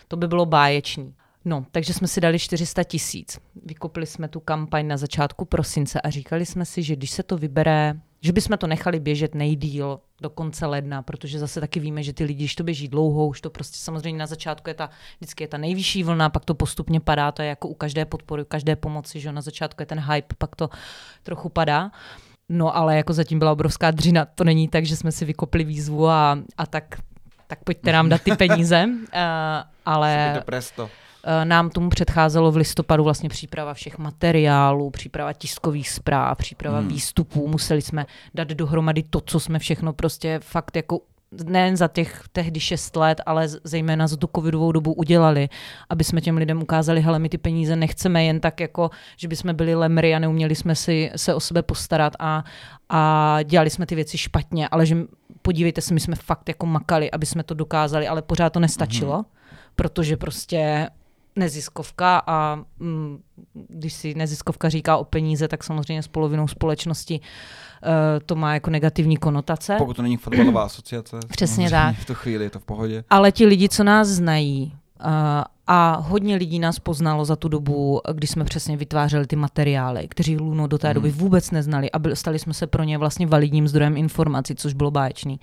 to 0.08 0.16
by 0.16 0.28
bylo 0.28 0.46
báječný. 0.46 1.14
No, 1.44 1.66
takže 1.70 1.94
jsme 1.94 2.08
si 2.08 2.20
dali 2.20 2.38
400 2.38 2.84
tisíc. 2.84 3.38
Vykopili 3.64 4.06
jsme 4.06 4.28
tu 4.28 4.40
kampaň 4.40 4.86
na 4.86 4.96
začátku 4.96 5.44
prosince 5.44 6.00
a 6.00 6.10
říkali 6.10 6.46
jsme 6.46 6.64
si, 6.64 6.82
že 6.82 6.96
když 6.96 7.10
se 7.10 7.22
to 7.22 7.36
vybere, 7.36 7.94
že 8.20 8.32
bychom 8.32 8.58
to 8.58 8.66
nechali 8.66 9.00
běžet 9.00 9.34
nejdíl 9.34 10.00
do 10.20 10.30
konce 10.30 10.66
ledna, 10.66 11.02
protože 11.02 11.38
zase 11.38 11.60
taky 11.60 11.80
víme, 11.80 12.02
že 12.02 12.12
ty 12.12 12.24
lidi, 12.24 12.44
když 12.44 12.54
to 12.54 12.64
běží 12.64 12.88
dlouho, 12.88 13.26
už 13.26 13.40
to 13.40 13.50
prostě 13.50 13.78
samozřejmě 13.78 14.18
na 14.18 14.26
začátku 14.26 14.70
je 14.70 14.74
ta, 14.74 14.90
vždycky 15.20 15.44
je 15.44 15.48
ta 15.48 15.58
nejvyšší 15.58 16.02
vlna, 16.02 16.28
pak 16.28 16.44
to 16.44 16.54
postupně 16.54 17.00
padá, 17.00 17.32
to 17.32 17.42
je 17.42 17.48
jako 17.48 17.68
u 17.68 17.74
každé 17.74 18.04
podpory, 18.04 18.42
u 18.42 18.44
každé 18.44 18.76
pomoci, 18.76 19.20
že 19.20 19.32
na 19.32 19.40
začátku 19.40 19.82
je 19.82 19.86
ten 19.86 20.00
hype, 20.00 20.34
pak 20.38 20.56
to 20.56 20.70
trochu 21.22 21.48
padá. 21.48 21.90
No 22.48 22.76
ale 22.76 22.96
jako 22.96 23.12
zatím 23.12 23.38
byla 23.38 23.52
obrovská 23.52 23.90
dřina, 23.90 24.24
to 24.24 24.44
není 24.44 24.68
tak, 24.68 24.86
že 24.86 24.96
jsme 24.96 25.12
si 25.12 25.24
vykopli 25.24 25.64
výzvu 25.64 26.08
a, 26.08 26.38
a 26.56 26.66
tak, 26.66 27.00
tak 27.46 27.64
pojďte 27.64 27.92
nám 27.92 28.08
dát 28.08 28.22
ty 28.22 28.36
peníze, 28.36 28.84
uh, 28.86 29.00
ale... 29.86 30.42
presto. 30.46 30.90
Eh, 31.28 31.44
nám 31.44 31.70
tomu 31.70 31.88
předcházelo 31.88 32.52
v 32.52 32.56
listopadu 32.56 33.04
vlastně 33.04 33.28
příprava 33.28 33.74
všech 33.74 33.98
materiálů, 33.98 34.90
příprava 34.90 35.32
tiskových 35.32 35.90
zpráv, 35.90 36.38
příprava 36.38 36.78
hmm. 36.78 36.88
výstupů. 36.88 37.48
Museli 37.48 37.82
jsme 37.82 38.06
dát 38.34 38.48
dohromady 38.48 39.02
to, 39.02 39.20
co 39.20 39.40
jsme 39.40 39.58
všechno 39.58 39.92
prostě 39.92 40.40
fakt 40.42 40.76
jako 40.76 41.00
nejen 41.44 41.76
za 41.76 41.88
těch 41.88 42.22
tehdy 42.32 42.60
šest 42.60 42.96
let, 42.96 43.20
ale 43.26 43.48
zejména 43.64 44.06
za 44.06 44.16
tu 44.16 44.28
covidovou 44.36 44.72
dobu 44.72 44.92
udělali, 44.92 45.48
aby 45.90 46.04
jsme 46.04 46.20
těm 46.20 46.36
lidem 46.36 46.62
ukázali, 46.62 47.00
hele, 47.00 47.18
my 47.18 47.28
ty 47.28 47.38
peníze 47.38 47.76
nechceme 47.76 48.24
jen 48.24 48.40
tak 48.40 48.60
jako, 48.60 48.90
že 49.16 49.28
bychom 49.28 49.54
byli 49.54 49.74
lemry 49.74 50.14
a 50.14 50.18
neuměli 50.18 50.54
jsme 50.54 50.74
si 50.74 51.10
se 51.16 51.34
o 51.34 51.40
sebe 51.40 51.62
postarat 51.62 52.12
a, 52.18 52.44
a 52.88 53.38
dělali 53.42 53.70
jsme 53.70 53.86
ty 53.86 53.94
věci 53.94 54.18
špatně, 54.18 54.68
ale 54.68 54.86
že 54.86 54.96
podívejte 55.42 55.80
se, 55.80 55.94
my 55.94 56.00
jsme 56.00 56.16
fakt 56.16 56.48
jako 56.48 56.66
makali, 56.66 57.10
aby 57.10 57.26
jsme 57.26 57.42
to 57.42 57.54
dokázali, 57.54 58.08
ale 58.08 58.22
pořád 58.22 58.52
to 58.52 58.60
nestačilo, 58.60 59.18
mm-hmm. 59.18 59.56
protože 59.76 60.16
prostě 60.16 60.88
neziskovka 61.36 62.22
a 62.26 62.58
mm, 62.78 63.18
když 63.68 63.92
si 63.92 64.14
neziskovka 64.14 64.68
říká 64.68 64.96
o 64.96 65.04
peníze, 65.04 65.48
tak 65.48 65.64
samozřejmě 65.64 66.02
s 66.02 66.08
polovinou 66.08 66.48
společnosti 66.48 67.20
uh, 67.20 67.88
to 68.26 68.34
má 68.34 68.54
jako 68.54 68.70
negativní 68.70 69.16
konotace. 69.16 69.74
Pokud 69.78 69.96
to 69.96 70.02
není 70.02 70.16
fotbalová 70.16 70.64
asociace. 70.64 71.16
Přesně 71.28 71.70
tak. 71.70 71.96
V 71.96 72.04
tu 72.04 72.14
chvíli 72.14 72.44
je 72.44 72.50
to 72.50 72.58
v 72.58 72.64
pohodě. 72.64 73.04
Ale 73.10 73.32
ti 73.32 73.46
lidi, 73.46 73.68
co 73.68 73.84
nás 73.84 74.08
znají, 74.08 74.72
uh, 75.04 75.10
a 75.66 75.96
hodně 75.96 76.36
lidí 76.36 76.58
nás 76.58 76.78
poznalo 76.78 77.24
za 77.24 77.36
tu 77.36 77.48
dobu, 77.48 78.00
kdy 78.12 78.26
jsme 78.26 78.44
přesně 78.44 78.76
vytvářeli 78.76 79.26
ty 79.26 79.36
materiály, 79.36 80.08
kteří 80.08 80.36
Luno 80.36 80.66
do 80.66 80.78
té 80.78 80.94
doby 80.94 81.10
hmm. 81.10 81.18
vůbec 81.18 81.50
neznali 81.50 81.90
a 81.90 81.98
byli, 81.98 82.16
stali 82.16 82.38
jsme 82.38 82.54
se 82.54 82.66
pro 82.66 82.82
ně 82.82 82.98
vlastně 82.98 83.26
validním 83.26 83.68
zdrojem 83.68 83.96
informací, 83.96 84.54
což 84.54 84.74
bylo 84.74 84.90
báječný 84.90 85.40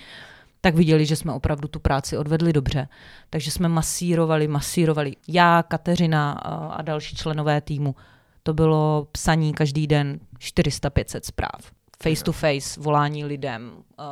tak 0.66 0.76
viděli, 0.76 1.06
že 1.06 1.16
jsme 1.16 1.34
opravdu 1.34 1.68
tu 1.68 1.80
práci 1.80 2.18
odvedli 2.18 2.54
dobře. 2.54 2.88
Takže 3.30 3.52
jsme 3.52 3.70
masírovali, 3.70 4.48
masírovali. 4.48 5.16
Já, 5.28 5.64
Kateřina 5.64 6.32
a 6.72 6.82
další 6.82 7.16
členové 7.16 7.62
týmu. 7.62 7.96
To 8.44 8.54
bylo 8.54 9.08
psaní 9.12 9.54
každý 9.54 9.88
den 9.88 10.20
400-500 10.40 11.20
zpráv. 11.24 11.72
Face 12.04 12.24
to 12.24 12.32
face, 12.32 12.82
volání 12.82 13.26
lidem, 13.26 13.72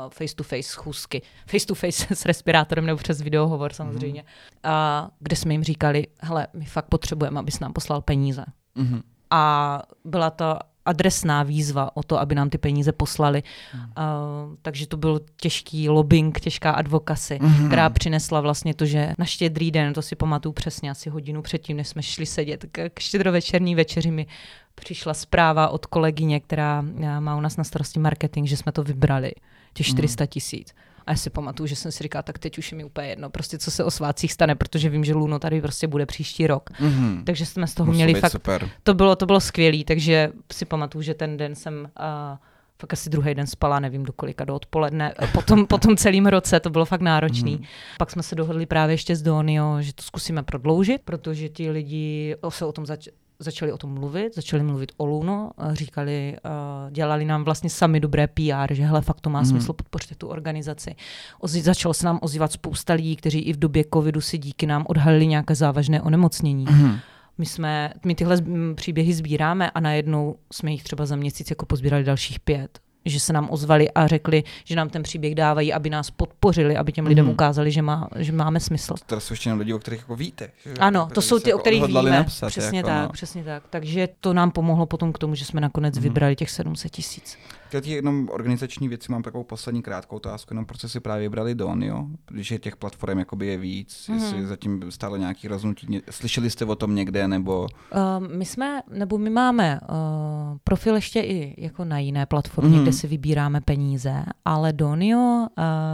face 0.09 0.35
to 0.35 0.43
face 0.43 0.63
schůzky, 0.63 1.21
face 1.47 1.67
to 1.67 1.75
face 1.75 2.15
s 2.15 2.25
respirátorem 2.25 2.85
nebo 2.85 2.97
přes 2.97 3.21
videohovor 3.21 3.73
samozřejmě, 3.73 4.21
mm. 4.21 4.27
a 4.71 5.09
kde 5.19 5.35
jsme 5.35 5.53
jim 5.53 5.63
říkali, 5.63 6.07
hele, 6.21 6.47
my 6.53 6.65
fakt 6.65 6.85
potřebujeme, 6.85 7.39
abys 7.39 7.59
nám 7.59 7.73
poslal 7.73 8.01
peníze. 8.01 8.45
Mm-hmm. 8.77 9.01
A 9.29 9.81
byla 10.05 10.29
to 10.29 10.59
adresná 10.85 11.43
výzva 11.43 11.97
o 11.97 12.03
to, 12.03 12.19
aby 12.19 12.35
nám 12.35 12.49
ty 12.49 12.57
peníze 12.57 12.91
poslali. 12.91 13.43
Hmm. 13.71 13.83
Uh, 13.83 14.55
takže 14.61 14.87
to 14.87 14.97
byl 14.97 15.21
těžký 15.41 15.89
lobbying, 15.89 16.39
těžká 16.39 16.71
advokacy, 16.71 17.39
hmm. 17.41 17.67
která 17.67 17.89
přinesla 17.89 18.41
vlastně 18.41 18.73
to, 18.73 18.85
že 18.85 19.13
na 19.17 19.25
štědrý 19.25 19.71
den, 19.71 19.93
to 19.93 20.01
si 20.01 20.15
pamatuju 20.15 20.53
přesně, 20.53 20.91
asi 20.91 21.09
hodinu 21.09 21.41
předtím, 21.41 21.77
než 21.77 21.87
jsme 21.87 22.03
šli 22.03 22.25
sedět 22.25 22.65
k, 22.71 22.89
k 22.89 22.99
štědrovečerní 22.99 23.75
večeři, 23.75 24.11
mi 24.11 24.27
přišla 24.75 25.13
zpráva 25.13 25.69
od 25.69 25.85
kolegyně, 25.85 26.39
která 26.39 26.83
má 27.19 27.35
u 27.35 27.41
nás 27.41 27.57
na 27.57 27.63
starosti 27.63 27.99
marketing, 27.99 28.47
že 28.47 28.57
jsme 28.57 28.71
to 28.71 28.83
vybrali, 28.83 29.31
těch 29.73 29.87
400 29.87 30.23
hmm. 30.23 30.27
tisíc. 30.27 30.73
Hmm. 30.73 30.90
A 31.05 31.11
já 31.11 31.17
si 31.17 31.29
pamatuju, 31.29 31.67
že 31.67 31.75
jsem 31.75 31.91
si 31.91 32.03
říkala, 32.03 32.21
tak 32.21 32.39
teď 32.39 32.57
už 32.57 32.71
je 32.71 32.77
mi 32.77 32.83
úplně 32.83 33.07
jedno, 33.07 33.29
prostě 33.29 33.57
co 33.57 33.71
se 33.71 33.83
o 33.83 33.91
svácích 33.91 34.33
stane, 34.33 34.55
protože 34.55 34.89
vím, 34.89 35.03
že 35.03 35.13
Luno 35.13 35.39
tady 35.39 35.61
prostě 35.61 35.87
bude 35.87 36.05
příští 36.05 36.47
rok. 36.47 36.69
Mm-hmm. 36.69 37.23
Takže 37.23 37.45
jsme 37.45 37.67
z 37.67 37.73
toho 37.73 37.87
Musí 37.87 37.95
měli 37.95 38.13
fakt, 38.13 38.31
super. 38.31 38.69
to 38.83 38.93
bylo, 38.93 39.15
to 39.15 39.25
bylo 39.25 39.39
skvělé, 39.39 39.83
takže 39.83 40.31
si 40.51 40.65
pamatuju, 40.65 41.01
že 41.01 41.13
ten 41.13 41.37
den 41.37 41.55
jsem 41.55 41.89
uh, 41.99 42.37
fakt 42.81 42.93
asi 42.93 43.09
druhý 43.09 43.35
den 43.35 43.47
spala, 43.47 43.79
nevím 43.79 44.03
do 44.03 44.13
kolika, 44.13 44.45
do 44.45 44.55
odpoledne. 44.55 45.13
Potom, 45.33 45.67
po 45.67 45.77
tom 45.77 45.97
celém 45.97 46.25
roce 46.25 46.59
to 46.59 46.69
bylo 46.69 46.85
fakt 46.85 47.01
náročný. 47.01 47.55
Mm. 47.55 47.63
Pak 47.97 48.11
jsme 48.11 48.23
se 48.23 48.35
dohodli 48.35 48.65
právě 48.65 48.93
ještě 48.93 49.15
s 49.15 49.21
Donio, 49.21 49.77
že 49.79 49.93
to 49.93 50.03
zkusíme 50.03 50.43
prodloužit, 50.43 51.01
protože 51.05 51.49
ti 51.49 51.71
lidi 51.71 52.35
se 52.49 52.65
o 52.65 52.71
tom 52.71 52.85
zač- 52.85 53.09
začali 53.41 53.71
o 53.71 53.77
tom 53.77 53.93
mluvit, 53.93 54.35
začali 54.35 54.63
mluvit 54.63 54.91
o 54.97 55.05
Luno, 55.05 55.51
říkali, 55.73 56.37
uh, 56.45 56.91
dělali 56.91 57.25
nám 57.25 57.43
vlastně 57.43 57.69
sami 57.69 57.99
dobré 57.99 58.27
PR, 58.27 58.73
že 58.73 58.83
hele, 58.83 59.01
fakt 59.01 59.21
to 59.21 59.29
má 59.29 59.39
mm. 59.39 59.45
smysl, 59.45 59.73
podpořit 59.73 60.17
tu 60.17 60.27
organizaci. 60.27 60.95
Ozi, 61.39 61.61
začalo 61.61 61.93
se 61.93 62.05
nám 62.05 62.19
ozývat 62.21 62.51
spousta 62.51 62.93
lidí, 62.93 63.15
kteří 63.15 63.39
i 63.39 63.53
v 63.53 63.59
době 63.59 63.83
covidu 63.93 64.21
si 64.21 64.37
díky 64.37 64.65
nám 64.65 64.85
odhalili 64.87 65.27
nějaké 65.27 65.55
závažné 65.55 66.01
onemocnění. 66.01 66.65
Mm. 66.71 66.95
My, 67.37 67.45
jsme, 67.45 67.93
my 68.05 68.15
tyhle 68.15 68.37
příběhy 68.75 69.13
sbíráme 69.13 69.71
a 69.71 69.79
najednou 69.79 70.35
jsme 70.53 70.71
jich 70.71 70.83
třeba 70.83 71.05
za 71.05 71.15
měsíc 71.15 71.49
jako 71.49 71.65
pozbírali 71.65 72.03
dalších 72.03 72.39
pět 72.39 72.79
že 73.05 73.19
se 73.19 73.33
nám 73.33 73.47
ozvali 73.51 73.91
a 73.91 74.07
řekli, 74.07 74.43
že 74.63 74.75
nám 74.75 74.89
ten 74.89 75.03
příběh 75.03 75.35
dávají, 75.35 75.73
aby 75.73 75.89
nás 75.89 76.11
podpořili, 76.11 76.77
aby 76.77 76.91
těm 76.91 77.05
lidem 77.05 77.25
mm. 77.25 77.31
ukázali, 77.31 77.71
že, 77.71 77.81
má, 77.81 78.07
že 78.15 78.31
máme 78.31 78.59
smysl. 78.59 78.93
To 79.05 79.19
jsou 79.19 79.33
ještě 79.33 79.53
lidi, 79.53 79.73
o 79.73 79.79
kterých 79.79 79.99
jako 79.99 80.15
víte. 80.15 80.49
Že? 80.65 80.73
Ano, 80.79 81.09
to 81.13 81.21
jsou 81.21 81.39
ty, 81.39 81.49
jako 81.49 81.59
o 81.59 81.61
kterých 81.61 81.83
víme. 81.83 82.11
Napsat, 82.11 82.47
přesně 82.47 82.79
jako, 82.79 82.89
tak, 82.89 83.07
no. 83.07 83.09
přesně 83.09 83.43
tak. 83.43 83.63
Takže 83.69 84.09
to 84.19 84.33
nám 84.33 84.51
pomohlo 84.51 84.85
potom 84.85 85.13
k 85.13 85.17
tomu, 85.17 85.35
že 85.35 85.45
jsme 85.45 85.61
nakonec 85.61 85.97
mm. 85.97 86.03
vybrali 86.03 86.35
těch 86.35 86.49
700 86.49 86.91
tisíc. 86.91 87.37
K 87.71 87.85
jenom 87.85 88.29
organizační 88.31 88.87
věci 88.87 89.11
mám 89.11 89.23
takovou 89.23 89.43
poslední 89.43 89.81
krátkou 89.81 90.15
otázku, 90.15 90.53
jenom 90.53 90.65
proč 90.65 90.81
si 90.87 90.99
právě 90.99 91.21
vybrali 91.21 91.55
Don, 91.55 91.83
jo? 91.83 92.05
Když 92.31 92.51
je 92.51 92.59
těch 92.59 92.75
platform 92.75 93.19
jakoby 93.19 93.47
je 93.47 93.57
víc, 93.57 94.07
mm. 94.07 94.15
jestli 94.15 94.47
zatím 94.47 94.91
stálo 94.91 95.17
nějaký 95.17 95.47
rozhodnutí, 95.47 96.01
slyšeli 96.09 96.49
jste 96.49 96.65
o 96.65 96.75
tom 96.75 96.95
někde, 96.95 97.27
nebo? 97.27 97.61
Uh, 97.61 98.27
my 98.27 98.45
jsme, 98.45 98.81
nebo 98.93 99.17
my 99.17 99.29
máme 99.29 99.79
uh, 99.81 100.57
profil 100.63 100.95
ještě 100.95 101.19
i 101.19 101.63
jako 101.63 101.85
na 101.85 101.99
jiné 101.99 102.25
platformě, 102.25 102.77
mm. 102.77 102.83
kde 102.83 102.93
si 102.93 103.07
vybíráme 103.07 103.61
peníze, 103.61 104.23
ale 104.45 104.73
Donio 104.73 105.17
uh, 105.17 105.45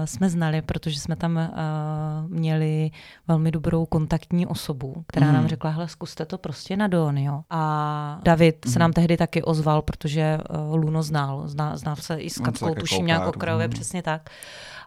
jsme 0.06 0.30
znali, 0.30 0.62
protože 0.62 1.00
jsme 1.00 1.16
tam 1.16 1.36
uh, 1.36 2.32
měli 2.38 2.92
velmi 3.28 3.52
dobrou 3.52 3.86
kontaktní 3.86 4.48
osobu, 4.48 5.04
která 5.08 5.28
mm. 5.28 5.34
nám 5.34 5.48
řekla, 5.48 5.70
hele, 5.70 5.88
zkuste 5.88 6.26
to 6.26 6.38
prostě 6.38 6.78
na 6.78 6.88
Donio. 6.88 7.42
A 7.50 8.20
David 8.24 8.66
mm. 8.66 8.72
se 8.72 8.80
nám 8.80 8.94
tehdy 8.94 9.18
taky 9.18 9.44
ozval, 9.44 9.82
protože 9.82 10.38
uh, 10.70 10.76
Luno 10.76 11.04
znal, 11.04 11.48
znal 11.48 11.67
zná, 11.76 11.96
se 11.96 12.18
i 12.18 12.30
s 12.30 12.42
Katkou, 12.42 12.76
tuším 12.76 13.06
nějak 13.06 13.28
okrajově, 13.28 13.66
hmm. 13.66 13.74
přesně 13.74 14.04
tak. 14.04 14.30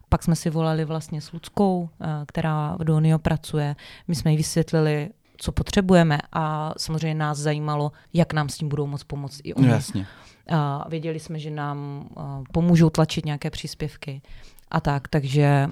Pak 0.08 0.22
jsme 0.22 0.36
si 0.36 0.50
volali 0.50 0.84
vlastně 0.84 1.20
s 1.20 1.32
Ludskou, 1.32 1.88
eh, 2.00 2.06
která 2.26 2.76
v 2.78 2.84
Donio 2.84 3.18
pracuje. 3.18 3.76
My 4.08 4.14
jsme 4.14 4.30
jí 4.30 4.36
vysvětlili, 4.36 5.08
co 5.36 5.52
potřebujeme 5.52 6.18
a 6.32 6.74
samozřejmě 6.76 7.14
nás 7.14 7.38
zajímalo, 7.38 7.92
jak 8.12 8.32
nám 8.32 8.48
s 8.48 8.56
tím 8.56 8.68
budou 8.68 8.86
moct 8.86 9.04
pomoct 9.04 9.40
i 9.44 9.54
oni. 9.54 9.66
No, 9.66 9.72
jasně. 9.74 10.06
A 10.48 10.88
věděli 10.88 11.20
jsme, 11.20 11.38
že 11.38 11.50
nám 11.50 12.08
eh, 12.10 12.22
pomůžou 12.52 12.90
tlačit 12.90 13.24
nějaké 13.24 13.50
příspěvky 13.50 14.22
a 14.70 14.80
tak, 14.80 15.08
takže 15.08 15.70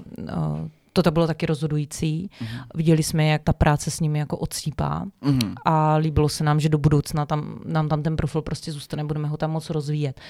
eh, 0.99 1.03
to 1.03 1.11
bylo 1.11 1.26
taky 1.26 1.47
rozhodující. 1.47 2.30
Mm-hmm. 2.41 2.64
Viděli 2.74 3.03
jsme, 3.03 3.26
jak 3.26 3.43
ta 3.43 3.53
práce 3.53 3.91
s 3.91 4.01
nimi 4.01 4.18
jako 4.18 4.36
odsýpá 4.36 5.05
mm-hmm. 5.22 5.55
a 5.64 5.97
líbilo 5.97 6.28
se 6.28 6.45
nám, 6.45 6.61
že 6.61 6.68
do 6.68 6.78
budoucna 6.78 7.26
tam, 7.26 7.61
nám 7.64 7.89
tam 7.89 8.03
ten 8.03 8.16
profil 8.16 8.43
prostě 8.43 8.72
zůstane, 8.72 9.05
budeme 9.05 9.28
ho 9.28 9.36
tam 9.36 9.51
moc 9.51 9.70
rozvíjet. 9.70 10.20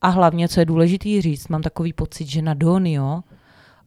A 0.00 0.08
hlavně, 0.08 0.48
co 0.48 0.60
je 0.60 0.66
důležité 0.66 1.22
říct, 1.22 1.48
mám 1.48 1.62
takový 1.62 1.92
pocit, 1.92 2.26
že 2.26 2.42
na 2.42 2.54
Donio 2.54 3.22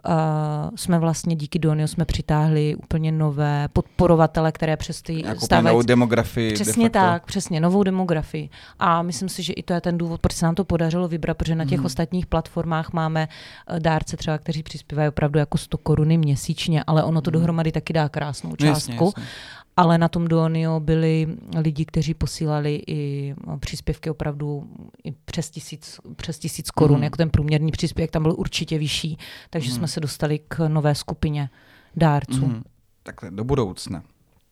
uh, 0.08 0.76
jsme 0.76 1.00
vlastně 1.00 1.36
díky 1.36 1.60
Donio 1.60 1.88
jsme 1.88 2.06
přitáhli 2.06 2.76
úplně 2.76 3.12
nové 3.12 3.68
podporovatele, 3.74 4.52
které 4.52 4.78
přes 4.78 5.02
ty 5.02 5.24
stávající... 5.44 5.68
novou 5.68 5.82
demografii. 5.82 6.54
Přesně 6.54 6.90
tak, 6.90 7.26
přesně, 7.26 7.60
novou 7.60 7.84
demografii. 7.84 8.50
A 8.80 9.02
myslím 9.02 9.30
si, 9.30 9.44
že 9.44 9.54
i 9.54 9.64
to 9.64 9.74
je 9.74 9.82
ten 9.82 9.98
důvod, 9.98 10.22
proč 10.22 10.34
se 10.34 10.46
nám 10.46 10.56
to 10.56 10.64
podařilo 10.64 11.08
vybrat, 11.08 11.38
protože 11.38 11.56
na 11.56 11.66
těch 11.66 11.78
hmm. 11.78 11.86
ostatních 11.86 12.26
platformách 12.26 12.94
máme 12.94 13.28
eh, 13.68 13.80
dárce 13.80 14.18
třeba, 14.18 14.38
kteří 14.38 14.64
přispívají 14.64 15.10
opravdu 15.10 15.40
jako 15.40 15.58
100 15.58 15.78
koruny 15.78 16.18
měsíčně, 16.18 16.84
ale 16.88 17.04
ono 17.04 17.22
to 17.22 17.30
hmm. 17.30 17.34
dohromady 17.34 17.72
taky 17.72 17.94
dá 17.94 18.10
krásnou 18.10 18.56
částku. 18.56 18.92
Jasně, 18.92 19.22
jasně 19.22 19.56
ale 19.78 19.98
na 19.98 20.08
tom 20.08 20.28
Duonio 20.28 20.80
byli 20.80 21.28
lidi, 21.58 21.86
kteří 21.86 22.14
posílali 22.14 22.82
i 22.88 23.34
no, 23.48 23.58
příspěvky 23.58 24.10
opravdu 24.10 24.70
i 25.04 25.12
přes 25.12 25.50
tisíc, 25.50 26.00
přes 26.16 26.40
tisíc 26.40 26.72
korun, 26.72 26.98
mm. 26.98 27.04
jako 27.04 27.18
ten 27.18 27.30
průměrný 27.30 27.72
příspěvek 27.72 28.12
tam 28.12 28.24
byl 28.24 28.36
určitě 28.38 28.78
vyšší, 28.78 29.18
takže 29.50 29.70
mm. 29.70 29.76
jsme 29.76 29.88
se 29.88 30.00
dostali 30.00 30.40
k 30.48 30.68
nové 30.68 30.96
skupině 30.96 31.50
dárců. 31.96 32.48
Mm. 32.48 32.64
Takhle 33.04 33.32
do 33.32 33.44
budoucna. 33.44 34.04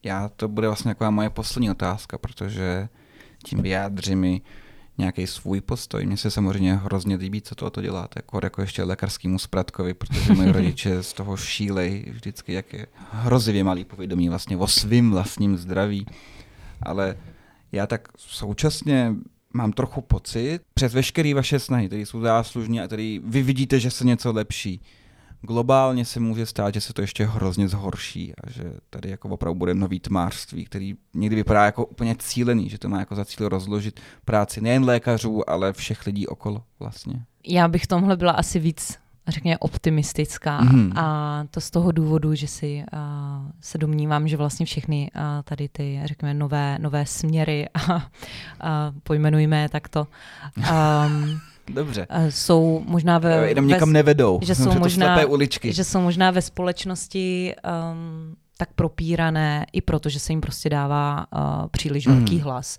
Já 0.04 0.30
to 0.30 0.48
bude 0.48 0.68
vlastně 0.68 0.92
taková 0.92 1.10
moje 1.10 1.30
poslední 1.30 1.72
otázka, 1.72 2.18
protože 2.18 2.90
tím 3.46 3.62
vyjádří 3.62 4.16
mi 4.16 4.42
nějaký 4.98 5.28
svůj 5.28 5.62
postoj. 5.62 6.06
Mně 6.06 6.18
se 6.18 6.32
samozřejmě 6.32 6.76
hrozně 6.76 7.16
líbí, 7.16 7.42
co 7.42 7.56
to, 7.56 7.82
děláte, 7.82 8.18
jako, 8.18 8.40
jako 8.44 8.62
ještě 8.62 8.84
lékařskýmu 8.84 9.40
spratkovi, 9.40 9.94
protože 9.94 10.34
moji 10.34 10.52
rodiče 10.52 11.04
z 11.04 11.14
toho 11.14 11.38
šílej 11.38 12.06
vždycky, 12.12 12.54
jak 12.54 12.74
je 12.74 12.88
hrozivě 13.12 13.64
malý 13.64 13.86
povědomí 13.86 14.30
vlastně 14.30 14.58
o 14.58 14.68
svým 14.68 15.12
vlastním 15.12 15.58
zdraví. 15.58 16.06
Ale 16.82 17.18
já 17.72 17.88
tak 17.88 18.08
současně 18.18 19.16
mám 19.54 19.74
trochu 19.74 20.02
pocit, 20.02 20.60
přes 20.74 20.94
veškeré 20.94 21.34
vaše 21.34 21.60
snahy, 21.60 21.88
které 21.88 22.02
jsou 22.02 22.22
záslužní 22.22 22.82
a 22.82 22.88
které 22.88 23.20
vy 23.24 23.44
vidíte, 23.44 23.80
že 23.80 23.92
se 23.92 24.06
něco 24.06 24.32
lepší, 24.32 24.82
globálně 25.48 26.06
se 26.06 26.20
může 26.20 26.46
stát, 26.46 26.74
že 26.74 26.82
se 26.82 26.94
to 26.94 27.02
ještě 27.02 27.26
hrozně 27.26 27.68
zhorší 27.68 28.34
a 28.44 28.50
že 28.50 28.64
tady 28.90 29.10
jako 29.10 29.30
opravdu 29.30 29.60
bude 29.60 29.74
nový 29.74 30.00
tmářství, 30.00 30.66
který 30.66 30.96
někdy 31.14 31.36
vypadá 31.36 31.66
jako 31.66 31.86
úplně 31.86 32.16
cílený, 32.20 32.70
že 32.70 32.78
to 32.78 32.90
má 32.90 33.00
jako 33.00 33.16
za 33.16 33.26
cíl 33.26 33.50
rozložit 33.50 34.00
práci 34.26 34.62
nejen 34.62 34.84
lékařů, 34.84 35.50
ale 35.50 35.74
všech 35.74 36.06
lidí 36.06 36.28
okolo 36.28 36.64
vlastně. 36.80 37.26
Já 37.48 37.68
bych 37.68 37.88
tomhle 37.88 38.18
byla 38.18 38.32
asi 38.32 38.60
víc 38.60 39.04
řekněme, 39.28 39.58
optimistická. 39.58 40.62
Mm. 40.62 40.98
A 40.98 41.46
to 41.52 41.62
z 41.62 41.72
toho 41.72 41.92
důvodu, 41.92 42.36
že 42.36 42.48
si 42.48 42.84
uh, 42.94 43.00
se 43.62 43.78
domnívám, 43.78 44.28
že 44.28 44.38
vlastně 44.38 44.66
všechny 44.66 45.12
uh, 45.16 45.22
tady 45.44 45.70
ty, 45.70 46.02
řekněme, 46.06 46.34
nové, 46.34 46.78
nové 46.80 47.06
směry, 47.06 47.68
a 47.74 47.96
uh, 47.96 48.02
pojmenujme 49.04 49.62
je 49.62 49.70
takto, 49.70 50.08
um, 50.58 51.40
Dobře. 51.68 52.08
Jsou 52.30 52.84
možná 52.86 53.18
ve... 53.18 53.50
Jenom 53.50 53.68
někam 53.68 53.90
ve, 53.90 53.94
nevedou. 53.94 54.40
Že 54.44 54.56
jsou, 54.56 54.74
možná, 54.80 55.26
uličky. 55.26 55.74
že 55.74 55.84
jsou 55.84 56.02
možná 56.02 56.32
ve 56.32 56.42
společnosti 56.42 57.56
um, 57.92 58.36
tak 58.58 58.74
propírané 58.74 59.66
i 59.74 59.82
proto, 59.82 60.10
že 60.10 60.20
se 60.20 60.34
jim 60.34 60.42
prostě 60.42 60.70
dává 60.70 61.26
uh, 61.36 61.68
příliš 61.72 62.08
mm. 62.08 62.16
velký 62.16 62.40
hlas. 62.40 62.78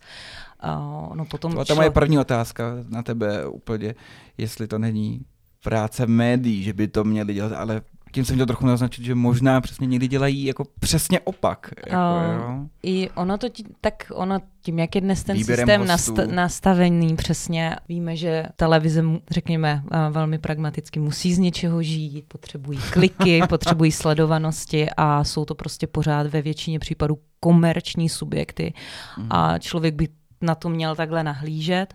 Uh, 0.65 1.17
no 1.17 1.25
potom 1.25 1.53
to 1.53 1.73
je 1.73 1.77
moje 1.77 1.91
první 1.91 2.19
otázka 2.19 2.65
na 2.89 3.03
tebe 3.03 3.47
úplně, 3.47 3.95
jestli 4.39 4.67
to 4.67 4.79
není 4.79 5.21
práce 5.65 6.07
médií, 6.07 6.63
že 6.63 6.73
by 6.73 6.89
to 6.89 7.05
měli 7.05 7.35
dělat, 7.35 7.53
ale 7.53 7.83
tím 8.15 8.25
jsem 8.25 8.37
chtěl 8.37 8.47
trochu 8.47 8.67
naznačit, 8.67 9.05
že 9.05 9.15
možná 9.15 9.61
přesně 9.61 9.87
někdy 9.87 10.09
dělají 10.09 10.45
jako 10.45 10.65
přesně 10.81 11.21
opak. 11.21 11.71
Jako, 11.87 11.97
uh, 11.97 12.35
jo. 12.35 12.67
I 12.83 13.11
ono 13.11 13.39
to, 13.39 13.49
tí, 13.49 13.65
tak 13.81 14.13
ono 14.15 14.39
tím, 14.63 14.79
jak 14.79 14.95
je 14.95 15.01
dnes 15.01 15.25
ten 15.25 15.37
Výběrem 15.37 15.69
systém 15.69 15.85
nasta- 15.85 16.35
nastavený 16.35 17.17
přesně, 17.17 17.77
víme, 17.89 18.17
že 18.17 18.45
televize, 18.57 19.05
řekněme 19.31 19.83
velmi 20.11 20.39
pragmaticky, 20.39 21.01
musí 21.01 21.35
z 21.35 21.39
něčeho 21.39 21.83
žít, 21.83 22.25
potřebují 22.29 22.79
kliky, 22.93 23.43
potřebují 23.49 23.93
sledovanosti 23.93 24.89
a 24.97 25.25
jsou 25.25 25.45
to 25.45 25.55
prostě 25.55 25.87
pořád 25.87 26.27
ve 26.27 26.43
většině 26.43 26.79
případů 26.79 27.19
komerční 27.41 28.09
subjekty 28.09 28.73
mm. 29.19 29.27
a 29.31 29.59
člověk 29.59 29.95
by 29.95 30.09
na 30.41 30.55
to 30.55 30.69
měl 30.69 30.97
takhle 30.97 31.25
nahlížet, 31.25 31.95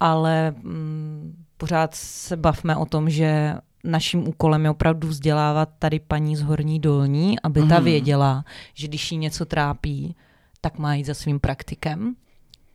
ale 0.00 0.50
mm, 0.50 1.44
pořád 1.56 1.94
se 1.94 2.36
bavme 2.36 2.76
o 2.76 2.86
tom, 2.86 3.10
že 3.10 3.54
naším 3.84 4.28
úkolem 4.28 4.64
je 4.64 4.70
opravdu 4.70 5.08
vzdělávat 5.08 5.68
tady 5.78 6.00
paní 6.00 6.36
z 6.36 6.42
Horní 6.42 6.80
Dolní, 6.80 7.40
aby 7.40 7.62
mm. 7.62 7.68
ta 7.68 7.74
mhm. 7.74 7.84
věděla, 7.84 8.44
že 8.74 8.88
když 8.88 9.12
jí 9.12 9.18
něco 9.18 9.46
trápí, 9.46 10.16
tak 10.60 10.78
má 10.78 10.94
jít 10.94 11.04
za 11.04 11.14
svým 11.14 11.40
praktikem, 11.40 12.14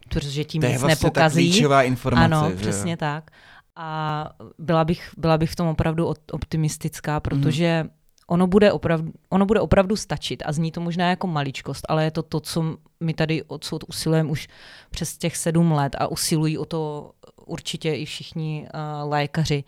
protože 0.10 0.44
tím 0.44 0.62
to 0.62 0.68
nic 0.68 0.82
vlastně 0.82 1.08
nepokazí. 1.08 1.62
Ta 1.62 1.82
informace. 1.82 2.26
Ano, 2.26 2.50
že? 2.50 2.56
přesně 2.56 2.98
tak. 2.98 3.32
A 3.76 4.30
byla 4.60 4.86
bych, 4.86 5.10
byla 5.18 5.38
bych 5.38 5.52
v 5.52 5.56
tom 5.56 5.68
opravdu 5.68 6.14
optimistická, 6.32 7.20
protože 7.20 7.84
mm. 7.84 7.90
ono, 8.28 8.48
bude 8.48 8.72
opravdu, 8.72 9.12
ono 9.30 9.46
bude 9.46 9.60
opravdu 9.60 9.96
stačit 9.96 10.44
a 10.46 10.52
zní 10.52 10.72
to 10.72 10.82
možná 10.82 11.10
jako 11.10 11.28
maličkost, 11.28 11.86
ale 11.90 12.04
je 12.04 12.12
to 12.12 12.24
to, 12.24 12.40
co 12.40 12.78
my 13.00 13.14
tady 13.14 13.44
odsud 13.44 13.84
usilujeme 13.88 14.30
už 14.30 14.48
přes 14.90 15.18
těch 15.18 15.38
sedm 15.38 15.72
let 15.72 15.96
a 16.00 16.08
usilují 16.08 16.58
o 16.58 16.66
to 16.66 17.12
určitě 17.46 17.94
i 17.94 18.06
všichni 18.06 18.68
uh, 18.74 19.10
lékaři. 19.10 19.64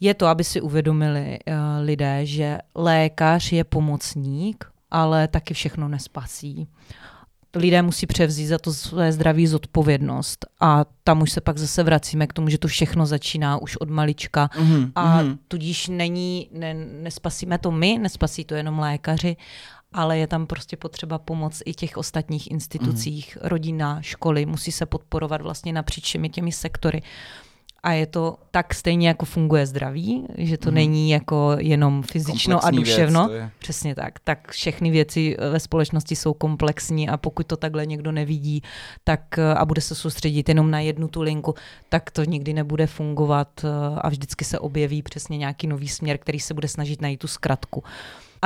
Je 0.00 0.14
to, 0.14 0.26
aby 0.26 0.44
si 0.44 0.60
uvědomili 0.60 1.38
uh, 1.46 1.54
lidé, 1.84 2.26
že 2.26 2.58
lékař 2.74 3.52
je 3.52 3.64
pomocník, 3.64 4.64
ale 4.90 5.28
taky 5.28 5.54
všechno 5.54 5.88
nespasí. 5.88 6.68
Lidé 7.54 7.82
musí 7.82 8.06
převzít 8.06 8.46
za 8.46 8.58
to 8.58 8.72
své 8.72 9.12
zdraví 9.12 9.46
zodpovědnost 9.46 10.46
a 10.60 10.84
tam 11.04 11.22
už 11.22 11.32
se 11.32 11.40
pak 11.40 11.58
zase 11.58 11.82
vracíme 11.82 12.26
k 12.26 12.32
tomu, 12.32 12.48
že 12.48 12.58
to 12.58 12.68
všechno 12.68 13.06
začíná 13.06 13.58
už 13.58 13.76
od 13.76 13.90
malička 13.90 14.46
mm-hmm, 14.46 14.92
a 14.94 15.22
mm-hmm. 15.22 15.38
tudíž 15.48 15.88
není, 15.88 16.48
ne, 16.52 16.74
nespasíme 16.74 17.58
to 17.58 17.70
my, 17.70 17.98
nespasí 17.98 18.44
to 18.44 18.54
jenom 18.54 18.78
lékaři, 18.78 19.36
ale 19.92 20.18
je 20.18 20.26
tam 20.26 20.46
prostě 20.46 20.76
potřeba 20.76 21.18
pomoc 21.18 21.62
i 21.64 21.74
těch 21.74 21.96
ostatních 21.96 22.50
institucích, 22.50 23.38
mm. 23.42 23.48
rodina, 23.48 24.02
školy, 24.02 24.46
musí 24.46 24.72
se 24.72 24.86
podporovat 24.86 25.40
vlastně 25.40 25.72
napříč 25.72 26.04
všemi 26.04 26.28
těmi 26.28 26.52
sektory. 26.52 27.02
A 27.82 27.92
je 27.92 28.06
to 28.06 28.38
tak 28.50 28.74
stejně 28.74 29.08
jako 29.08 29.24
funguje 29.24 29.66
zdraví, 29.66 30.26
že 30.38 30.58
to 30.58 30.68
mm. 30.68 30.74
není 30.74 31.10
jako 31.10 31.56
jenom 31.58 32.02
fyzično 32.02 32.64
a 32.64 32.70
duševno. 32.70 33.28
Věc, 33.28 33.50
Přesně 33.58 33.94
tak. 33.94 34.18
Tak 34.18 34.50
všechny 34.50 34.90
věci 34.90 35.36
ve 35.50 35.60
společnosti 35.60 36.16
jsou 36.16 36.34
komplexní 36.34 37.08
a 37.08 37.16
pokud 37.16 37.46
to 37.46 37.56
takhle 37.56 37.86
někdo 37.86 38.12
nevidí 38.12 38.62
tak 39.04 39.38
a 39.38 39.64
bude 39.64 39.80
se 39.80 39.94
soustředit 39.94 40.48
jenom 40.48 40.70
na 40.70 40.80
jednu 40.80 41.08
tu 41.08 41.22
linku, 41.22 41.54
tak 41.88 42.10
to 42.10 42.24
nikdy 42.24 42.52
nebude 42.52 42.86
fungovat 42.86 43.64
a 43.98 44.08
vždycky 44.08 44.44
se 44.44 44.58
objeví 44.58 45.02
přesně 45.02 45.38
nějaký 45.38 45.66
nový 45.66 45.88
směr, 45.88 46.18
který 46.18 46.40
se 46.40 46.54
bude 46.54 46.68
snažit 46.68 47.02
najít 47.02 47.20
tu 47.20 47.26
zkratku. 47.26 47.84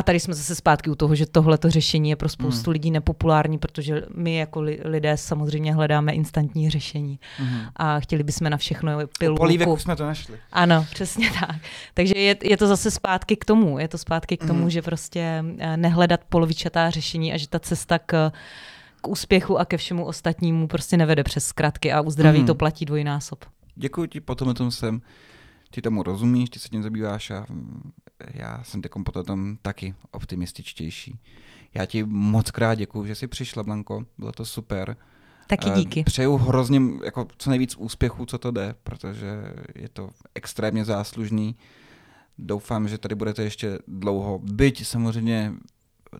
A 0.01 0.03
tady 0.03 0.20
jsme 0.20 0.34
zase 0.34 0.55
zpátky 0.55 0.90
u 0.90 0.94
toho, 0.94 1.14
že 1.14 1.26
tohleto 1.26 1.70
řešení 1.70 2.11
je 2.11 2.16
pro 2.16 2.28
spoustu 2.28 2.70
mm. 2.70 2.72
lidí 2.72 2.90
nepopulární, 2.90 3.59
protože 3.59 4.03
my 4.14 4.36
jako 4.36 4.61
li, 4.61 4.80
lidé 4.84 5.16
samozřejmě 5.16 5.74
hledáme 5.74 6.12
instantní 6.12 6.70
řešení. 6.70 7.18
Mm. 7.40 7.61
A 7.76 8.01
chtěli 8.01 8.22
bychom 8.22 8.51
na 8.51 8.57
všechno 8.57 8.92
pilulku. 9.18 9.42
Polívek 9.42 9.68
jsme 9.80 9.96
to 9.96 10.07
našli. 10.07 10.38
Ano, 10.53 10.86
přesně 10.90 11.30
tak. 11.40 11.57
Takže 11.94 12.14
je, 12.16 12.36
je 12.42 12.57
to 12.57 12.66
zase 12.66 12.90
zpátky 12.90 13.36
k 13.36 13.44
tomu. 13.44 13.78
Je 13.78 13.88
to 13.88 13.98
zpátky 13.98 14.36
k 14.36 14.46
tomu, 14.46 14.62
mm. 14.62 14.70
že 14.70 14.82
prostě 14.82 15.44
eh, 15.59 15.76
nehledat 15.76 16.20
polovičatá 16.28 16.90
řešení 16.90 17.32
a 17.32 17.36
že 17.36 17.48
ta 17.48 17.59
cesta 17.59 17.98
k 17.98 18.32
k 19.01 19.09
úspěchu 19.09 19.59
a 19.59 19.64
ke 19.64 19.76
všemu 19.76 20.05
ostatnímu 20.05 20.68
prostě 20.68 20.96
nevede 20.96 21.24
přes 21.24 21.44
zkratky 21.46 21.92
a 21.92 22.01
u 22.01 22.11
zdraví 22.11 22.40
mm. 22.40 22.46
to 22.46 22.55
platí 22.55 22.84
dvojnásob. 22.84 23.44
Děkuji 23.74 24.07
ti, 24.07 24.20
potom 24.20 24.48
o 24.48 24.55
tom 24.55 24.70
jsem 24.70 25.01
ty 25.70 25.82
tomu 25.82 26.02
rozumíš, 26.02 26.50
ty 26.50 26.58
se 26.58 26.68
tím 26.68 26.82
zabýváš 26.82 27.30
a 27.30 27.46
já 28.34 28.62
jsem 28.64 28.82
teď 28.82 28.92
potom 29.04 29.56
taky 29.62 29.94
optimističtější. 30.10 31.18
Já 31.74 31.86
ti 31.86 32.04
moc 32.04 32.50
krát 32.50 32.74
děkuji, 32.74 33.06
že 33.06 33.14
jsi 33.14 33.26
přišla, 33.26 33.62
Blanko, 33.62 34.04
bylo 34.18 34.32
to 34.32 34.44
super. 34.44 34.96
Taky 35.46 35.70
díky. 35.70 36.04
Přeju 36.04 36.36
hrozně 36.36 36.80
jako 37.04 37.26
co 37.38 37.50
nejvíc 37.50 37.76
úspěchů, 37.76 38.26
co 38.26 38.38
to 38.38 38.50
jde, 38.50 38.74
protože 38.82 39.42
je 39.74 39.88
to 39.88 40.10
extrémně 40.34 40.84
záslužný. 40.84 41.56
Doufám, 42.38 42.88
že 42.88 42.98
tady 42.98 43.14
budete 43.14 43.42
ještě 43.42 43.78
dlouho. 43.88 44.38
Byť 44.38 44.86
samozřejmě 44.86 45.52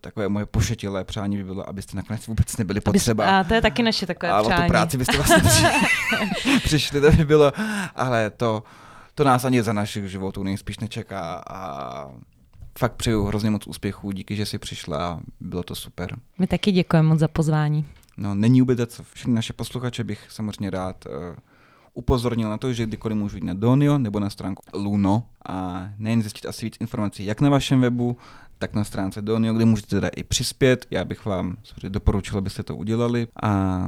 takové 0.01 0.29
moje 0.29 0.47
pošetilé 0.47 1.05
přání 1.05 1.37
by 1.37 1.45
bylo, 1.45 1.69
abyste 1.69 1.97
nakonec 1.97 2.27
vůbec 2.27 2.57
nebyli 2.57 2.81
potřeba. 2.81 3.41
A 3.41 3.45
to 3.45 3.55
je 3.55 3.63
taky 3.63 3.83
naše 3.83 4.07
takové 4.07 4.33
a 4.33 4.43
přání. 4.43 4.55
A 4.55 4.59
o 4.59 4.63
tu 4.63 4.69
práci 4.69 4.97
byste 4.99 5.17
vlastně 5.17 5.51
přišli, 6.65 7.01
to 7.01 7.13
by 7.13 7.25
bylo, 7.25 7.53
ale 7.95 8.31
to, 8.31 8.63
to 9.15 9.25
nás 9.25 9.45
ani 9.45 9.63
za 9.63 9.73
našich 9.73 10.09
životů 10.09 10.43
nejspíš 10.43 10.79
nečeká 10.79 11.43
a 11.51 12.11
fakt 12.79 12.93
přeju 12.93 13.25
hrozně 13.25 13.51
moc 13.51 13.67
úspěchů, 13.67 14.11
díky, 14.11 14.37
že 14.37 14.47
jsi 14.47 14.59
přišla 14.59 15.07
a 15.07 15.21
bylo 15.41 15.63
to 15.63 15.75
super. 15.75 16.17
My 16.39 16.47
taky 16.47 16.73
děkujeme 16.73 17.09
moc 17.09 17.19
za 17.19 17.29
pozvání. 17.29 17.87
No, 18.17 18.35
není 18.35 18.61
vůbec 18.61 18.95
co. 18.95 19.03
Všechny 19.03 19.35
naše 19.35 19.53
posluchače 19.53 20.05
bych 20.05 20.27
samozřejmě 20.29 20.71
rád 20.71 21.07
uh, 21.07 21.13
upozornil 21.95 22.51
na 22.51 22.59
to, 22.59 22.73
že 22.73 22.87
kdykoliv 22.87 23.19
můžu 23.19 23.37
jít 23.37 23.45
na 23.45 23.55
Donio 23.55 23.99
nebo 23.99 24.21
na 24.21 24.31
stránku 24.31 24.63
Luno 24.75 25.27
a 25.49 25.89
nejen 25.99 26.23
zjistit 26.23 26.47
asi 26.47 26.67
víc 26.67 26.77
informací 26.81 27.25
jak 27.25 27.41
na 27.41 27.51
vašem 27.51 27.81
webu, 27.81 28.17
tak 28.59 28.75
na 28.75 28.85
stránce 28.85 29.23
Donio, 29.23 29.55
kde 29.55 29.65
můžete 29.65 29.89
teda 29.89 30.09
i 30.09 30.25
přispět. 30.25 30.87
Já 30.91 31.05
bych 31.05 31.25
vám 31.25 31.57
doporučil, 31.89 32.39
abyste 32.39 32.63
to 32.63 32.77
udělali 32.77 33.29
a 33.43 33.83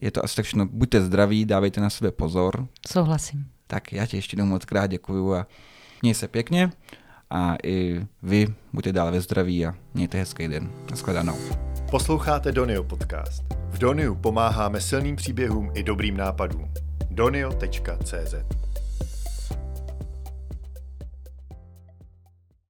je 0.00 0.10
to 0.10 0.24
asi 0.24 0.36
tak 0.36 0.44
všechno. 0.44 0.66
Buďte 0.66 1.02
zdraví, 1.02 1.44
dávejte 1.44 1.80
na 1.80 1.90
sebe 1.90 2.10
pozor. 2.10 2.66
Souhlasím. 2.88 3.51
Tak 3.72 3.92
já 3.92 4.06
ti 4.06 4.16
ještě 4.16 4.34
jednou 4.34 4.46
moc 4.46 4.64
krát 4.64 4.86
děkuju 4.86 5.34
a 5.34 5.46
měj 6.02 6.14
se 6.14 6.28
pěkně 6.28 6.70
a 7.30 7.56
i 7.62 8.06
vy 8.22 8.46
buďte 8.72 8.92
dále 8.92 9.10
ve 9.10 9.20
zdraví 9.20 9.66
a 9.66 9.74
mějte 9.94 10.18
hezký 10.18 10.48
den. 10.48 10.70
Naschledanou. 10.90 11.38
Posloucháte 11.90 12.52
Donio 12.52 12.84
podcast. 12.84 13.42
V 13.70 13.78
Doniu 13.78 14.14
pomáháme 14.14 14.80
silným 14.80 15.16
příběhům 15.16 15.70
i 15.74 15.82
dobrým 15.82 16.16
nápadům. 16.16 16.70
donio.cz 17.10 18.61